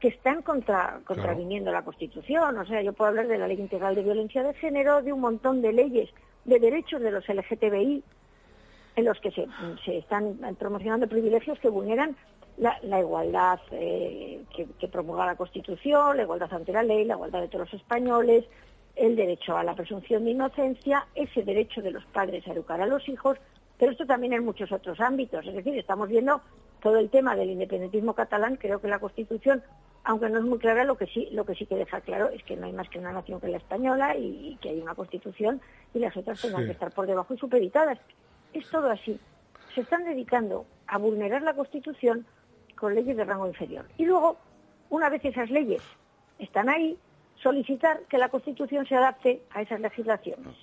que 0.01 0.09
están 0.09 0.43
contra, 0.43 1.01
contraviniendo 1.05 1.73
la 1.73 1.83
Constitución. 1.83 2.59
O 2.59 2.67
sea, 2.67 2.83
yo 2.83 2.93
puedo 2.93 3.11
hablar 3.11 3.29
de 3.29 3.39
la 3.39 3.49
Ley 3.49 3.59
Integral 3.59 3.95
de 3.95 4.03
Violencia 4.03 4.43
de 4.43 4.55
Género, 4.55 5.03
de 5.03 5.13
un 5.13 5.21
montón 5.21 5.63
de 5.63 5.73
leyes 5.73 6.11
de 6.45 6.61
derechos 6.61 7.01
de 7.01 7.11
los 7.11 7.29
LGTBI, 7.29 8.03
en 8.97 9.05
los 9.05 9.21
que 9.21 9.31
se, 9.31 9.47
se 9.85 9.99
están 9.99 10.39
promocionando 10.59 11.07
privilegios 11.07 11.59
que 11.59 11.69
vulneran 11.69 12.17
la, 12.57 12.79
la 12.83 13.01
igualdad 13.01 13.61
eh, 13.73 14.43
que, 14.55 14.67
que 14.79 14.89
promulga 14.89 15.27
la 15.27 15.37
Constitución, 15.37 16.17
la 16.17 16.23
igualdad 16.23 16.53
ante 16.53 16.73
la 16.73 16.83
ley, 16.83 17.05
la 17.05 17.15
igualdad 17.15 17.41
de 17.41 17.49
todos 17.49 17.71
los 17.71 17.81
españoles, 17.81 18.45
el 18.95 19.15
derecho 19.15 19.57
a 19.57 19.65
la 19.65 19.75
presunción 19.75 20.25
de 20.25 20.31
inocencia, 20.31 21.07
ese 21.15 21.43
derecho 21.43 21.83
de 21.83 21.91
los 21.91 22.05
padres 22.07 22.47
a 22.47 22.53
educar 22.53 22.81
a 22.81 22.87
los 22.87 23.07
hijos, 23.09 23.39
pero 23.79 23.93
esto 23.93 24.07
también 24.07 24.33
en 24.33 24.45
muchos 24.45 24.71
otros 24.73 25.01
ámbitos. 25.01 25.47
Es 25.47 25.55
decir, 25.55 25.77
estamos 25.79 26.09
viendo 26.09 26.41
todo 26.83 26.97
el 26.99 27.11
tema 27.11 27.35
del 27.37 27.51
independentismo 27.51 28.15
catalán. 28.15 28.57
Creo 28.57 28.81
que 28.81 28.89
la 28.89 28.99
Constitución, 28.99 29.63
aunque 30.05 30.29
no 30.31 30.39
es 30.39 30.45
muy 30.45 30.59
clara, 30.59 30.85
lo 30.85 30.97
que 30.97 31.07
sí, 31.07 31.29
lo 31.33 31.45
que 31.45 31.55
sí 31.55 31.67
que 31.67 31.75
deja 31.77 32.01
claro 32.01 32.29
es 32.31 32.43
que 32.45 32.57
no 32.57 32.67
hay 32.67 32.73
más 32.73 32.89
que 32.89 32.99
una 32.99 33.13
nación 33.13 33.41
que 33.41 33.49
la 33.49 33.57
española 33.59 34.17
y, 34.17 34.51
y 34.53 34.57
que 34.61 34.71
hay 34.71 34.81
una 34.81 34.95
Constitución 34.95 35.61
y 35.95 35.99
las 35.99 36.17
otras 36.17 36.41
Sí. 36.41 36.49
que 36.55 36.71
estar 36.71 36.93
por 36.93 37.07
debajo 37.07 37.35
y 37.35 37.39
supeditadas. 37.39 37.99
Es 38.53 38.69
todo 38.71 38.91
así. 38.91 39.19
Se 39.75 39.81
están 39.83 40.05
dedicando 40.05 40.65
a 40.87 40.99
vulnerar 40.99 41.43
la 41.43 41.55
Constitución 41.55 42.25
con 42.77 42.95
leyes 42.95 43.17
de 43.17 43.25
rango 43.25 43.47
inferior. 43.47 43.85
Y 43.99 44.05
luego, 44.05 44.37
una 44.91 45.09
vez 45.11 45.25
esas 45.25 45.51
leyes 45.51 45.83
están 46.39 46.69
ahí, 46.69 46.97
solicitar 47.43 48.01
que 48.09 48.17
la 48.19 48.29
Constitución 48.29 48.87
se 48.87 48.95
adapte 48.95 49.43
a 49.51 49.63
esas 49.63 49.81
legislaciones. 49.81 50.55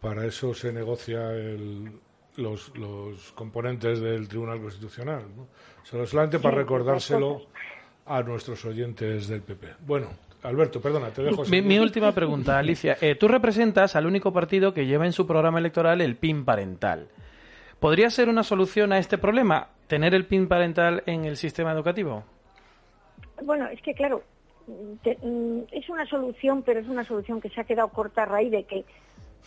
Para 0.00 0.24
eso 0.24 0.54
se 0.54 0.72
negocia 0.72 1.32
el- 1.32 2.00
los, 2.40 2.76
los 2.76 3.32
componentes 3.32 4.00
del 4.00 4.28
Tribunal 4.28 4.60
Constitucional. 4.60 5.22
¿no? 5.36 5.46
Solo- 5.82 6.06
solamente 6.06 6.38
para 6.38 6.54
Sí, 6.56 6.58
recordárselo 6.60 7.42
a 8.06 8.22
nuestros 8.22 8.64
oyentes 8.64 9.28
del 9.28 9.42
PP. 9.42 9.66
Bueno, 9.86 10.08
Alberto, 10.42 10.80
perdona, 10.80 11.10
te 11.10 11.22
dejo. 11.22 11.44
Mi, 11.50 11.62
mi 11.62 11.78
última 11.78 12.12
pregunta, 12.12 12.58
Alicia. 12.58 12.96
Eh, 13.00 13.14
tú 13.14 13.28
representas 13.28 13.94
al 13.94 14.06
único 14.06 14.32
partido 14.32 14.72
que 14.74 14.86
lleva 14.86 15.06
en 15.06 15.12
su 15.12 15.26
programa 15.26 15.58
electoral 15.58 16.00
el 16.00 16.16
PIN 16.16 16.44
parental. 16.44 17.08
¿Podría 17.78 18.10
ser 18.10 18.28
una 18.28 18.42
solución 18.42 18.92
a 18.92 18.98
este 18.98 19.16
problema 19.18 19.68
tener 19.86 20.14
el 20.14 20.26
PIN 20.26 20.48
parental 20.48 21.02
en 21.06 21.24
el 21.24 21.36
sistema 21.36 21.72
educativo? 21.72 22.24
Bueno, 23.42 23.66
es 23.68 23.80
que 23.82 23.94
claro, 23.94 24.22
te- 25.02 25.18
mm, 25.22 25.60
es 25.72 25.88
una 25.88 26.06
solución, 26.06 26.62
pero 26.62 26.80
es 26.80 26.88
una 26.88 27.04
solución 27.04 27.40
que 27.40 27.48
se 27.48 27.60
ha 27.60 27.64
quedado 27.64 27.88
corta 27.88 28.22
a 28.22 28.26
raíz 28.26 28.50
de 28.50 28.64
que, 28.64 28.84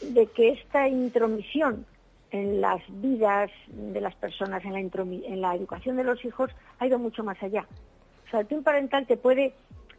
de 0.01 0.25
que 0.27 0.49
esta 0.49 0.87
intromisión 0.87 1.85
en 2.33 2.59
las 2.61 2.81
vidas 2.89 3.49
de 3.67 4.01
las 4.01 4.15
personas, 4.15 4.65
en 4.65 4.73
la, 4.73 4.79
en 4.79 5.39
la 5.41 5.55
educación 5.55 5.95
de 5.97 6.03
los 6.03 6.25
hijos, 6.25 6.49
ha 6.79 6.87
ido 6.87 6.97
mucho 6.97 7.23
más 7.23 7.41
allá. 7.43 7.65
O 8.27 8.29
sea, 8.31 8.39
el 8.41 8.47
PIN 8.47 8.63
parental 8.63 9.05
te 9.05 9.17
puede, 9.17 9.53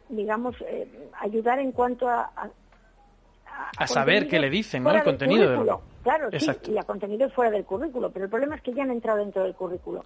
digamos, 0.09 0.55
eh, 0.67 0.85
ayudar 1.21 1.59
en 1.59 1.71
cuanto 1.71 2.09
a, 2.09 2.29
a- 2.35 2.49
A 3.77 3.87
saber 3.87 4.27
qué 4.27 4.37
le 4.39 4.49
dicen, 4.49 4.83
¿no? 4.83 4.91
El 4.91 5.01
contenido. 5.03 5.49
del-. 5.49 5.69
Claro, 6.03 6.27
Exacto. 6.31 6.65
sí, 6.65 6.73
y 6.73 6.77
a 6.77 6.83
contenidos 6.83 7.33
fuera 7.33 7.49
del 7.51 7.63
currículo, 7.63 8.11
pero 8.11 8.25
el 8.25 8.29
problema 8.31 8.55
es 8.57 8.61
que 8.61 8.73
ya 8.73 8.83
han 8.83 8.91
entrado 8.91 9.19
dentro 9.19 9.43
del 9.43 9.55
currículo. 9.55 10.03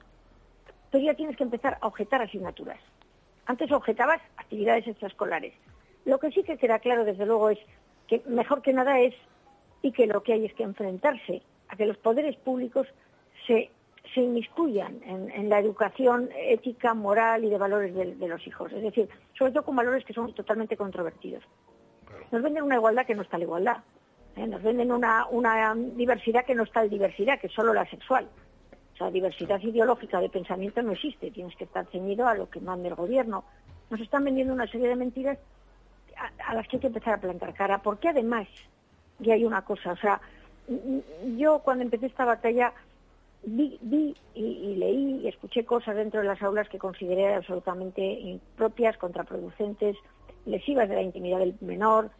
Entonces 0.85 1.07
ya 1.07 1.15
tienes 1.15 1.35
que 1.35 1.43
empezar 1.43 1.77
a 1.81 1.87
objetar 1.87 2.21
asignaturas. 2.21 2.79
Antes 3.47 3.71
objetabas 3.71 4.21
actividades 4.37 4.87
extraescolares. 4.87 5.53
Lo 6.05 6.19
que 6.19 6.29
sí 6.31 6.43
que 6.43 6.57
queda 6.57 6.77
claro, 6.79 7.03
desde 7.05 7.25
luego, 7.25 7.49
es 7.49 7.59
que 8.07 8.21
mejor 8.27 8.61
que 8.61 8.71
nada 8.73 8.99
es, 8.99 9.15
y 9.81 9.91
que 9.91 10.05
lo 10.05 10.21
que 10.21 10.33
hay 10.33 10.45
es 10.45 10.53
que 10.53 10.63
enfrentarse 10.63 11.41
a 11.69 11.75
que 11.75 11.85
los 11.85 11.97
poderes 11.97 12.35
públicos 12.35 12.87
se, 13.47 13.69
se 14.13 14.21
inmiscuyan 14.21 14.99
en, 15.03 15.29
en 15.31 15.49
la 15.49 15.59
educación 15.59 16.29
ética, 16.35 16.93
moral 16.93 17.43
y 17.43 17.49
de 17.49 17.57
valores 17.57 17.93
de, 17.93 18.15
de 18.15 18.27
los 18.27 18.45
hijos. 18.45 18.71
Es 18.73 18.81
decir, 18.81 19.07
sobre 19.37 19.51
todo 19.51 19.63
con 19.63 19.75
valores 19.75 20.03
que 20.03 20.13
son 20.13 20.33
totalmente 20.33 20.75
controvertidos. 20.75 21.43
Nos 22.31 22.41
venden 22.41 22.63
una 22.63 22.75
igualdad 22.75 23.05
que 23.05 23.15
no 23.15 23.21
está 23.21 23.37
la 23.37 23.43
igualdad. 23.45 23.77
¿eh? 24.35 24.47
Nos 24.47 24.61
venden 24.61 24.91
una, 24.91 25.27
una 25.27 25.75
diversidad 25.75 26.45
que 26.45 26.55
no 26.55 26.63
está 26.63 26.83
la 26.83 26.89
diversidad, 26.89 27.39
que 27.39 27.47
es 27.47 27.53
solo 27.53 27.73
la 27.73 27.89
sexual. 27.89 28.27
O 28.93 28.97
sea, 28.97 29.09
diversidad 29.11 29.59
ideológica 29.61 30.19
de 30.19 30.29
pensamiento 30.29 30.81
no 30.81 30.91
existe. 30.91 31.31
Tienes 31.31 31.55
que 31.55 31.63
estar 31.63 31.85
ceñido 31.87 32.27
a 32.27 32.35
lo 32.35 32.49
que 32.49 32.59
manda 32.59 32.89
el 32.89 32.95
gobierno. 32.95 33.45
Nos 33.89 34.01
están 34.01 34.25
vendiendo 34.25 34.53
una 34.53 34.67
serie 34.67 34.89
de 34.89 34.95
mentiras 34.95 35.37
a, 36.17 36.51
a 36.51 36.53
las 36.53 36.67
que 36.67 36.75
hay 36.75 36.81
que 36.81 36.87
empezar 36.87 37.13
a 37.13 37.21
plantar 37.21 37.53
cara. 37.53 37.81
Porque 37.81 38.09
además, 38.09 38.47
y 39.19 39.31
hay 39.31 39.45
una 39.45 39.63
cosa, 39.63 39.93
o 39.93 39.97
sea, 39.97 40.19
yo 41.37 41.59
cuando 41.59 41.83
empecé 41.83 42.07
esta 42.07 42.25
batalla 42.25 42.73
vi, 43.43 43.77
vi 43.81 44.15
y, 44.35 44.75
leí 44.75 45.21
y 45.23 45.27
escuché 45.27 45.65
cosas 45.65 45.95
dentro 45.95 46.21
de 46.21 46.27
las 46.27 46.41
aulas 46.41 46.69
que 46.69 46.77
consideré 46.77 47.33
absolutamente 47.33 48.01
impropias, 48.01 48.97
contraproducentes, 48.97 49.95
lesivas 50.45 50.89
de 50.89 50.95
la 50.95 51.01
intimidad 51.01 51.39
del 51.39 51.55
menor, 51.61 52.11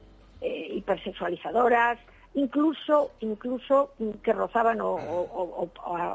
eh, 0.42 0.70
hipersexualizadoras, 0.74 2.00
incluso, 2.34 3.12
incluso 3.20 3.92
que 4.24 4.34
rozaban 4.34 4.80
o, 4.82 5.70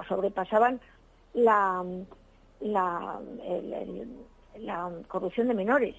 sobrepasaban 0.09 0.81
la, 1.35 1.85
la, 2.61 3.21
la 4.59 4.91
corrupción 5.09 5.49
de 5.49 5.55
menores. 5.55 5.95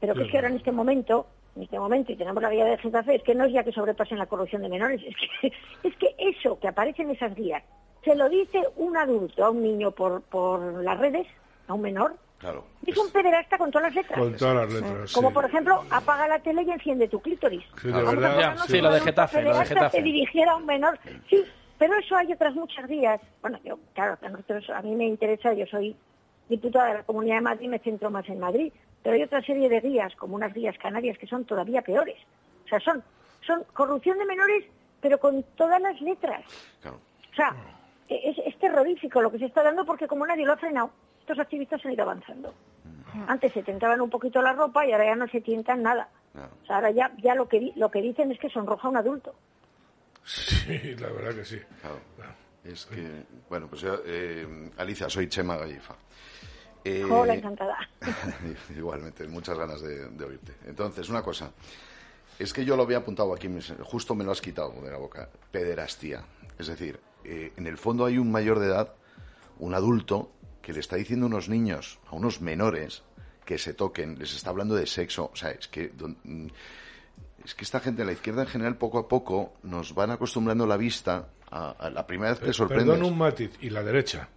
Pero 0.00 0.14
que 0.14 0.24
es 0.24 0.30
que 0.30 0.36
ahora 0.36 0.48
en 0.48 0.56
este 0.56 0.72
momento, 0.72 1.26
en 1.56 1.62
este 1.62 1.78
momento, 1.78 2.12
y 2.12 2.16
tenemos 2.16 2.42
la 2.42 2.50
guía 2.50 2.64
de 2.64 2.78
Getafe, 2.78 3.16
es 3.16 3.22
que 3.22 3.34
no 3.34 3.44
es 3.44 3.52
ya 3.52 3.62
que 3.64 3.72
sobrepasen 3.72 4.18
la 4.18 4.26
corrupción 4.26 4.62
de 4.62 4.68
menores, 4.68 5.00
es 5.02 5.14
que, 5.16 5.52
es 5.88 5.96
que 5.96 6.14
eso 6.18 6.58
que 6.58 6.68
aparece 6.68 7.02
en 7.02 7.10
esas 7.10 7.34
guías, 7.34 7.62
se 8.04 8.14
lo 8.14 8.28
dice 8.28 8.60
un 8.76 8.96
adulto 8.96 9.44
a 9.44 9.50
un 9.50 9.62
niño 9.62 9.90
por, 9.92 10.22
por 10.22 10.82
las 10.82 10.98
redes, 10.98 11.26
a 11.68 11.74
un 11.74 11.82
menor, 11.82 12.16
Claro. 12.38 12.64
es 12.84 12.98
un 12.98 13.10
pederasta 13.10 13.56
con 13.56 13.70
todas 13.70 13.86
las 13.88 13.94
letras. 13.94 14.18
Con 14.18 14.36
todas 14.36 14.54
las 14.56 14.72
letras, 14.74 15.12
Como 15.14 15.28
sí. 15.28 15.34
por 15.34 15.44
ejemplo, 15.46 15.82
apaga 15.88 16.28
la 16.28 16.38
tele 16.40 16.62
y 16.62 16.70
enciende 16.70 17.08
tu 17.08 17.18
clítoris. 17.20 17.64
Sí, 17.80 17.88
de 17.88 18.02
verdad. 18.02 18.56
Sí, 18.66 18.80
lo 18.82 18.92
de 18.92 19.00
Getafe, 19.00 19.36
lo 19.40 19.48
de 19.48 19.50
pederasta 19.52 19.74
Getafe. 19.74 19.96
que 19.96 20.02
dirigiera 20.02 20.52
a 20.52 20.56
un 20.56 20.66
menor. 20.66 20.98
Sí, 21.30 21.42
pero 21.78 21.94
eso 21.96 22.16
hay 22.16 22.30
otras 22.32 22.54
muchas 22.54 22.86
guías. 22.86 23.18
Bueno, 23.40 23.58
yo, 23.64 23.78
claro, 23.94 24.18
a, 24.20 24.28
nosotros, 24.28 24.68
a 24.68 24.82
mí 24.82 24.94
me 24.94 25.06
interesa, 25.06 25.54
yo 25.54 25.64
soy 25.66 25.96
diputada 26.50 26.88
de 26.88 26.94
la 26.94 27.02
Comunidad 27.04 27.36
de 27.36 27.40
Madrid, 27.40 27.68
me 27.68 27.78
centro 27.78 28.10
más 28.10 28.28
en 28.28 28.40
Madrid, 28.40 28.70
pero 29.04 29.14
hay 29.14 29.22
otra 29.22 29.40
serie 29.42 29.68
de 29.68 29.80
guías, 29.80 30.16
como 30.16 30.34
unas 30.34 30.52
guías 30.52 30.76
canarias, 30.78 31.16
que 31.18 31.28
son 31.28 31.44
todavía 31.44 31.82
peores. 31.82 32.16
O 32.64 32.68
sea, 32.68 32.80
son, 32.80 33.04
son 33.46 33.62
corrupción 33.72 34.18
de 34.18 34.24
menores, 34.26 34.64
pero 35.00 35.18
con 35.20 35.44
todas 35.56 35.80
las 35.80 36.00
letras. 36.00 36.42
O 37.32 37.34
sea, 37.36 37.54
es, 38.08 38.36
es 38.38 38.58
terrorífico 38.58 39.20
lo 39.22 39.30
que 39.30 39.38
se 39.38 39.44
está 39.46 39.62
dando 39.62 39.84
porque 39.84 40.08
como 40.08 40.26
nadie 40.26 40.44
lo 40.44 40.54
ha 40.54 40.56
frenado, 40.56 40.90
estos 41.20 41.38
activistas 41.38 41.84
han 41.84 41.92
ido 41.92 42.02
avanzando. 42.02 42.52
Antes 43.28 43.52
se 43.52 43.62
tentaban 43.62 44.00
un 44.00 44.10
poquito 44.10 44.42
la 44.42 44.52
ropa 44.54 44.84
y 44.86 44.90
ahora 44.92 45.04
ya 45.04 45.14
no 45.14 45.28
se 45.28 45.40
tientan 45.40 45.82
nada. 45.82 46.08
O 46.34 46.66
sea, 46.66 46.76
ahora 46.76 46.90
ya, 46.90 47.12
ya 47.22 47.34
lo, 47.36 47.48
que, 47.48 47.60
di- 47.60 47.72
lo 47.76 47.88
que 47.90 48.02
dicen 48.02 48.32
es 48.32 48.40
que 48.40 48.48
sonroja 48.50 48.88
a 48.88 48.90
un 48.90 48.96
adulto. 48.96 49.34
Sí, 50.24 50.96
la 50.96 51.08
verdad 51.10 51.34
que 51.34 51.44
sí. 51.44 51.60
Es 52.64 52.86
que, 52.86 53.22
bueno, 53.48 53.66
pues 53.68 53.82
yo, 53.82 53.98
eh, 54.06 54.70
Alicia, 54.78 55.08
soy 55.10 55.28
Chema 55.28 55.56
Gallifa. 55.56 55.94
Eh, 56.84 57.04
Hola, 57.04 57.34
encantada. 57.34 57.78
Igualmente, 58.76 59.26
muchas 59.26 59.56
ganas 59.56 59.80
de, 59.80 60.08
de 60.10 60.24
oírte. 60.24 60.52
Entonces, 60.66 61.08
una 61.08 61.22
cosa. 61.22 61.50
Es 62.38 62.52
que 62.52 62.64
yo 62.64 62.76
lo 62.76 62.82
había 62.82 62.98
apuntado 62.98 63.32
aquí, 63.32 63.48
me- 63.48 63.62
justo 63.62 64.14
me 64.14 64.24
lo 64.24 64.32
has 64.32 64.40
quitado 64.40 64.72
de 64.82 64.90
la 64.90 64.98
boca. 64.98 65.28
Pederastía. 65.50 66.24
Es 66.58 66.66
decir, 66.66 66.98
eh, 67.24 67.52
en 67.56 67.66
el 67.66 67.78
fondo 67.78 68.04
hay 68.04 68.18
un 68.18 68.30
mayor 68.30 68.58
de 68.58 68.66
edad, 68.66 68.92
un 69.58 69.74
adulto, 69.74 70.30
que 70.60 70.72
le 70.72 70.80
está 70.80 70.96
diciendo 70.96 71.26
a 71.26 71.28
unos 71.28 71.48
niños, 71.48 71.98
a 72.10 72.16
unos 72.16 72.40
menores, 72.40 73.02
que 73.44 73.56
se 73.58 73.72
toquen, 73.74 74.18
les 74.18 74.34
está 74.34 74.50
hablando 74.50 74.74
de 74.74 74.86
sexo. 74.86 75.30
O 75.32 75.36
sea, 75.36 75.50
es 75.52 75.68
que. 75.68 75.88
don- 75.88 76.18
es 77.44 77.54
que 77.54 77.64
esta 77.64 77.78
gente, 77.80 78.04
la 78.04 78.12
izquierda 78.12 78.42
en 78.42 78.48
general, 78.48 78.76
poco 78.76 78.98
a 78.98 79.06
poco 79.08 79.52
nos 79.62 79.94
van 79.94 80.10
acostumbrando 80.10 80.66
la 80.66 80.76
vista 80.78 81.28
a, 81.50 81.70
a 81.72 81.90
la 81.90 82.06
primera 82.06 82.30
vez 82.30 82.40
que 82.40 82.46
te 82.46 82.52
sorprendes. 82.54 82.88
Perdón 82.88 83.04
un 83.12 83.18
matiz. 83.18 83.52
Y 83.60 83.70
la 83.70 83.82
derecha. 83.82 84.28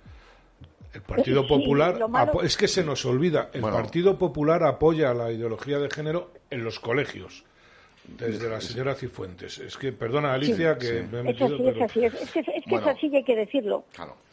El 0.93 1.01
Partido 1.01 1.45
Popular, 1.47 2.07
malo- 2.09 2.41
es 2.41 2.57
que 2.57 2.67
se 2.67 2.83
nos 2.83 3.05
olvida, 3.05 3.49
el 3.53 3.61
Bueno. 3.61 3.77
Partido 3.77 4.17
Popular 4.17 4.63
apoya 4.63 5.13
la 5.13 5.31
ideología 5.31 5.77
de 5.79 5.89
género 5.89 6.31
en 6.49 6.63
los 6.63 6.79
colegios, 6.79 7.43
desde 8.05 8.49
la 8.49 8.61
señora 8.61 8.95
Cifuentes. 8.95 9.57
Es 9.59 9.77
que, 9.77 9.91
perdona 9.91 10.33
Alicia, 10.33 10.73
Sí, 10.75 10.79
que 10.79 10.87
sí. 10.87 11.07
me 11.11 11.17
he 11.17 11.19
Es 11.19 11.25
metido, 11.25 11.45
así, 11.47 11.57
pero... 11.63 11.69
es 11.75 11.81
así, 11.91 12.05
es, 12.05 12.13
es 12.13 12.31
que, 12.31 12.39
es, 12.39 12.45
que 12.45 12.61
Bueno. 12.69 12.89
es 12.89 12.97
así 12.97 13.07
y 13.07 13.15
hay 13.17 13.23
que 13.23 13.35
decirlo. 13.35 13.83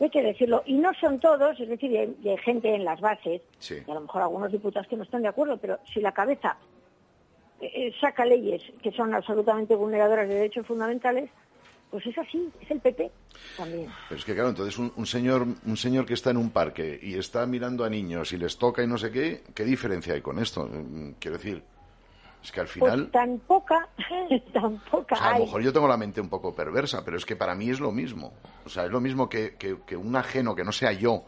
Hay 0.01 0.11
que 0.11 0.23
decirlo. 0.23 0.63
Y 0.67 0.75
no 0.75 0.93
son 0.95 1.19
todos, 1.21 1.59
es 1.59 1.69
decir, 1.69 1.91
hay, 1.99 2.17
hay 2.31 2.39
gente 2.39 2.73
en 2.75 2.85
las 2.85 3.01
bases, 3.01 3.43
Sí. 3.59 3.77
y 3.87 3.91
a 3.91 3.95
lo 3.95 4.01
mejor 4.03 4.23
algunos 4.23 4.51
diputados 4.53 4.87
que 4.89 4.97
no 4.97 5.03
están 5.03 5.23
de 5.23 5.29
acuerdo, 5.29 5.57
pero 5.59 5.79
si 5.93 6.01
la 6.01 6.13
cabeza 6.13 6.57
eh, 7.61 7.71
eh, 7.89 7.93
saca 8.01 8.25
leyes 8.25 8.63
que 8.83 8.93
son 8.93 9.13
absolutamente 9.13 9.75
vulneradoras 9.75 10.29
de 10.29 10.35
derechos 10.35 10.67
fundamentales, 10.67 11.29
pues 11.95 12.07
es 12.09 12.19
así, 12.19 12.51
es 12.61 12.69
el 12.73 12.81
PP 12.81 13.09
también. 13.57 13.89
Pero 14.09 14.19
es 14.19 14.25
que 14.25 14.35
claro, 14.35 14.49
entonces 14.49 14.77
un, 14.79 14.93
un 14.97 15.07
señor 15.07 15.47
un 15.65 15.77
señor 15.77 16.05
que 16.07 16.15
está 16.15 16.31
en 16.31 16.39
un 16.39 16.51
parque 16.51 16.99
y 17.01 17.15
está 17.15 17.47
mirando 17.47 17.85
a 17.85 17.89
niños 17.89 18.33
y 18.33 18.37
les 18.37 18.59
toca 18.59 18.83
y 18.83 18.89
no 18.89 18.99
sé 18.99 19.13
qué, 19.13 19.45
¿qué 19.55 19.63
diferencia 19.65 20.15
hay 20.15 20.21
con 20.21 20.41
esto? 20.41 20.67
Mm, 20.67 21.13
Quiero 21.21 21.37
decir, 21.37 21.63
es 22.43 22.51
que 22.51 22.61
al 22.61 22.67
final, 22.67 22.99
Pues 23.03 23.13
tan 23.13 23.39
poca, 23.39 23.89
tan 24.53 24.79
poca 24.91 25.15
o 25.15 25.19
sea, 25.19 25.29
a 25.29 25.39
lo 25.39 25.45
mejor 25.45 25.63
yo 25.63 25.73
tengo 25.73 25.87
la 25.87 25.97
mente 25.97 26.21
un 26.21 26.29
poco 26.29 26.53
perversa, 26.53 27.05
pero 27.05 27.17
es 27.17 27.25
que 27.25 27.37
para 27.37 27.55
mí 27.55 27.71
es 27.71 27.79
lo 27.79 27.93
mismo. 27.93 28.33
O 28.65 28.69
sea, 28.69 28.87
es 28.87 28.91
lo 28.91 29.01
mismo 29.01 29.29
que, 29.29 29.55
que- 29.55 29.79
que 29.87 29.97
un 29.97 30.17
ajeno 30.17 30.57
que 30.57 30.65
no 30.65 30.73
sea 30.73 30.91
yo. 30.91 31.25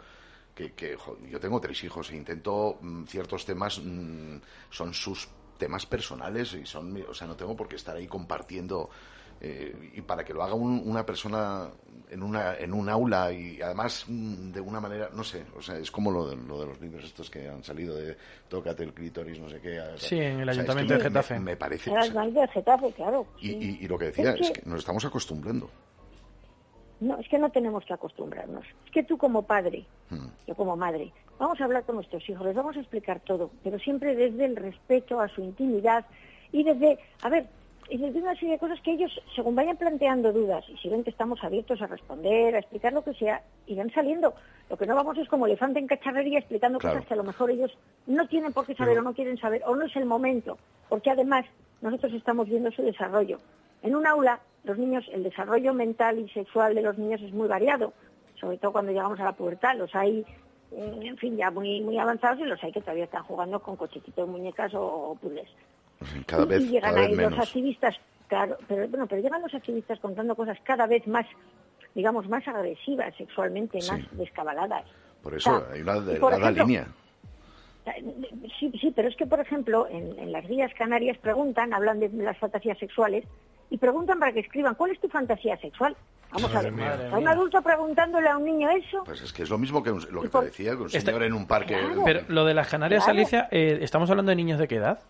Que, 0.52 0.72
que, 0.72 0.96
yo 1.30 1.38
tengo 1.38 1.60
tres 1.60 1.84
hijos 1.84 2.10
e 2.10 2.16
intento 2.16 2.78
mm, 2.80 3.04
ciertos 3.04 3.44
temas 3.44 3.78
mm, 3.78 4.38
son 4.70 4.92
sus 4.94 5.28
temas 5.58 5.86
personales 5.86 6.54
y 6.54 6.66
son 6.66 6.92
o 7.08 7.14
sea 7.14 7.26
no 7.28 7.36
tengo 7.36 7.54
por 7.56 7.68
qué 7.68 7.76
estar 7.76 7.94
ahí 7.96 8.06
compartiendo 8.06 8.90
eh, 9.40 9.90
y 9.94 10.00
para 10.02 10.24
que 10.24 10.32
lo 10.32 10.42
haga 10.42 10.54
un- 10.54 10.82
una 10.84 11.04
persona 11.04 11.68
en 12.08 12.22
una 12.22 12.54
en 12.56 12.72
un 12.72 12.88
aula 12.88 13.32
y 13.32 13.60
además 13.60 14.04
mm, 14.08 14.52
de 14.52 14.60
una 14.60 14.80
manera 14.80 15.10
no 15.12 15.22
sé 15.24 15.44
o 15.56 15.60
sea 15.60 15.76
es 15.76 15.90
como 15.90 16.10
lo 16.10 16.28
de, 16.30 16.36
lo 16.36 16.60
de 16.60 16.66
los 16.66 16.80
libros 16.80 17.04
estos 17.04 17.28
que 17.28 17.48
han 17.48 17.62
salido 17.64 17.96
de 17.96 18.16
tócate 18.48 18.84
el 18.84 18.94
clítoris 18.94 19.38
no 19.40 19.48
sé 19.48 19.60
qué 19.60 19.82
Sí, 19.96 20.16
en 20.18 20.40
el 20.40 20.48
O 20.48 20.52
sea, 20.52 20.62
es 20.62 20.66
que 20.66 20.72
Ayuntamiento 20.72 20.94
de 20.94 21.00
Getafe. 21.00 21.34
me, 21.34 21.40
me 21.40 21.56
parece 21.56 21.90
o 21.90 21.98
el 21.98 22.32
de 22.34 22.48
Getafe, 22.48 22.92
claro. 22.92 23.26
y, 23.40 23.50
y- 23.52 23.78
y 23.82 23.88
lo 23.88 23.98
que 23.98 24.06
decía 24.06 24.30
Es 24.32 24.40
es 24.42 24.50
que- 24.52 24.60
que 24.62 24.70
nos 24.70 24.78
estamos 24.78 25.04
acostumbrando 25.04 25.68
No, 27.00 27.18
es 27.18 27.28
que 27.28 27.38
no 27.38 27.50
tenemos 27.50 27.84
que 27.84 27.92
acostumbrarnos. 27.92 28.64
Es 28.86 28.90
que 28.90 29.02
tú 29.02 29.18
como 29.18 29.42
padre, 29.42 29.84
Mm. 30.08 30.28
yo 30.46 30.54
como 30.54 30.76
madre, 30.76 31.12
vamos 31.38 31.60
a 31.60 31.64
hablar 31.64 31.84
con 31.84 31.96
nuestros 31.96 32.26
hijos, 32.30 32.46
les 32.46 32.54
vamos 32.56 32.74
a 32.76 32.80
explicar 32.80 33.20
todo, 33.20 33.50
pero 33.62 33.78
siempre 33.78 34.14
desde 34.16 34.46
el 34.46 34.56
respeto 34.56 35.20
a 35.20 35.28
su 35.28 35.42
intimidad 35.42 36.06
y 36.52 36.62
desde, 36.64 36.98
a 37.22 37.28
ver, 37.28 37.46
y 37.88 37.98
desde 37.98 38.20
una 38.20 38.34
serie 38.34 38.52
de 38.52 38.58
cosas 38.58 38.80
que 38.80 38.92
ellos, 38.92 39.12
según 39.34 39.54
vayan 39.54 39.76
planteando 39.76 40.32
dudas, 40.32 40.64
y 40.68 40.76
si 40.78 40.88
ven 40.88 41.04
que 41.04 41.10
estamos 41.10 41.42
abiertos 41.44 41.80
a 41.82 41.86
responder, 41.86 42.54
a 42.54 42.58
explicar 42.58 42.92
lo 42.92 43.04
que 43.04 43.14
sea, 43.14 43.42
irán 43.66 43.90
saliendo. 43.92 44.34
Lo 44.68 44.76
que 44.76 44.86
no 44.86 44.96
vamos 44.96 45.16
es 45.18 45.28
como 45.28 45.46
elefante 45.46 45.78
en 45.78 45.86
cacharrería 45.86 46.38
explicando 46.40 46.78
Claro. 46.78 46.96
cosas 46.96 47.08
que 47.08 47.14
a 47.14 47.18
lo 47.18 47.22
mejor 47.24 47.50
ellos 47.50 47.76
no 48.06 48.26
tienen 48.26 48.52
por 48.52 48.66
qué 48.66 48.74
saber 48.74 48.94
Pero- 48.94 49.02
o 49.02 49.04
no 49.10 49.14
quieren 49.14 49.38
saber, 49.38 49.62
o 49.66 49.76
no 49.76 49.86
es 49.86 49.94
el 49.96 50.04
momento, 50.06 50.58
porque 50.88 51.10
además 51.10 51.44
nosotros 51.80 52.12
estamos 52.14 52.48
viendo 52.48 52.70
su 52.72 52.82
desarrollo. 52.82 53.38
En 53.82 53.94
un 53.94 54.06
aula, 54.06 54.40
los 54.64 54.76
niños, 54.78 55.04
el 55.12 55.22
desarrollo 55.22 55.72
mental 55.72 56.18
y 56.18 56.28
sexual 56.30 56.74
de 56.74 56.82
los 56.82 56.98
niños 56.98 57.20
es 57.22 57.32
muy 57.32 57.46
variado, 57.46 57.92
sobre 58.40 58.58
todo 58.58 58.72
cuando 58.72 58.90
llegamos 58.92 59.20
a 59.20 59.24
la 59.24 59.32
pubertad. 59.32 59.76
Los 59.76 59.94
hay, 59.94 60.24
mm, 60.72 61.02
en 61.02 61.16
fin, 61.18 61.36
ya 61.36 61.50
muy 61.52 61.80
muy 61.82 61.96
avanzados 61.98 62.40
y 62.40 62.44
los 62.44 62.62
hay 62.64 62.72
que 62.72 62.80
todavía 62.80 63.04
están 63.04 63.22
jugando 63.22 63.60
con 63.60 63.76
cochecitos, 63.76 64.28
muñecas 64.28 64.74
o, 64.74 64.82
o 65.10 65.14
puzzles. 65.14 65.48
Cada 66.26 66.44
Y- 66.44 66.46
vez 66.46 66.60
y 66.62 66.68
llegan 66.68 66.94
cada 66.94 67.08
vez 67.08 67.18
ahí 67.18 67.24
los 67.30 67.38
activistas, 67.38 67.96
claro, 68.28 68.58
pero 68.68 68.88
bueno, 68.88 69.06
pero 69.06 69.22
llegan 69.22 69.42
los 69.42 69.54
activistas 69.54 69.98
contando 70.00 70.34
cosas 70.34 70.58
cada 70.64 70.86
vez 70.86 71.06
más, 71.06 71.26
digamos, 71.94 72.28
más 72.28 72.46
agresivas 72.48 73.14
sexualmente, 73.16 73.80
Sí. 73.80 73.90
más 73.90 74.00
descabaladas. 74.12 74.84
por 75.22 75.34
eso 75.34 75.56
O 75.56 75.60
sea, 75.60 75.72
hay 75.74 75.80
una 75.80 75.94
delgada 76.00 76.36
ejemplo, 76.36 76.64
línea 76.64 76.86
Sí, 78.58 78.72
sí, 78.80 78.92
pero 78.94 79.08
es 79.08 79.16
que, 79.16 79.26
por 79.26 79.38
ejemplo, 79.40 79.86
en, 79.88 80.18
en 80.18 80.32
las 80.32 80.46
guías 80.46 80.72
canarias 80.74 81.16
preguntan, 81.18 81.72
hablan 81.72 82.00
de 82.00 82.08
las 82.08 82.36
fantasías 82.38 82.78
sexuales 82.78 83.24
y 83.70 83.78
preguntan 83.78 84.18
para 84.18 84.32
que 84.32 84.40
escriban, 84.40 84.74
¿cuál 84.74 84.90
es 84.92 85.00
tu 85.00 85.08
fantasía 85.08 85.56
sexual? 85.58 85.96
Vamos 86.32 86.52
Madre 86.52 86.68
a 86.68 86.70
ver, 86.70 86.72
mía. 86.72 87.10
a 87.12 87.18
un 87.18 87.28
adulto 87.28 87.62
preguntándole 87.62 88.28
a 88.28 88.36
un 88.36 88.44
niño 88.44 88.68
eso, 88.70 89.02
pues 89.04 89.22
es 89.22 89.32
que 89.32 89.44
es 89.44 89.50
lo 89.50 89.58
mismo 89.58 89.82
que 89.82 89.92
un- 89.92 90.04
lo 90.10 90.22
que 90.22 90.28
te 90.28 90.32
por- 90.32 90.44
decía 90.44 90.72
que 90.72 90.76
un 90.78 90.86
Está- 90.86 91.00
señor 91.12 91.22
en 91.22 91.32
un 91.32 91.46
parque 91.46 91.76
Pero 92.04 92.20
lo 92.28 92.44
de 92.44 92.54
las 92.54 92.68
Canarias, 92.68 93.04
Claro. 93.04 93.18
Alicia, 93.20 93.48
eh, 93.52 93.78
¿estamos 93.82 94.10
hablando 94.10 94.30
de 94.30 94.36
niños 94.36 94.58
de 94.58 94.66
qué 94.66 94.76
edad? 94.76 95.00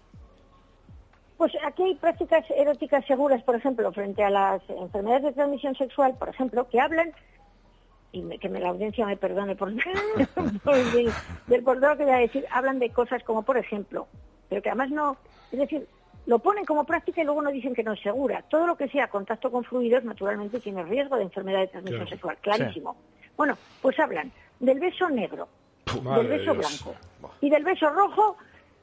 Pues 1.36 1.52
aquí 1.66 1.82
hay 1.82 1.94
prácticas 1.96 2.44
eróticas 2.50 3.04
seguras, 3.06 3.42
por 3.42 3.54
ejemplo, 3.56 3.92
frente 3.92 4.22
a 4.24 4.30
las 4.30 4.62
enfermedades 4.70 5.24
de 5.24 5.32
transmisión 5.32 5.74
sexual, 5.74 6.14
por 6.18 6.28
ejemplo, 6.30 6.66
que 6.68 6.80
hablan, 6.80 7.12
y 8.12 8.22
me- 8.22 8.38
que 8.38 8.48
me, 8.48 8.58
la 8.60 8.70
audiencia 8.70 9.04
me 9.04 9.16
perdone 9.18 9.54
por, 9.54 9.70
por 10.64 10.74
el- 10.74 11.12
del 11.46 11.64
que 11.64 12.04
voy 12.04 12.10
a 12.10 12.16
decir, 12.18 12.46
hablan 12.50 12.78
de 12.78 12.90
cosas 12.90 13.22
como, 13.24 13.42
por 13.42 13.58
ejemplo, 13.58 14.06
pero 14.48 14.62
que 14.62 14.70
además 14.70 14.90
no, 14.90 15.16
es 15.52 15.58
decir, 15.58 15.86
lo 16.24 16.38
ponen 16.38 16.64
como 16.64 16.84
práctica 16.84 17.20
y 17.20 17.24
luego 17.24 17.42
no 17.42 17.50
dicen 17.50 17.74
que 17.74 17.82
no 17.84 17.92
es 17.92 18.00
segura. 18.00 18.42
Todo 18.48 18.66
lo 18.66 18.76
que 18.76 18.88
sea 18.88 19.08
contacto 19.08 19.50
con 19.52 19.62
fluidos, 19.62 20.04
naturalmente, 20.04 20.58
tiene 20.60 20.82
riesgo 20.84 21.16
de 21.16 21.22
enfermedad 21.24 21.60
de 21.60 21.66
transmisión 21.68 22.00
Claro. 22.06 22.10
sexual, 22.10 22.36
clarísimo. 22.40 22.96
Bueno, 23.36 23.56
pues 23.82 23.98
hablan 24.00 24.32
del 24.58 24.80
beso 24.80 25.08
negro, 25.10 25.46
del 25.86 26.28
de 26.28 26.38
beso 26.38 26.54
Dios. 26.54 26.56
blanco 26.82 26.96
y 27.42 27.50
del 27.50 27.62
beso 27.62 27.90
rojo 27.90 28.36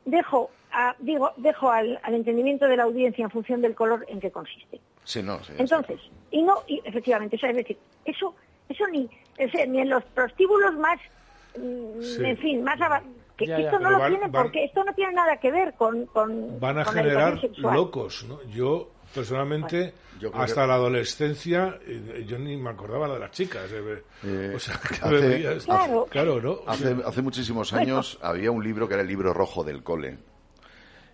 dejo 0.05 0.51
a- 0.74 0.95
digo 0.99 1.32
dejo 1.38 1.69
al, 1.71 1.99
al 2.03 2.13
entendimiento 2.15 2.67
de 2.67 2.76
la 2.78 2.84
audiencia 2.84 3.24
en 3.24 3.30
función 3.32 3.61
del 3.61 3.76
color 3.76 4.05
en 4.09 4.19
que 4.19 4.32
consiste 4.32 4.82
sí 5.03 5.21
no 5.24 5.41
sí, 5.43 5.53
entonces 5.57 5.99
y 6.32 6.41
no 6.41 6.63
y 6.67 6.82
efectivamente 6.84 7.36
o 7.36 7.39
sea, 7.39 7.51
es 7.51 7.57
decir 7.57 7.78
eso 8.05 8.34
eso 8.69 8.88
ni 8.88 9.05
o 9.05 9.49
sea, 9.51 9.65
ni 9.65 9.80
en 9.80 9.89
los 9.89 10.03
prostíbulos 10.05 10.74
más 10.76 10.99
mm, 11.57 12.01
Sí. 12.01 12.26
en 12.26 12.38
fin 12.38 12.63
más 12.63 12.78
que 13.38 13.47
Ya, 13.47 13.57
ya. 13.59 13.65
esto 13.65 13.80
no 13.80 13.86
Pero 13.88 13.91
lo 13.91 13.99
van- 13.99 14.11
tienen 14.11 14.32
van- 14.32 14.43
porque 14.43 14.63
esto 14.65 14.84
no 14.84 14.93
tiene 14.93 15.13
nada 15.13 15.38
que 15.38 15.51
ver 15.51 15.74
con 15.74 16.05
con 16.07 16.59
van 16.59 16.80
a 16.80 16.84
con 16.86 16.93
generar 16.93 17.39
locos, 17.57 18.26
¿no? 18.30 18.41
Yo, 18.43 18.89
personalmente, 19.13 19.93
Yo 20.19 20.30
hasta 20.36 20.61
que- 20.61 20.67
la 20.67 20.74
adolescencia, 20.76 21.80
eh, 21.88 22.26
yo 22.28 22.38
ni 22.38 22.55
me 22.57 22.69
acordaba 22.69 23.07
de 23.11 23.19
las 23.19 23.32
chicas. 23.32 23.71
eh, 23.71 24.03
Eh, 24.24 24.53
o 24.55 24.59
sea, 24.59 24.80
que 24.88 24.95
hace- 24.95 25.28
veías- 25.28 25.65
Claro. 25.65 26.05
claro, 26.09 26.41
¿no? 26.41 26.51
O 26.51 26.63
Hace, 26.69 26.95
sea, 26.95 27.07
hace 27.07 27.21
muchísimos 27.24 27.71
Bueno. 27.71 27.84
años 27.95 28.19
había 28.21 28.51
un 28.51 28.63
libro 28.63 28.88
que 28.88 28.93
era 28.93 29.01
el 29.01 29.07
libro 29.09 29.34
rojo 29.34 29.63
del 29.63 29.82
cole. 29.84 30.17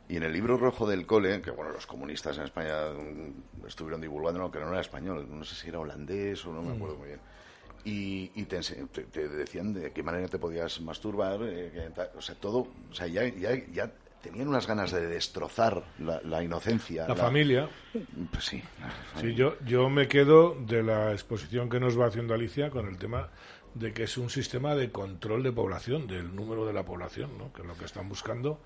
Y 0.09 0.17
en 0.17 0.23
el 0.23 0.33
libro 0.33 0.57
rojo 0.57 0.87
del 0.89 1.05
cole, 1.05 1.39
que 1.41 1.51
bueno, 1.51 1.71
los 1.71 1.85
comunistas 1.85 2.37
en 2.39 2.43
España 2.45 2.73
mm, 2.93 3.67
estuvieron 3.67 4.01
divulgando, 4.01 4.49
que 4.51 4.59
no 4.59 4.69
era 4.69 4.81
español, 4.81 5.27
no 5.29 5.43
sé 5.45 5.55
si 5.55 5.69
era 5.69 5.79
holandés 5.79 6.43
o 6.45 6.51
no 6.51 6.61
me 6.63 6.75
acuerdo 6.75 6.97
muy 6.97 7.07
bien. 7.09 7.19
Y, 7.85 8.31
y 8.35 8.43
te, 8.45 8.59
te- 8.59 9.03
te 9.03 9.29
decían 9.29 9.71
de 9.73 9.91
qué 9.91 10.03
manera 10.03 10.27
te 10.27 10.37
podías 10.39 10.81
masturbar, 10.81 11.39
eh, 11.43 11.71
que 11.95 12.17
o 12.17 12.21
sea, 12.21 12.35
todo, 12.35 12.67
o 12.91 12.93
sea, 12.93 13.07
ya, 13.07 13.23
ya, 13.27 13.51
ya 13.71 13.91
tenían 14.21 14.47
unas 14.49 14.67
ganas 14.67 14.91
de 14.91 15.07
destrozar 15.07 15.83
la, 15.99 16.19
la 16.23 16.43
inocencia. 16.43 17.07
la 17.07 17.15
familia. 17.15 17.69
Pues 18.31 18.43
sí. 18.45 18.61
Sí, 19.21 19.33
yo, 19.35 19.55
yo 19.65 19.89
me 19.89 20.07
quedo 20.07 20.55
de 20.59 20.83
la 20.83 21.11
exposición 21.13 21.69
que 21.69 21.79
nos 21.79 21.97
va 21.97 22.07
haciendo 22.07 22.33
Alicia 22.33 22.69
con 22.71 22.87
el 22.87 22.97
tema 22.97 23.29
de 23.75 23.93
que 23.93 24.03
es 24.03 24.17
un 24.17 24.29
sistema 24.31 24.75
de 24.75 24.91
control 24.91 25.43
de 25.43 25.51
población, 25.53 26.07
del 26.07 26.35
número 26.35 26.65
de 26.65 26.73
la 26.73 26.83
población, 26.83 27.37
¿no? 27.37 27.53
que 27.53 27.61
es 27.61 27.67
lo 27.67 27.77
que 27.77 27.85
están 27.85 28.09
buscando 28.09 28.59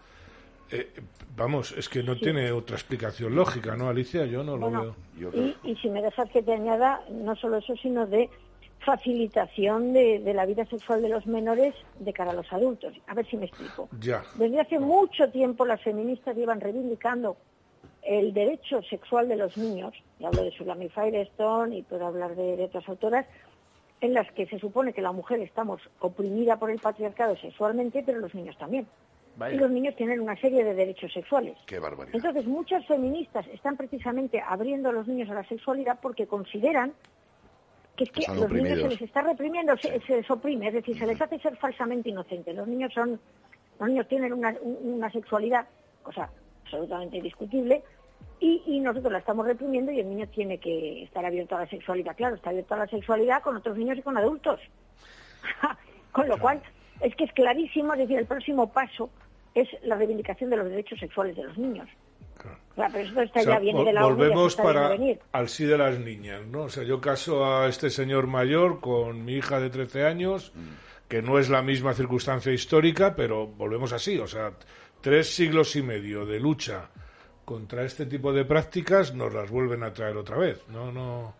eh, 0.73 0.89
vamos, 1.35 1.73
es 1.77 1.87
que 1.87 2.03
no 2.03 2.15
tiene 2.17 2.51
otra 2.51 2.75
explicación 2.75 3.35
lógica, 3.35 3.75
¿no, 3.75 3.89
Alicia? 3.89 4.25
Yo 4.25 4.43
no 4.43 4.57
lo 4.57 4.71
veo. 4.71 4.95
Y, 5.63 5.71
y 5.71 5.75
si 5.77 5.89
me 5.89 6.01
dejas 6.01 6.29
que 6.29 6.41
te 6.41 6.53
añada, 6.53 7.01
no 7.11 7.35
solo 7.35 7.57
eso, 7.57 7.75
sino 7.75 8.05
de 8.07 8.29
facilitación 8.85 9.93
de, 9.93 10.19
de 10.19 10.33
la 10.33 10.45
vida 10.45 10.65
sexual 10.65 11.01
de 11.01 11.09
los 11.09 11.25
menores 11.25 11.73
de 11.99 12.11
cara 12.11 12.31
a 12.31 12.33
los 12.33 12.51
adultos. 12.51 12.93
A 13.07 13.13
ver 13.13 13.25
si 13.25 13.37
me 13.37 13.45
explico. 13.45 13.87
Ya. 13.99 14.23
Desde 14.35 14.59
hace 14.59 14.79
mucho 14.79 15.29
tiempo 15.29 15.65
las 15.65 15.81
feministas 15.81 16.35
llevan 16.35 16.59
reivindicando 16.59 17.37
el 18.01 18.33
derecho 18.33 18.81
sexual 18.81 19.29
de 19.29 19.37
los 19.37 19.55
niños, 19.55 19.93
y 20.19 20.25
hablo 20.25 20.43
de 20.43 20.51
Sulami 20.51 20.89
Firestone 20.89 21.77
y 21.77 21.81
puedo 21.83 22.05
hablar 22.05 22.35
de, 22.35 22.57
de 22.57 22.65
otras 22.65 22.87
autoras, 22.89 23.25
en 24.01 24.13
las 24.13 24.29
que 24.33 24.45
se 24.47 24.59
supone 24.59 24.91
que 24.91 25.01
la 25.01 25.13
mujer 25.13 25.39
estamos 25.39 25.81
oprimida 25.99 26.59
por 26.59 26.69
el 26.69 26.79
patriarcado 26.79 27.37
sexualmente, 27.37 28.03
pero 28.05 28.19
los 28.19 28.35
niños 28.35 28.57
también. 28.57 28.85
Vaya. 29.35 29.55
Y 29.55 29.57
los 29.59 29.71
niños 29.71 29.95
tienen 29.95 30.19
una 30.19 30.35
serie 30.35 30.63
de 30.63 30.73
derechos 30.75 31.11
sexuales. 31.11 31.57
Qué 31.65 31.79
barbaridad. 31.79 32.15
Entonces, 32.15 32.45
muchas 32.45 32.85
feministas 32.85 33.47
están 33.47 33.75
precisamente 33.77 34.39
abriendo 34.41 34.89
a 34.89 34.91
los 34.91 35.07
niños 35.07 35.29
a 35.29 35.33
la 35.33 35.43
sexualidad 35.45 35.99
porque 36.01 36.27
consideran 36.27 36.93
que 37.95 38.05
es 38.05 38.11
que 38.11 38.25
a 38.25 38.33
los 38.33 38.51
niños 38.51 38.79
se 38.79 38.89
les 38.89 39.01
está 39.03 39.21
reprimiendo, 39.21 39.77
se, 39.77 39.99
se 40.01 40.17
les 40.17 40.31
oprime, 40.31 40.67
es 40.67 40.73
decir, 40.73 40.97
se 40.97 41.05
les 41.05 41.21
hace 41.21 41.37
ser 41.39 41.55
falsamente 41.57 42.09
inocentes. 42.09 42.55
Los 42.55 42.67
niños 42.67 42.91
son, 42.93 43.19
los 43.79 43.87
niños 43.89 44.07
tienen 44.07 44.33
una, 44.33 44.55
un- 44.61 44.93
una 44.95 45.11
sexualidad, 45.11 45.67
cosa 46.01 46.29
absolutamente 46.63 47.21
discutible, 47.21 47.83
y, 48.39 48.63
y 48.65 48.79
nosotros 48.79 49.11
la 49.13 49.19
estamos 49.19 49.45
reprimiendo 49.45 49.91
y 49.91 49.99
el 49.99 50.09
niño 50.09 50.27
tiene 50.29 50.57
que 50.59 51.03
estar 51.03 51.23
abierto 51.23 51.55
a 51.55 51.59
la 51.61 51.67
sexualidad. 51.67 52.15
Claro, 52.15 52.35
está 52.35 52.49
abierto 52.49 52.73
a 52.73 52.77
la 52.79 52.87
sexualidad 52.87 53.41
con 53.43 53.57
otros 53.57 53.77
niños 53.77 53.97
y 53.97 54.01
con 54.01 54.17
adultos. 54.17 54.59
con 56.11 56.27
lo 56.27 56.37
cual, 56.39 56.61
es 56.99 57.15
que 57.15 57.25
es 57.25 57.31
clarísimo, 57.33 57.93
es 57.93 57.99
decir, 57.99 58.17
el 58.17 58.25
próximo 58.25 58.71
paso 58.71 59.09
es 59.55 59.67
la 59.83 59.95
reivindicación 59.95 60.49
de 60.49 60.57
los 60.57 60.69
derechos 60.69 60.99
sexuales 60.99 61.35
de 61.35 61.43
los 61.43 61.57
niños. 61.57 61.87
Claro, 62.75 62.91
pero 62.93 63.07
esto 63.07 63.21
está 63.21 63.39
O 63.39 63.43
sea, 63.43 63.53
ya 63.53 63.59
viene 63.59 63.79
vol- 63.81 63.85
de 63.85 63.93
la 63.93 64.05
ONU, 64.07 64.09
ya 64.09 64.15
se 64.15 64.27
volvemos 64.27 64.55
para 64.55 64.97
al 65.31 65.49
sí 65.49 65.65
de 65.65 65.77
las 65.77 65.99
niñas, 65.99 66.41
¿no? 66.47 66.63
O 66.63 66.69
sea, 66.69 66.83
yo 66.83 66.99
caso 66.99 67.45
a 67.45 67.67
este 67.67 67.89
señor 67.89 68.25
mayor 68.27 68.79
con 68.81 69.23
mi 69.23 69.33
hija 69.35 69.59
de 69.59 69.69
13 69.69 70.05
años, 70.05 70.51
que 71.07 71.21
no 71.21 71.37
es 71.37 71.49
la 71.49 71.61
misma 71.61 71.93
circunstancia 71.93 72.51
histórica, 72.51 73.15
pero 73.15 73.45
volvemos 73.47 73.93
así, 73.93 74.17
o 74.17 74.27
sea, 74.27 74.51
tres 75.01 75.33
siglos 75.35 75.75
y 75.75 75.83
medio 75.83 76.25
de 76.25 76.39
lucha 76.39 76.89
contra 77.45 77.83
este 77.83 78.05
tipo 78.07 78.33
de 78.33 78.45
prácticas 78.45 79.13
nos 79.13 79.33
las 79.33 79.51
vuelven 79.51 79.83
a 79.83 79.93
traer 79.93 80.17
otra 80.17 80.37
vez, 80.37 80.65
no, 80.69 80.91
no, 80.91 81.35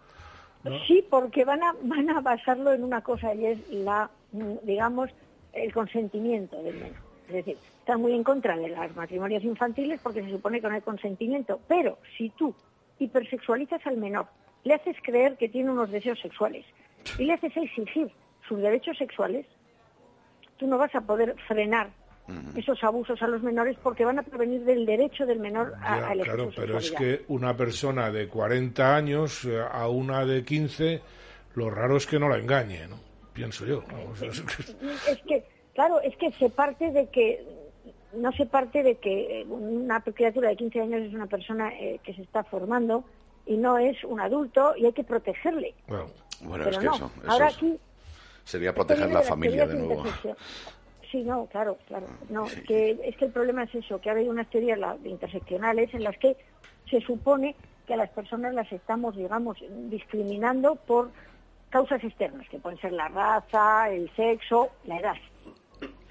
no. 0.64 0.80
Sí, 0.86 1.04
porque 1.10 1.44
van 1.46 1.64
a, 1.64 1.74
van 1.82 2.10
a 2.12 2.22
basarlo 2.22 2.72
en 2.74 2.84
una 2.84 3.02
cosa 3.02 3.34
y 3.34 3.48
es 3.48 3.70
la, 3.72 4.10
mm, 4.34 4.58
digamos, 4.64 5.10
el 5.54 5.74
consentimiento 5.74 6.62
del 6.62 6.76
menor. 6.76 7.13
Es 7.34 7.46
decir, 7.46 7.58
están 7.80 8.00
muy 8.02 8.14
en 8.14 8.24
contra 8.24 8.56
de 8.56 8.68
los 8.70 8.96
matrimonios 8.96 9.44
infantiles 9.44 10.00
porque 10.04 10.22
se 10.24 10.30
supone 10.30 10.62
que 10.62 10.68
no 10.70 10.76
hay 10.76 10.82
consentimiento. 10.82 11.60
Pero 11.68 11.98
si 12.18 12.30
tú 12.32 12.54
hipersexualizas 13.00 13.86
al 13.88 13.98
menor, 13.98 14.28
le 14.64 14.76
haces 14.76 14.96
creer 15.04 15.36
que 15.38 15.50
tiene 15.50 15.72
unos 15.72 15.90
deseos 15.92 16.20
sexuales 16.22 16.66
y 17.18 17.26
le 17.26 17.34
haces 17.34 17.56
exigir 17.58 18.10
sus 18.48 18.60
derechos 18.60 18.98
sexuales, 18.98 19.46
tú 20.58 20.68
no 20.68 20.78
vas 20.78 20.94
a 20.96 21.02
poder 21.02 21.36
frenar 21.48 21.90
esos 22.56 22.82
abusos 22.86 23.22
a 23.22 23.28
los 23.28 23.44
menores 23.44 23.76
porque 23.84 24.06
van 24.06 24.18
a 24.20 24.24
provenir 24.24 24.64
del 24.64 24.86
derecho 24.86 25.26
del 25.26 25.40
menor 25.40 25.74
a, 25.82 26.00
Ya, 26.00 26.08
a 26.08 26.14
elegir 26.14 26.32
claro, 26.34 26.52
su 26.52 26.62
pero 26.62 26.78
es 26.78 26.92
que 26.92 27.26
una 27.28 27.58
persona 27.58 28.12
de 28.12 28.30
40 28.30 28.96
años 28.96 29.44
eh, 29.44 29.60
a 29.60 29.90
una 29.90 30.24
de 30.26 30.46
15, 30.46 31.02
lo 31.56 31.70
raro 31.70 31.98
es 31.98 32.06
que 32.08 32.20
no 32.20 32.30
la 32.30 32.38
engañe, 32.38 32.88
¿no? 32.88 32.98
Pienso 33.34 33.66
yo. 33.66 33.84
vamos, 33.92 34.22
es 34.22 34.40
que- 34.42 35.12
Es 35.12 35.22
que, 35.28 35.44
claro, 35.74 36.00
es 36.02 36.16
que 36.18 36.32
se 36.34 36.50
parte 36.50 36.92
de 36.92 37.08
que, 37.10 37.46
no 38.14 38.32
se 38.32 38.46
parte 38.46 38.84
de 38.84 38.96
que 38.96 39.42
eh, 39.42 39.46
una 39.46 40.02
criatura 40.02 40.50
de 40.50 40.56
15 40.56 40.82
años 40.82 41.02
es 41.02 41.14
una 41.14 41.28
persona 41.28 41.72
eh, 41.80 42.00
que 42.04 42.14
se 42.14 42.22
está 42.22 42.44
formando 42.44 43.04
y 43.46 43.58
no 43.58 43.78
es 43.78 44.04
un 44.04 44.20
adulto 44.20 44.74
y 44.78 44.86
hay 44.86 44.94
que 44.94 45.04
protegerle. 45.04 45.74
Bueno, 45.88 46.10
Pero 46.40 46.70
es 46.70 46.78
que 46.78 46.86
no, 46.86 46.96
eso, 46.96 47.12
eso 47.22 47.32
ahora 47.32 47.48
es- 47.50 47.56
aquí... 47.58 47.78
sería 48.46 48.74
proteger 48.74 49.12
la 49.12 49.22
familia 49.22 49.66
de 49.68 49.76
nuevo. 49.76 50.04
Sí, 51.12 51.22
no, 51.24 51.46
claro, 51.46 51.78
claro. 51.88 52.08
No, 52.30 52.46
es 52.46 52.62
que, 52.64 53.00
es 53.04 53.16
que 53.18 53.26
el 53.26 53.32
problema 53.32 53.64
es 53.64 53.76
eso, 53.76 54.02
que 54.02 54.10
ahora 54.10 54.22
hay 54.22 54.30
unas 54.30 54.50
teorías 54.50 54.80
la- 54.80 54.98
interseccionales 55.04 55.94
en 55.94 56.04
las 56.04 56.18
que 56.18 56.36
se 56.90 57.02
supone 57.02 57.56
que 57.86 57.94
a 57.94 57.98
las 57.98 58.10
personas 58.10 58.54
las 58.56 58.72
estamos, 58.72 59.16
digamos, 59.16 59.58
discriminando 59.90 60.76
por 60.76 61.12
causas 61.70 62.04
externas, 62.04 62.48
que 62.50 62.58
pueden 62.60 62.80
ser 62.80 62.94
la 62.94 63.10
raza, 63.10 63.90
el 63.92 64.10
sexo, 64.16 64.70
la 64.86 64.98
edad. 65.00 65.16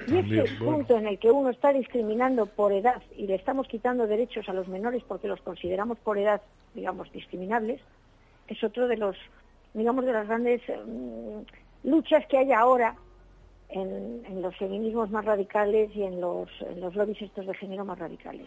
Y 0.06 0.10
También, 0.14 0.44
bueno. 0.58 0.76
punto 0.78 0.96
en 0.98 1.06
el 1.06 1.18
que 1.18 1.30
uno 1.30 1.50
está 1.50 1.72
discriminando 1.72 2.46
por 2.46 2.72
edad 2.72 3.02
y 3.16 3.26
le 3.26 3.34
estamos 3.36 3.68
quitando 3.68 4.06
derechos 4.06 4.48
a 4.48 4.52
los 4.52 4.68
menores 4.68 5.02
porque 5.06 5.28
los 5.28 5.40
consideramos 5.42 5.98
por 5.98 6.18
edad, 6.18 6.40
digamos, 6.74 7.10
discriminables, 7.12 7.80
es 8.48 8.62
otro 8.64 8.88
de 8.88 8.96
los, 8.96 9.16
digamos, 9.74 10.04
de 10.04 10.12
las 10.12 10.26
grandes 10.26 10.60
mm, 10.68 11.88
luchas 11.88 12.26
que 12.26 12.38
hay 12.38 12.52
ahora 12.52 12.96
en, 13.68 14.22
en 14.26 14.42
los 14.42 14.56
feminismos 14.56 15.10
más 15.10 15.24
radicales 15.24 15.90
y 15.94 16.02
en 16.02 16.20
los, 16.20 16.48
en 16.68 16.80
los 16.80 16.94
lobbies 16.94 17.22
estos 17.22 17.46
de 17.46 17.54
género 17.54 17.84
más 17.84 17.98
radicales. 17.98 18.46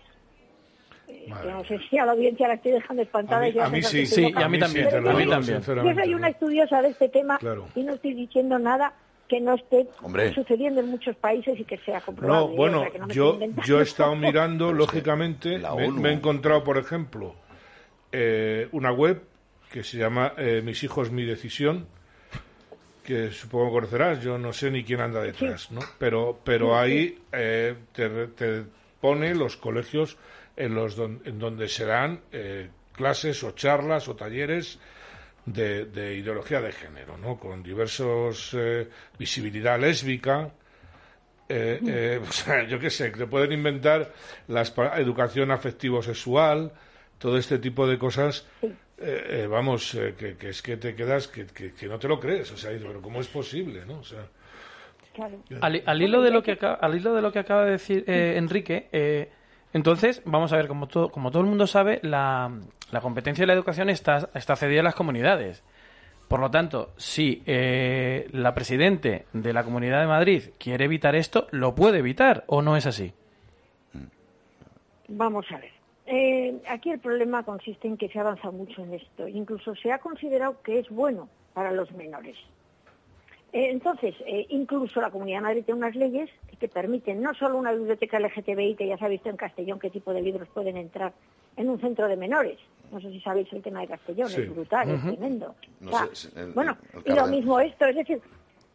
Eh, 1.07 1.25
que 1.41 1.51
no 1.51 1.63
sé 1.65 1.79
si 1.89 1.97
a 1.99 2.05
la 2.05 2.13
audiencia 2.13 2.47
la 2.47 2.55
estoy 2.55 2.71
dejando 2.73 3.03
espantada. 3.03 3.43
A 3.45 3.47
mí- 3.47 3.53
y 3.55 3.59
a 3.59 3.69
mí 3.69 3.81
sí, 3.83 4.05
sí, 4.07 4.33
y 4.35 4.41
a 4.41 4.49
mí 4.49 4.59
también, 4.59 4.85
Pero 4.89 4.97
te 4.97 5.25
lo 5.25 5.39
yo 5.39 5.93
soy- 5.93 6.13
una 6.15 6.29
estudiosa 6.29 6.81
de 6.81 6.89
este 6.89 7.09
tema 7.09 7.37
Claro. 7.37 7.67
y 7.75 7.83
no 7.83 7.93
estoy 7.93 8.13
diciendo 8.15 8.57
nada 8.59 8.93
que 9.27 9.39
no 9.41 9.55
esté 9.55 9.87
Hombre. 10.01 10.33
sucediendo 10.33 10.81
en 10.81 10.87
muchos 10.87 11.15
países 11.17 11.59
y 11.59 11.63
que 11.65 11.77
sea 11.79 12.01
comprobable. 12.01 12.47
No, 12.51 12.55
bueno, 12.55 12.79
O 12.79 12.81
sea, 12.83 12.91
que 12.91 12.99
no 12.99 13.07
me 13.07 13.13
yo, 13.13 13.39
yo 13.65 13.79
he 13.79 13.83
estado 13.83 14.15
mirando, 14.27 14.71
lógicamente, 14.73 15.59
me, 15.93 16.09
he 16.09 16.13
encontrado, 16.13 16.63
por 16.63 16.77
ejemplo, 16.77 17.35
eh, 18.11 18.67
una 18.71 18.91
web 18.91 19.23
que 19.71 19.83
se 19.83 19.97
llama 19.97 20.33
eh, 20.37 20.61
Mis 20.63 20.83
hijos, 20.83 21.11
mi 21.11 21.23
decisión, 21.23 21.87
que 23.03 23.31
supongo 23.31 23.71
conocerás, 23.71 24.23
yo 24.23 24.37
no 24.37 24.51
sé 24.53 24.71
ni 24.71 24.83
quién 24.83 24.99
anda 25.01 25.21
detrás, 25.21 25.71
¿no? 25.71 25.81
Pero, 25.99 26.39
pero 26.43 26.69
Sí, 26.69 26.73
ahí 26.75 27.19
eh, 27.31 27.75
te, 27.93 28.27
te 28.27 28.63
pone 28.99 29.35
los 29.35 29.57
colegios 29.57 30.17
en, 30.55 30.73
los 30.73 30.95
don- 30.95 31.21
en 31.25 31.37
donde 31.37 31.67
se 31.67 31.85
dan 31.85 32.21
eh, 32.31 32.69
clases 32.93 33.43
o 33.43 33.51
charlas 33.51 34.07
o 34.07 34.15
talleres 34.15 34.79
de, 35.45 35.85
de 35.85 36.15
ideología 36.15 36.61
de 36.61 36.71
género, 36.71 37.17
¿no? 37.17 37.37
Con 37.37 37.61
diversos 37.63 38.51
eh, 38.57 38.87
visibilidad 39.19 39.79
lésbica, 39.79 40.49
eh, 41.47 41.79
eh, 41.85 42.21
o 42.27 42.31
sea, 42.31 42.63
yo 42.67 42.79
qué 42.79 42.89
sé, 42.89 43.11
que 43.11 43.19
te 43.19 43.27
pueden 43.27 43.51
inventar 43.51 44.11
la 44.47 44.63
educación 44.97 45.51
afectivo-sexual, 45.51 46.71
todo 47.19 47.37
este 47.37 47.59
tipo 47.59 47.87
de 47.87 47.97
cosas. 47.97 48.45
eh, 48.63 48.73
eh, 49.43 49.47
vamos, 49.47 49.93
eh, 49.95 50.15
que, 50.17 50.37
que 50.37 50.49
es 50.49 50.61
que 50.61 50.77
te 50.77 50.95
quedas, 50.95 51.27
que, 51.27 51.45
que- 51.45 51.73
que 51.73 51.87
no 51.87 51.99
te 51.99 52.07
lo 52.07 52.19
crees, 52.19 52.51
o 52.51 52.57
sea, 52.57 52.71
pero 52.71 53.01
¿cómo 53.01 53.19
es 53.21 53.27
posible, 53.27 53.85
no? 53.85 53.99
O 53.99 54.03
sea, 54.03 54.25
Al, 55.61 55.81
al 55.85 56.01
hilo 56.01 56.21
de 56.21 56.31
lo 56.31 56.43
que 56.43 56.53
acaba, 56.53 56.75
al 56.75 56.95
hilo 56.95 57.13
de 57.13 57.21
lo 57.21 57.31
que 57.31 57.39
acaba 57.39 57.65
de 57.65 57.71
decir 57.71 58.03
eh, 58.07 58.33
Enrique, 58.37 58.87
eh, 58.91 59.29
entonces 59.73 60.21
vamos 60.25 60.51
a 60.53 60.57
ver 60.57 60.67
como 60.67 60.87
todo, 60.87 61.09
como 61.09 61.31
todo 61.31 61.41
el 61.43 61.49
mundo 61.49 61.67
sabe, 61.67 61.99
la, 62.03 62.51
la 62.91 63.01
competencia 63.01 63.43
de 63.43 63.47
la 63.47 63.53
educación 63.53 63.89
está 63.89 64.29
está 64.33 64.55
cedida 64.55 64.81
a 64.81 64.83
las 64.83 64.95
comunidades. 64.95 65.63
Por 66.27 66.39
lo 66.39 66.49
tanto, 66.49 66.91
si 66.97 67.43
eh, 67.45 68.27
la 68.31 68.55
presidente 68.55 69.25
de 69.33 69.53
la 69.53 69.63
Comunidad 69.63 70.01
de 70.01 70.07
Madrid 70.07 70.43
quiere 70.57 70.85
evitar 70.85 71.15
esto, 71.15 71.47
lo 71.51 71.75
puede 71.75 71.99
evitar 71.99 72.43
o 72.47 72.63
no 72.63 72.75
es 72.75 72.87
así. 72.87 73.13
Vamos 75.07 75.45
a 75.51 75.57
ver. 75.57 75.71
Eh, 76.07 76.61
aquí 76.67 76.91
el 76.91 76.99
problema 76.99 77.43
consiste 77.43 77.87
en 77.87 77.97
que 77.97 78.09
se 78.09 78.19
avanza 78.19 78.49
mucho 78.51 78.83
en 78.83 78.93
esto. 78.93 79.27
Incluso 79.27 79.75
se 79.75 79.91
ha 79.91 79.99
considerado 79.99 80.61
que 80.63 80.79
es 80.79 80.89
bueno 80.89 81.29
para 81.53 81.71
los 81.71 81.91
menores. 81.91 82.37
Eh, 83.53 83.69
entonces, 83.71 84.15
eh, 84.25 84.45
incluso 84.49 84.99
la 85.01 85.11
Comunidad 85.11 85.37
de 85.37 85.43
Madrid 85.43 85.63
tiene 85.65 85.79
unas 85.79 85.95
leyes 85.95 86.29
que 86.49 86.57
te 86.57 86.67
permiten 86.67 87.21
no 87.21 87.33
solo 87.35 87.57
una 87.57 87.71
biblioteca 87.71 88.19
LGTBI, 88.19 88.75
que 88.75 88.87
ya 88.87 88.97
se 88.97 89.05
ha 89.05 89.09
visto 89.09 89.29
en 89.29 89.37
Castellón 89.37 89.79
qué 89.79 89.89
tipo 89.89 90.13
de 90.13 90.21
libros 90.21 90.47
pueden 90.49 90.77
entrar 90.77 91.13
en 91.57 91.69
un 91.69 91.79
centro 91.79 92.07
de 92.07 92.15
menores. 92.17 92.59
No 92.91 92.99
sé 93.01 93.09
si 93.11 93.19
sabéis 93.21 93.51
el 93.51 93.61
tema 93.61 93.81
de 93.81 93.87
Castellón, 93.87 94.29
Sí. 94.29 94.41
es 94.41 94.49
brutal, 94.53 94.89
es 94.89 95.01
tremendo. 95.01 95.55
No 95.79 95.91
O 95.91 95.97
sea, 95.97 96.09
sé, 96.13 96.39
el- 96.39 96.51
bueno, 96.53 96.77
el 97.05 97.11
y 97.11 97.15
lo 97.15 97.27
mismo 97.27 97.59
esto, 97.59 97.85
es 97.85 97.95
decir, 97.95 98.21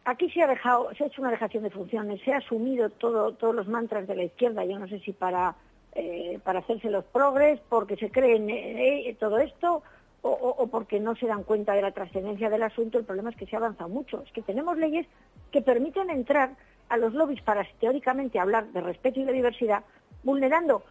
aquí 0.05 0.28
se 0.31 0.43
ha 0.43 0.47
dejado, 0.47 0.93
se 0.95 1.05
ha 1.05 1.07
hecho 1.07 1.22
una 1.22 1.31
dejación 1.31 1.62
de 1.62 1.70
funciones, 1.70 2.20
se 2.22 2.33
ha 2.33 2.39
asumido 2.39 2.91
todo, 2.91 3.33
todos 3.35 3.55
los 3.55 3.68
mantras 3.68 4.07
de 4.09 4.16
la 4.16 4.24
izquierda, 4.24 4.64
yo 4.64 4.78
no 4.78 4.89
sé 4.89 4.99
si 5.01 5.12
para, 5.12 5.55
eh, 5.95 6.39
para 6.43 6.59
hacerse 6.61 6.91
los 6.91 7.05
progres, 7.05 7.61
porque 7.68 7.97
se 7.97 8.11
creen 8.11 8.51
eh, 8.51 9.09
eh, 9.09 9.16
todo 9.18 9.39
esto, 9.39 9.83
o, 10.22 10.28
o- 10.31 10.62
o 10.62 10.66
porque 10.66 11.01
no 11.01 11.14
se 11.16 11.26
dan 11.26 11.45
cuenta 11.45 11.72
de 11.74 11.83
la 11.83 11.93
trascendencia 11.93 12.51
del 12.51 12.62
asunto, 12.62 12.99
el 12.99 13.05
problema 13.05 13.31
es 13.31 13.37
que 13.37 13.47
se 13.47 13.57
ha 13.57 13.59
avanzado 13.59 13.89
mucho. 13.89 14.22
Es 14.26 14.33
que 14.33 14.43
tenemos 14.43 14.76
leyes 14.76 15.07
que 15.51 15.62
permiten 15.62 16.11
entrar 16.11 16.51
a 16.91 16.97
los 16.97 17.14
lobbies 17.14 17.41
para 17.43 17.64
teóricamente 17.78 18.39
hablar 18.39 18.66
de 18.72 18.81
respeto 18.81 19.20
y 19.20 19.24
de 19.24 19.33
diversidad, 19.33 19.85
vulnerando 20.24 20.83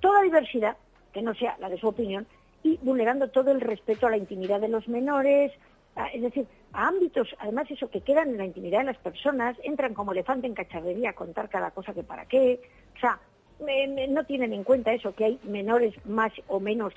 toda 0.00 0.22
diversidad, 0.22 0.76
que 1.12 1.22
no 1.22 1.34
sea 1.34 1.56
la 1.58 1.68
de 1.68 1.78
su 1.78 1.88
opinión, 1.88 2.26
y 2.62 2.78
vulnerando 2.82 3.28
todo 3.28 3.50
el 3.50 3.60
respeto 3.60 4.06
a 4.06 4.10
la 4.10 4.16
intimidad 4.16 4.60
de 4.60 4.68
los 4.68 4.88
menores, 4.88 5.52
es 6.12 6.22
decir, 6.22 6.46
a 6.72 6.88
ámbitos, 6.88 7.34
además 7.38 7.70
eso, 7.70 7.90
que 7.90 8.00
quedan 8.00 8.30
en 8.30 8.38
la 8.38 8.44
intimidad 8.44 8.78
de 8.80 8.86
las 8.86 8.98
personas, 8.98 9.56
entran 9.62 9.94
como 9.94 10.12
elefante 10.12 10.46
en 10.46 10.54
cacharrería 10.54 11.10
a 11.10 11.14
contar 11.14 11.48
cada 11.48 11.70
cosa 11.70 11.92
que 11.92 12.02
para 12.02 12.26
qué, 12.26 12.60
o 12.96 13.00
sea, 13.00 13.18
no 14.08 14.24
tienen 14.24 14.52
en 14.52 14.64
cuenta 14.64 14.92
eso, 14.92 15.14
que 15.14 15.24
hay 15.24 15.40
menores 15.44 15.94
más 16.06 16.32
o 16.48 16.60
menos 16.60 16.94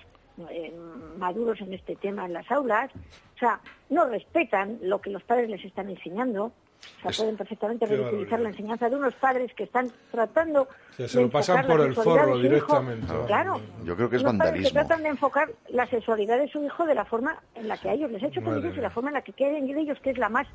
eh, 0.50 0.74
maduros 1.18 1.60
en 1.62 1.74
este 1.74 1.96
tema 1.96 2.26
en 2.26 2.34
las 2.34 2.50
aulas, 2.52 2.92
o 3.36 3.40
sea, 3.40 3.60
no 3.90 4.06
respetan 4.06 4.80
lo 4.82 5.02
que 5.02 5.10
los 5.10 5.24
padres 5.24 5.50
les 5.50 5.64
están 5.66 5.90
enseñando, 5.90 6.52
o 6.98 7.02
sea, 7.02 7.12
Es- 7.12 7.18
pueden 7.18 7.38
perfectamente 7.38 7.86
ridiculizar 7.86 8.40
la 8.40 8.50
enseñanza 8.50 8.90
de 8.90 8.96
unos 8.96 9.14
padres 9.16 9.52
que 9.56 9.64
están 9.64 9.92
tratando 10.12 10.64
O 10.64 10.68
sea, 10.96 11.08
se 11.08 11.18
de 11.18 11.24
lo 11.26 11.30
pasan 11.30 11.58
enfocar 11.58 11.72
por 11.72 11.80
la 11.82 11.86
el 11.88 11.96
sexualidad 11.96 12.24
forro 12.26 12.38
de 12.38 12.50
su 12.50 12.56
hijo. 12.56 12.82
directamente. 12.82 13.26
Claro. 13.28 13.62
Yo 13.84 13.96
creo 13.96 14.10
que 14.10 14.16
es 14.18 14.22
Unos 14.24 14.34
que 14.34 14.40
tratan 14.74 15.04
de 15.04 15.10
enfocar 15.10 15.50
la 15.70 15.88
sexualidad 15.88 16.38
de 16.38 16.48
su 16.50 16.64
hijo 16.64 16.86
de 16.86 16.96
la 16.96 17.06
forma 17.06 17.38
en 17.56 17.68
la 17.68 17.78
que 17.78 17.90
a 17.90 17.94
ellos 17.94 18.12
les 18.12 18.24
ha 18.24 18.28
hecho 18.28 18.42
Madre 18.42 18.62
felices 18.62 18.78
y 18.78 18.82
la 18.82 18.90
forma 18.90 19.10
en 19.10 19.14
la 19.16 19.22
que 19.22 19.34
quieren 19.34 19.68
de 19.68 19.80
ellos, 19.82 20.00
que 20.02 20.12
es 20.12 20.18
la 20.18 20.30
más, 20.30 20.48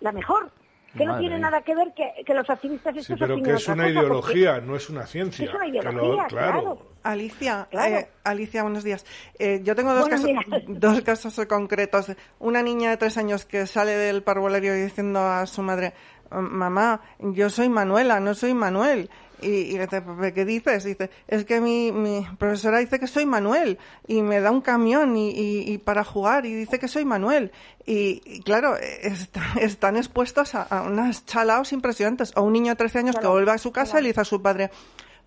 la 0.00 0.12
mejor. 0.12 0.50
Que 0.96 1.04
no 1.04 1.18
tiene 1.18 1.38
nada 1.38 1.60
que 1.62 1.74
ver 1.74 1.92
que, 1.94 2.24
que 2.24 2.34
los 2.34 2.48
activistas 2.48 2.94
Sí, 2.94 3.00
estos 3.00 3.18
pero 3.18 3.34
opinen 3.34 3.50
que 3.52 3.56
es 3.58 3.68
una 3.68 3.76
cosa, 3.76 3.84
porque- 3.86 3.92
ideología, 4.00 4.60
no 4.60 4.76
es 4.76 4.88
una 4.90 5.06
ciencia. 5.06 5.44
Es 5.46 5.54
una 5.54 5.66
ideología, 5.66 6.24
claro. 6.28 6.52
claro. 6.62 6.82
Alicia, 7.02 7.68
Claro. 7.70 7.96
eh, 7.96 8.08
Alicia, 8.24 8.62
buenos 8.62 8.84
días. 8.84 9.04
Eh, 9.38 9.60
yo 9.62 9.74
tengo 9.76 9.92
dos 9.94 10.08
Buenos 10.08 10.20
casos, 10.26 10.50
días. 10.50 10.62
dos 10.80 11.00
casos 11.02 11.46
concretos. 11.46 12.12
Una 12.38 12.62
niña 12.62 12.90
de 12.90 12.96
tres 12.96 13.16
años 13.18 13.44
que 13.44 13.66
sale 13.66 13.92
del 13.92 14.22
parvulario 14.22 14.74
diciendo 14.74 15.20
a 15.20 15.46
su 15.46 15.62
madre, 15.62 15.92
mamá, 16.30 17.00
yo 17.18 17.50
soy 17.50 17.68
Manuela, 17.68 18.18
no 18.20 18.34
soy 18.34 18.54
Manuel. 18.54 19.10
Y, 19.42 19.46
y 19.48 19.72
le 19.78 19.84
dice, 19.86 20.02
"¿Pero 20.02 20.34
¿qué 20.34 20.44
dices? 20.44 20.84
Dice, 20.84 21.10
es 21.26 21.44
que 21.44 21.60
mi, 21.60 21.92
mi 21.92 22.26
profesora 22.38 22.78
dice 22.78 22.98
que 22.98 23.06
soy 23.06 23.24
Manuel 23.26 23.78
y 24.06 24.22
me 24.22 24.40
da 24.40 24.50
un 24.50 24.60
camión 24.60 25.16
y, 25.16 25.30
y- 25.30 25.72
y 25.72 25.78
para 25.78 26.02
jugar 26.04 26.44
y 26.46 26.54
dice 26.54 26.78
que 26.78 26.88
soy 26.88 27.04
Manuel. 27.04 27.52
Y, 27.86 28.40
claro, 28.42 28.76
est- 28.76 29.36
están 29.60 29.96
expuestos 29.96 30.54
a, 30.54 30.62
a 30.62 30.82
unas 30.82 31.24
chalaos 31.26 31.72
impresionantes. 31.72 32.32
O 32.36 32.42
un 32.42 32.52
niño 32.52 32.72
de 32.72 32.76
13 32.76 32.98
años 32.98 33.16
que 33.16 33.26
vuelve 33.32 33.52
a 33.52 33.58
su 33.58 33.72
casa 33.72 33.98
y 34.00 34.02
le 34.02 34.08
dice 34.08 34.20
a 34.22 34.24
su 34.24 34.42
padre, 34.42 34.70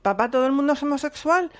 papá, 0.01 0.29
¿todo 0.29 0.45
el 0.45 0.51
mundo 0.51 0.73
es 0.73 0.83
homosexual? 0.83 1.51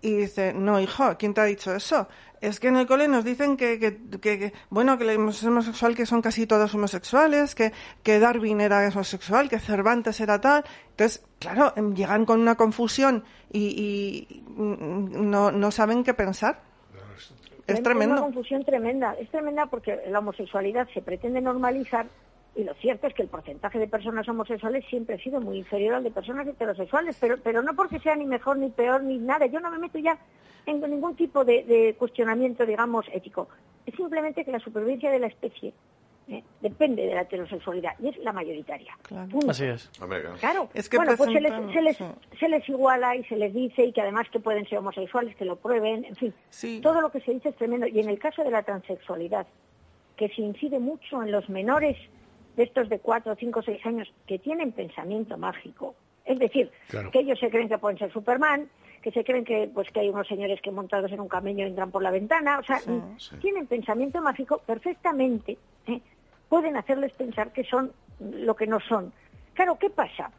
Y 0.00 0.16
dice, 0.16 0.52
no, 0.52 0.78
hijo, 0.80 1.16
¿quién 1.18 1.34
te 1.34 1.40
ha 1.40 1.44
dicho 1.44 1.74
eso? 1.74 2.08
Es 2.40 2.60
que 2.60 2.68
en 2.68 2.76
el 2.76 2.86
cole 2.86 3.08
nos 3.08 3.24
dicen 3.24 3.56
que, 3.56 3.80
que, 3.80 3.98
que- 4.20 4.38
que, 4.38 4.52
bueno, 4.70 4.96
que 4.96 5.10
el 5.10 5.16
homosexual 5.18 5.96
que 5.96 6.06
son 6.06 6.22
casi 6.22 6.46
todos 6.46 6.72
homosexuales, 6.72 7.56
que, 7.56 7.72
que 8.04 8.20
Darwin 8.20 8.60
era 8.60 8.86
homosexual, 8.88 9.48
que 9.48 9.58
Cervantes 9.58 10.20
era 10.20 10.40
tal. 10.40 10.62
Entonces, 10.90 11.24
claro, 11.40 11.72
em, 11.74 11.94
llegan 11.94 12.24
con 12.24 12.40
una 12.40 12.54
confusión 12.54 13.24
y, 13.52 14.28
y 14.30 14.42
mm, 14.46 15.28
no, 15.30 15.50
no 15.50 15.70
saben 15.72 16.04
qué 16.04 16.14
pensar. 16.14 16.60
Es 17.66 17.74
una 17.74 17.82
tremendo. 17.82 18.22
confusión 18.22 18.64
tremenda. 18.64 19.14
Es 19.14 19.28
tremenda 19.30 19.66
porque 19.66 19.98
la 20.08 20.20
homosexualidad 20.20 20.88
se 20.94 21.02
pretende 21.02 21.40
normalizar 21.40 22.06
y 22.58 22.64
lo 22.64 22.74
cierto 22.74 23.06
es 23.06 23.14
que 23.14 23.22
el 23.22 23.28
porcentaje 23.28 23.78
de 23.78 23.86
personas 23.86 24.28
homosexuales 24.28 24.84
siempre 24.90 25.14
ha 25.14 25.18
sido 25.18 25.40
muy 25.40 25.58
inferior 25.58 25.94
al 25.94 26.02
de 26.02 26.10
personas 26.10 26.44
heterosexuales, 26.44 27.16
pero, 27.20 27.36
pero 27.40 27.62
no 27.62 27.76
porque 27.76 28.00
sea 28.00 28.16
ni 28.16 28.26
mejor 28.26 28.58
ni 28.58 28.68
peor 28.68 29.04
ni 29.04 29.16
nada. 29.16 29.46
Yo 29.46 29.60
no 29.60 29.70
me 29.70 29.78
meto 29.78 29.96
ya 30.00 30.18
en 30.66 30.80
ningún 30.80 31.14
tipo 31.14 31.44
de, 31.44 31.62
de 31.62 31.94
cuestionamiento, 31.96 32.66
digamos, 32.66 33.06
ético. 33.12 33.48
Es 33.86 33.94
simplemente 33.94 34.44
que 34.44 34.50
la 34.50 34.58
supervivencia 34.58 35.08
de 35.08 35.20
la 35.20 35.28
especie 35.28 35.72
eh, 36.26 36.42
depende 36.60 37.06
de 37.06 37.14
la 37.14 37.20
heterosexualidad 37.20 37.92
y 38.00 38.08
es 38.08 38.18
la 38.18 38.32
mayoritaria. 38.32 38.98
Punto. 39.30 39.52
Así 39.52 39.64
es. 39.64 39.88
Claro, 40.40 40.68
Es 40.74 40.88
que 40.88 40.96
bueno, 40.96 41.12
pues 41.16 41.30
se 41.30 41.40
les, 41.40 41.72
se, 41.72 41.80
les, 41.80 41.96
sí. 41.96 42.04
se 42.40 42.48
les 42.48 42.68
iguala 42.68 43.14
y 43.14 43.22
se 43.24 43.36
les 43.36 43.54
dice 43.54 43.84
y 43.84 43.92
que 43.92 44.00
además 44.00 44.26
que 44.32 44.40
pueden 44.40 44.68
ser 44.68 44.78
homosexuales, 44.78 45.36
que 45.36 45.44
lo 45.44 45.54
prueben, 45.54 46.04
en 46.06 46.16
fin, 46.16 46.34
todo 46.82 47.00
lo 47.02 47.12
que 47.12 47.20
se 47.20 47.34
dice 47.34 47.50
es 47.50 47.54
tremendo. 47.54 47.86
Y 47.86 48.00
en 48.00 48.10
el 48.10 48.18
caso 48.18 48.42
de 48.42 48.50
la 48.50 48.64
transexualidad, 48.64 49.46
que 50.16 50.28
se 50.30 50.42
incide 50.42 50.80
mucho 50.80 51.22
en 51.22 51.30
los 51.30 51.48
menores 51.48 51.96
de 52.58 52.64
estos 52.64 52.88
de 52.88 52.98
4, 52.98 53.36
5, 53.38 53.62
6 53.62 53.86
años 53.86 54.12
que 54.26 54.40
tienen 54.40 54.72
pensamiento 54.72 55.38
mágico, 55.38 55.94
es 56.24 56.40
decir, 56.40 56.70
Claro. 56.88 57.12
que 57.12 57.20
ellos 57.20 57.38
se 57.38 57.50
creen 57.50 57.68
que 57.68 57.78
pueden 57.78 57.98
ser 57.98 58.12
Superman, 58.12 58.68
que 59.00 59.12
se 59.12 59.22
creen 59.22 59.44
que 59.44 59.70
pues 59.72 59.88
que 59.92 60.00
hay 60.00 60.08
unos 60.08 60.26
señores 60.26 60.60
que 60.60 60.72
montados 60.72 61.12
en 61.12 61.20
un 61.20 61.28
camello 61.28 61.64
entran 61.64 61.92
por 61.92 62.02
la 62.02 62.10
ventana, 62.10 62.58
o 62.58 62.64
sea, 62.64 62.80
tienen 63.40 63.68
pensamiento 63.68 64.20
mágico 64.20 64.58
perfectamente, 64.66 65.56
¿eh? 65.86 66.00
pueden 66.48 66.76
hacerles 66.76 67.12
pensar 67.12 67.52
que 67.52 67.62
son 67.62 67.92
lo 68.18 68.56
que 68.56 68.66
no 68.66 68.80
son. 68.80 69.12
Claro, 69.54 69.78
¿qué 69.78 69.88
pasa? 69.88 70.32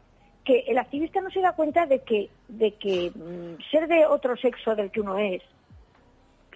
Que 0.44 0.58
el 0.68 0.76
activista 0.76 1.22
no 1.22 1.30
se 1.30 1.40
da 1.40 1.52
cuenta 1.52 1.86
de 1.86 2.00
que, 2.02 2.28
de 2.48 2.72
que 2.74 3.10
mm, 3.14 3.62
ser 3.70 3.88
de 3.88 4.04
otro 4.04 4.36
sexo 4.36 4.76
del 4.76 4.90
que 4.90 5.00
uno 5.00 5.16
es 5.18 5.42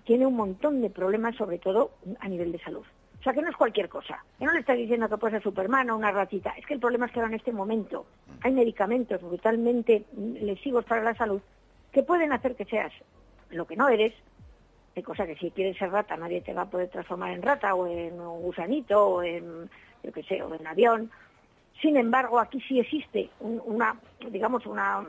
tiene 0.04 0.26
un 0.26 0.36
montón 0.36 0.82
de 0.82 0.90
problemas, 0.90 1.34
sobre 1.36 1.56
todo 1.58 1.92
a 2.20 2.28
nivel 2.28 2.52
de 2.52 2.58
salud. 2.58 2.84
O 3.24 3.26
sea, 3.26 3.32
que 3.32 3.40
no 3.40 3.48
es 3.48 3.56
cualquier 3.56 3.88
cosa. 3.88 4.22
Que 4.38 4.44
no 4.44 4.52
le 4.52 4.60
estás 4.60 4.76
diciendo 4.76 5.08
que 5.08 5.16
puede 5.16 5.32
ser 5.32 5.42
Superman 5.42 5.88
o 5.88 5.96
una 5.96 6.12
ratita. 6.12 6.50
Es 6.58 6.66
que 6.66 6.74
el 6.74 6.80
problema 6.80 7.06
es 7.06 7.12
que 7.12 7.20
ahora 7.20 7.30
en 7.32 7.36
este 7.38 7.52
momento 7.52 8.04
hay 8.42 8.52
medicamentos 8.52 9.22
brutalmente 9.22 10.04
lesivos 10.14 10.84
para 10.84 11.02
la 11.02 11.14
salud 11.14 11.40
que 11.90 12.02
pueden 12.02 12.34
hacer 12.34 12.54
que 12.54 12.66
seas 12.66 12.92
lo 13.48 13.66
que 13.66 13.76
no 13.76 13.88
eres. 13.88 14.12
Hay 14.94 15.02
cosa 15.02 15.26
que 15.26 15.36
si 15.36 15.50
quieres 15.52 15.78
ser 15.78 15.90
rata 15.90 16.18
nadie 16.18 16.42
te 16.42 16.52
va 16.52 16.62
a 16.62 16.70
poder 16.70 16.88
transformar 16.90 17.30
en 17.32 17.40
rata 17.40 17.74
o 17.74 17.86
en 17.86 18.20
un 18.20 18.42
gusanito 18.42 19.06
o 19.06 19.22
en, 19.22 19.70
yo 20.02 20.12
qué 20.12 20.22
sé, 20.22 20.42
o 20.42 20.54
en 20.54 20.66
avión. 20.66 21.10
Sin 21.80 21.96
embargo, 21.96 22.38
aquí 22.38 22.60
sí 22.60 22.78
existe 22.78 23.30
un- 23.40 23.62
una, 23.64 23.98
digamos, 24.30 24.66
una, 24.66 25.02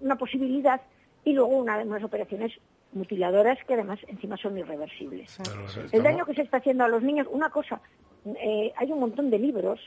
una 0.00 0.14
posibilidad 0.16 0.80
y 1.24 1.32
luego 1.32 1.50
una, 1.50 1.78
unas 1.78 2.04
operaciones 2.04 2.52
mutiladoras 2.96 3.58
que 3.66 3.74
además 3.74 3.98
encima 4.08 4.36
son 4.36 4.58
irreversibles. 4.58 5.38
El 5.92 6.02
daño 6.02 6.24
que 6.24 6.34
se 6.34 6.42
está 6.42 6.56
haciendo 6.56 6.84
a 6.84 6.88
los 6.88 7.02
niños, 7.02 7.26
una 7.30 7.50
cosa, 7.50 7.80
eh, 8.24 8.72
hay 8.76 8.90
un 8.92 9.00
montón 9.00 9.30
de 9.30 9.38
libros 9.38 9.78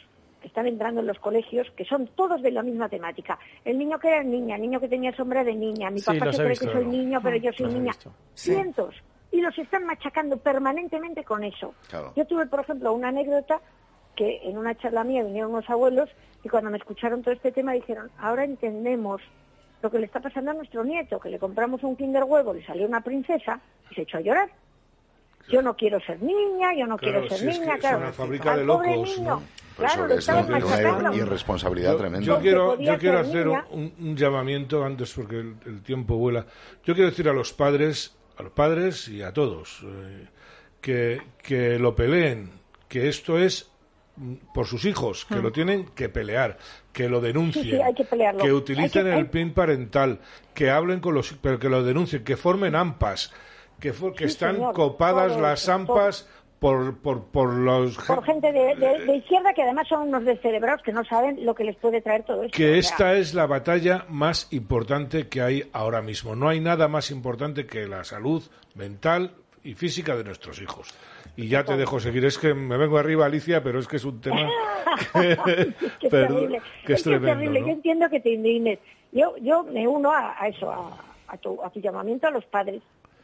que 0.41 0.47
están 0.47 0.67
entrando 0.67 1.01
en 1.01 1.07
los 1.07 1.19
colegios 1.19 1.69
que 1.75 1.83
son 1.83 2.07
todos 2.15 2.41
de 2.41 2.51
la 2.51 2.63
misma 2.63 2.87
temática. 2.87 3.37
El 3.65 3.77
niño 3.77 3.99
que 3.99 4.07
era 4.07 4.23
niña, 4.23 4.55
el 4.55 4.61
niño 4.61 4.79
que 4.79 4.87
tenía 4.87 5.13
sombra 5.13 5.43
de 5.43 5.53
niña, 5.53 5.89
mi 5.89 5.99
Sí, 5.99 6.05
papá 6.05 6.29
he 6.29 6.35
cree 6.35 6.47
visto, 6.49 6.65
que 6.67 6.71
soy 6.71 6.85
¿no? 6.85 6.91
niño, 6.91 7.19
pero 7.21 7.35
yo 7.35 7.51
soy 7.51 7.73
niña. 7.73 7.91
Cientos. 8.35 8.95
Y 9.31 9.41
los 9.41 9.57
están 9.57 9.85
machacando 9.85 10.37
permanentemente 10.37 11.23
con 11.23 11.43
eso. 11.43 11.73
Claro. 11.89 12.13
Yo 12.15 12.25
tuve, 12.25 12.45
por 12.45 12.61
ejemplo, 12.61 12.93
una 12.93 13.09
anécdota 13.09 13.59
que 14.15 14.39
en 14.43 14.57
una 14.57 14.75
charla 14.75 15.03
mía 15.03 15.23
vinieron 15.23 15.51
unos 15.51 15.69
abuelos 15.69 16.09
y 16.43 16.49
cuando 16.49 16.69
me 16.71 16.77
escucharon 16.77 17.21
todo 17.21 17.33
este 17.33 17.51
tema 17.51 17.73
dijeron, 17.73 18.09
ahora 18.17 18.43
entendemos 18.45 19.21
lo 19.81 19.89
que 19.91 19.99
le 19.99 20.05
está 20.05 20.19
pasando 20.19 20.51
a 20.51 20.53
nuestro 20.53 20.83
nieto, 20.83 21.19
que 21.19 21.29
le 21.29 21.39
compramos 21.39 21.83
un 21.83 21.95
kinder 21.95 22.23
huevo, 22.23 22.53
le 22.53 22.65
salió 22.65 22.85
una 22.87 23.01
princesa 23.01 23.59
y 23.91 23.95
se 23.95 24.01
echó 24.01 24.17
a 24.17 24.21
llorar. 24.21 24.49
Yo 25.47 25.61
no 25.61 25.75
quiero 25.75 25.99
ser 26.01 26.21
niña, 26.21 26.73
yo 26.77 26.85
no 26.85 26.97
Claro, 26.97 27.21
quiero 27.21 27.29
ser 27.29 27.39
si 27.39 27.47
es 27.47 27.55
que 27.55 27.61
niña, 27.61 27.73
es 27.75 27.79
claro. 27.79 27.97
una 27.99 28.11
fábrica 28.13 28.55
de 28.57 28.65
locos, 28.65 28.87
niño, 28.87 29.29
¿no? 29.29 29.43
Claro, 29.77 30.07
lo 30.07 30.13
estaban 30.15 30.49
machacando. 30.49 31.13
irresponsabilidad 31.15 31.91
Yo, 31.93 31.97
tremenda. 31.97 32.25
yo 32.25 32.39
quiero, 32.39 32.79
yo 32.79 32.97
quiero 32.99 33.19
hacer 33.19 33.45
niña. 33.47 33.65
un, 33.71 33.93
un 33.99 34.15
llamamiento 34.17 34.83
antes 34.83 35.13
porque 35.13 35.37
el, 35.39 35.55
el 35.65 35.81
tiempo 35.81 36.17
vuela. 36.17 36.45
Yo 36.83 36.93
quiero 36.93 37.09
decir 37.09 37.29
a 37.29 37.33
los 37.33 37.53
padres, 37.53 38.15
a 38.37 38.43
los 38.43 38.51
padres 38.51 39.07
y 39.07 39.23
a 39.23 39.31
todos, 39.33 39.81
eh, 39.85 40.27
que, 40.81 41.21
que 41.41 41.79
lo 41.79 41.95
peleen, 41.95 42.51
que 42.87 43.07
esto 43.07 43.39
es 43.39 43.68
por 44.53 44.65
sus 44.65 44.85
hijos, 44.85 45.25
que 45.25 45.35
Mm. 45.35 45.41
lo 45.43 45.51
tienen 45.51 45.85
que 45.95 46.09
pelear, 46.09 46.57
que 46.91 47.07
lo 47.09 47.21
denuncien, 47.21 47.63
Sí, 47.63 47.71
sí, 47.71 47.81
hay 47.81 47.93
que 47.93 48.03
utilicen 48.53 49.07
Hay 49.07 49.13
que- 49.13 49.19
el 49.19 49.27
PIN 49.29 49.53
parental, 49.53 50.19
que 50.53 50.69
hablen 50.69 50.99
con 50.99 51.13
los, 51.13 51.33
pero 51.41 51.57
que 51.59 51.69
lo 51.69 51.83
denuncien, 51.83 52.23
que 52.23 52.35
formen 52.37 52.75
AMPAs, 52.75 53.31
que, 53.79 53.93
for- 53.93 54.13
que 54.13 54.25
Sí, 54.25 54.31
están 54.33 54.55
señor, 54.55 54.73
copadas 54.73 55.39
las 55.39 55.69
AMPAs 55.69 56.27
por, 56.59 56.97
por, 56.97 57.23
por 57.27 57.53
los 57.53 57.95
Por 57.99 58.21
gente 58.25 58.51
de, 58.51 58.75
de- 58.75 59.05
de 59.05 59.15
izquierda 59.15 59.53
que 59.53 59.63
además 59.63 59.87
son 59.87 60.09
unos 60.09 60.25
descerebrados 60.25 60.81
que 60.83 60.91
no 60.91 61.05
saben 61.05 61.45
lo 61.45 61.55
que 61.55 61.63
les 61.63 61.77
puede 61.77 62.01
traer 62.01 62.23
todo 62.23 62.43
esto. 62.43 62.57
que 62.57 62.77
esta 62.77 63.13
es 63.13 63.33
la 63.33 63.45
batalla 63.47 64.05
más 64.09 64.47
importante 64.51 65.29
que 65.29 65.41
hay 65.41 65.69
ahora 65.71 66.01
mismo. 66.01 66.35
No 66.35 66.49
hay 66.49 66.59
nada 66.59 66.89
más 66.89 67.11
importante 67.11 67.65
que 67.65 67.87
la 67.87 68.03
salud 68.03 68.43
mental 68.75 69.31
y 69.63 69.75
física 69.75 70.17
de 70.17 70.25
nuestros 70.25 70.61
hijos. 70.61 70.89
Y 71.39 71.47
ya 71.47 71.63
te 71.63 71.77
dejo 71.77 71.99
seguir. 71.99 72.25
Es 72.25 72.37
que 72.37 72.53
me 72.53 72.75
vengo 72.77 72.97
arriba, 72.97 73.25
Alicia, 73.25 73.63
pero 73.63 73.79
es 73.79 73.87
que 73.87 73.95
es 73.95 74.03
un 74.05 74.19
tema 74.19 74.49
que, 75.13 75.37
que 75.99 76.07
es 76.07 76.11
perdón, 76.11 76.35
terrible. 76.49 76.61
que 76.61 76.63
es 76.63 76.63
Es 76.63 76.85
que 76.85 76.93
es 76.93 77.03
tremendo. 77.03 77.27
terrible. 77.39 77.59
¿no? 77.61 77.67
Yo 77.67 77.73
entiendo 77.73 78.09
que 78.09 78.19
te 78.19 78.29
indignes. 78.31 78.79
Yo, 79.11 79.37
yo 79.37 79.63
me 79.63 79.87
uno 79.87 80.11
a, 80.11 80.35
a 80.37 80.47
eso, 80.49 80.69
a, 80.69 80.97
a 81.27 81.37
tu, 81.37 81.63
a 81.63 81.69
tu 81.69 81.79
llamamiento 81.79 82.27
a 82.27 82.31
los 82.31 82.45
padres 82.45 82.81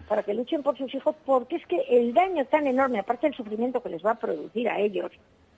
para 0.08 0.24
que 0.24 0.34
luchen 0.34 0.64
por 0.64 0.78
sus 0.78 0.94
hijos, 0.94 1.16
porque 1.26 1.58
es 1.58 1.66
que 1.66 1.82
el 1.90 2.14
daño 2.14 2.46
tan 2.46 2.68
enorme, 2.68 3.00
aparte 3.00 3.28
del 3.28 3.36
sufrimiento 3.36 3.82
que 3.82 3.90
les 3.90 4.06
va 4.06 4.12
a 4.12 4.20
producir 4.20 4.70
a 4.70 4.80
ellos, 4.80 5.12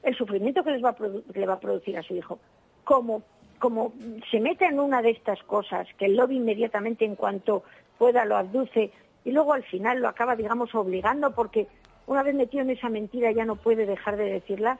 el 0.03 0.15
sufrimiento 0.15 0.63
que 0.63 0.71
les 0.71 0.83
va 0.83 0.89
a 0.91 0.95
que 0.95 1.39
le 1.39 1.45
va 1.45 1.53
a 1.55 1.59
producir 1.59 1.97
a 1.97 2.03
su 2.03 2.15
hijo, 2.15 2.39
como, 2.85 3.23
como 3.59 3.93
se 4.31 4.39
meta 4.39 4.65
en 4.67 4.79
una 4.79 5.01
de 5.01 5.11
estas 5.11 5.43
cosas, 5.43 5.87
que 5.97 6.05
el 6.05 6.15
lobby 6.15 6.37
inmediatamente 6.37 7.03
en 7.03 7.15
cuanto 7.15 7.63
pueda 7.97 8.23
lo 8.25 8.37
abduce 8.37 8.91
y 9.25 9.31
luego 9.31 9.53
al 9.53 9.63
final 9.63 9.99
lo 9.99 10.07
acaba, 10.07 10.35
digamos, 10.37 10.73
obligando 10.75 11.31
porque 11.35 11.67
una 12.07 12.23
vez 12.23 12.33
metido 12.35 12.63
en 12.63 12.71
esa 12.71 12.89
mentira 12.89 13.31
ya 13.31 13.45
no 13.45 13.55
puede 13.55 13.85
dejar 13.85 14.17
de 14.17 14.25
decirla, 14.25 14.79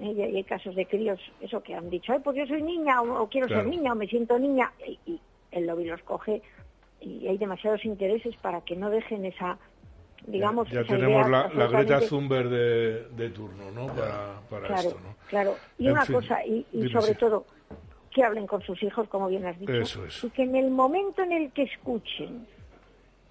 ¿eh? 0.00 0.12
y 0.12 0.20
hay 0.22 0.44
casos 0.44 0.74
de 0.76 0.86
críos, 0.86 1.20
eso 1.40 1.62
que 1.62 1.74
han 1.74 1.88
dicho, 1.88 2.12
Ay, 2.12 2.20
pues 2.22 2.36
yo 2.36 2.46
soy 2.46 2.62
niña 2.62 3.00
o, 3.00 3.22
o 3.22 3.28
quiero 3.28 3.46
Claro. 3.46 3.62
ser 3.62 3.70
niña 3.70 3.92
o 3.92 3.96
me 3.96 4.06
siento 4.06 4.38
niña, 4.38 4.70
y, 4.86 4.98
y 5.06 5.20
el 5.52 5.66
lobby 5.66 5.84
los 5.86 6.02
coge 6.02 6.42
y 7.00 7.26
hay 7.28 7.38
demasiados 7.38 7.84
intereses 7.84 8.36
para 8.42 8.60
que 8.62 8.74
no 8.76 8.90
dejen 8.90 9.24
esa, 9.24 9.56
digamos, 10.26 10.68
Ya 10.68 10.80
esa 10.80 10.94
tenemos 10.96 11.26
idea 11.28 11.48
la, 11.48 11.54
la 11.54 11.66
Greta 11.68 12.00
Thunberg 12.00 12.48
de, 12.48 13.08
de 13.10 13.30
turno, 13.30 13.70
¿no? 13.70 13.86
Para, 13.86 14.40
para 14.50 14.66
Claro, 14.66 14.88
esto, 14.88 15.00
¿no? 15.00 15.14
claro. 15.28 15.54
Y 15.78 15.86
En 15.86 15.92
una 15.92 16.04
fin, 16.04 16.16
cosa, 16.16 16.44
y, 16.44 16.66
sobre 16.92 17.14
todo, 17.14 17.46
que 18.10 18.24
hablen 18.24 18.48
con 18.48 18.62
sus 18.62 18.82
hijos, 18.82 19.08
como 19.08 19.28
bien 19.28 19.46
has 19.46 19.58
dicho, 19.60 19.72
Eso 19.72 20.04
es. 20.04 20.24
y 20.24 20.30
que 20.30 20.42
en 20.42 20.56
el 20.56 20.70
momento 20.70 21.22
en 21.22 21.30
el 21.30 21.52
que 21.52 21.62
escuchen 21.62 22.46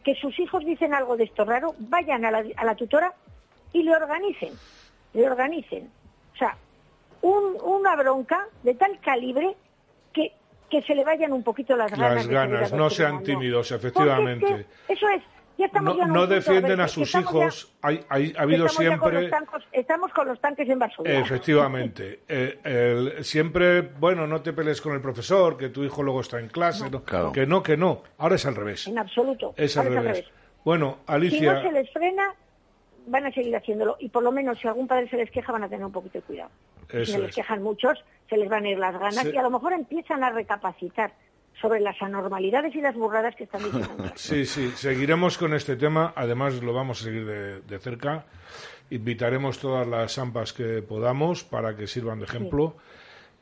que 0.07 0.15
sus 0.15 0.39
hijos 0.39 0.63
dicen 0.63 0.93
algo 0.93 1.17
de 1.17 1.25
esto 1.25 1.43
raro, 1.43 1.75
vayan 1.79 2.23
a 2.23 2.31
la, 2.31 2.41
a 2.55 2.63
la 2.63 2.75
tutora 2.75 3.13
y 3.73 3.83
le 3.83 3.93
organicen, 3.93 4.53
le 5.13 5.27
organicen. 5.29 5.91
O 6.33 6.37
sea, 6.37 6.55
un- 7.21 7.57
una 7.61 7.93
bronca 7.97 8.47
de 8.63 8.73
tal 8.75 8.97
calibre 9.01 9.57
que, 10.13 10.31
que 10.69 10.81
se 10.83 10.95
le 10.95 11.03
vayan 11.03 11.33
un 11.33 11.43
poquito 11.43 11.75
las 11.75 11.91
ganas. 11.91 12.15
Las 12.15 12.27
ganas, 12.29 12.71
no 12.71 12.89
sean 12.89 13.21
tímidos, 13.21 13.69
es 13.69 13.77
efectivamente. 13.77 14.65
que 14.87 14.93
eso 14.93 15.09
es, 15.09 15.21
No, 15.81 16.05
no 16.07 16.27
defienden 16.27 16.79
a 16.81 16.87
sus 16.87 17.07
estamos 17.07 17.33
ya- 17.33 17.39
hijos. 17.39 17.73
Hay, 17.81 18.05
hay- 18.09 18.33
ha 18.37 18.41
habido 18.43 18.67
con 18.67 18.75
siempre. 18.75 19.21
los 19.23 19.31
tancos- 19.31 19.65
estamos 19.71 20.13
con 20.13 20.27
los 20.27 20.39
tanques 20.39 20.69
en 20.69 20.77
basura. 20.79 21.11
Efectivamente. 21.11 22.19
Eh, 22.27 22.59
el- 22.63 23.23
siempre, 23.25 23.81
bueno, 23.81 24.27
no 24.27 24.41
te 24.41 24.53
pelees 24.53 24.81
con 24.81 24.93
el 24.93 25.01
profesor, 25.01 25.57
que 25.57 25.69
tu 25.69 25.83
hijo 25.83 26.03
luego 26.03 26.21
está 26.21 26.39
en 26.39 26.47
clase. 26.49 26.89
no. 26.89 27.03
Claro. 27.03 27.31
Que 27.31 27.45
no, 27.47 27.63
que 27.63 27.75
no. 27.77 28.03
Ahora 28.19 28.35
es 28.35 28.45
al 28.45 28.55
revés. 28.55 28.87
En 28.87 28.99
absoluto. 28.99 29.53
Es 29.57 29.75
al 29.77 29.87
revés. 29.93 30.25
Bueno, 30.63 30.97
Si 31.07 31.11
Alicia. 31.13 31.53
no 31.53 31.61
se 31.61 31.71
les 31.71 31.89
frena, 31.91 32.33
van 33.07 33.25
a 33.25 33.31
seguir 33.31 33.55
haciéndolo. 33.55 33.95
Y 33.99 34.09
por 34.09 34.21
lo 34.23 34.31
menos, 34.31 34.59
si 34.59 34.67
algún 34.67 34.87
padre 34.87 35.09
se 35.09 35.17
les 35.17 35.31
queja, 35.31 35.51
van 35.51 35.63
a 35.63 35.69
tener 35.69 35.85
un 35.85 35.91
poquito 35.91 36.19
de 36.19 36.23
cuidado. 36.23 36.51
si 36.89 37.05
se 37.05 37.19
les 37.19 37.29
es. 37.29 37.35
quejan 37.35 37.61
muchos, 37.63 38.03
se 38.29 38.37
les 38.37 38.47
van 38.47 38.63
a 38.65 38.69
ir 38.69 38.77
las 38.79 38.93
ganas 38.97 39.25
y 39.25 39.35
a 39.35 39.41
lo 39.41 39.49
mejor 39.49 39.73
empiezan 39.73 40.23
a 40.23 40.29
recapacitar 40.29 41.11
sobre 41.61 41.79
las 41.79 41.99
anormalidades 42.01 42.75
y 42.75 42.81
las 42.81 42.95
burradas 42.95 43.35
que 43.35 43.45
están 43.45 43.63
diciendo. 43.63 44.03
Sí, 44.15 44.45
sí, 44.45 44.71
seguiremos 44.75 45.37
con 45.37 45.53
este 45.53 45.75
tema. 45.75 46.13
Además, 46.15 46.61
lo 46.61 46.73
vamos 46.73 47.01
a 47.01 47.05
seguir 47.05 47.25
de, 47.25 47.61
de 47.61 47.79
cerca. 47.79 48.25
Invitaremos 48.89 49.59
todas 49.59 49.85
las 49.87 50.17
AMPAs 50.17 50.53
que 50.53 50.81
podamos 50.81 51.43
para 51.43 51.75
que 51.75 51.87
sirvan 51.87 52.19
de 52.19 52.25
ejemplo. 52.25 52.77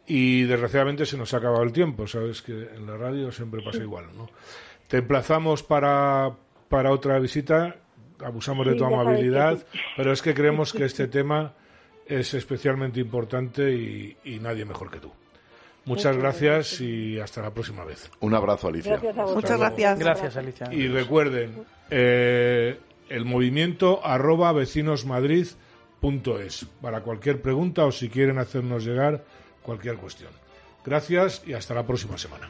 Y 0.07 0.43
desgraciadamente 0.43 1.05
se 1.05 1.18
nos 1.18 1.34
ha 1.34 1.38
acabado 1.38 1.63
el 1.63 1.72
tiempo. 1.74 2.07
Sabes 2.07 2.41
que 2.41 2.51
en 2.53 2.86
la 2.88 2.95
radio 2.97 3.32
siempre 3.32 3.61
pasa 3.61 3.78
Sí. 3.80 3.84
igual, 3.84 4.05
¿no? 4.16 4.30
Te 4.88 4.97
emplazamos 4.97 5.63
para, 5.63 6.32
para 6.70 6.91
otra 6.91 7.20
visita. 7.20 7.76
Abusamos 8.24 8.66
de 8.68 8.76
tu 8.76 8.86
amabilidad, 8.86 9.66
pero 9.97 10.11
es 10.13 10.22
que 10.22 10.34
creemos 10.34 10.72
que 10.74 10.86
este 10.86 11.07
tema 11.07 11.53
es 12.07 12.34
especialmente 12.34 12.99
importante 12.99 13.72
y, 13.74 14.16
y 14.24 14.39
nadie 14.39 14.63
mejor 14.63 14.89
que 14.89 14.99
tú. 14.99 15.11
Muchas 15.86 16.17
gracias 16.17 16.81
y 16.81 17.19
hasta 17.19 17.41
la 17.41 17.53
próxima 17.53 17.86
vez. 17.86 18.09
Un 18.19 18.33
abrazo, 18.33 18.67
Alicia. 18.67 18.93
Gracias 18.93 19.17
a 19.17 19.21
vosotros. 19.21 19.43
Muchas 19.43 19.59
gracias. 19.59 19.99
Gracias, 19.99 20.38
Alicia. 20.38 20.67
Y 20.71 20.88
recuerden, 20.88 21.63
eh, 21.91 22.79
el 23.09 23.25
movimiento 23.25 24.03
arroba 24.03 24.51
vecinosmadrid.es 24.51 26.65
para 26.81 27.01
cualquier 27.01 27.41
pregunta 27.41 27.86
o 27.86 27.91
si 27.91 28.09
quieren 28.09 28.39
hacernos 28.39 28.83
llegar 28.83 29.23
cualquier 29.61 29.97
cuestión. 29.97 30.31
Gracias 30.83 31.43
y 31.45 31.53
hasta 31.53 31.73
la 31.73 31.86
próxima 31.86 32.17
semana. 32.17 32.49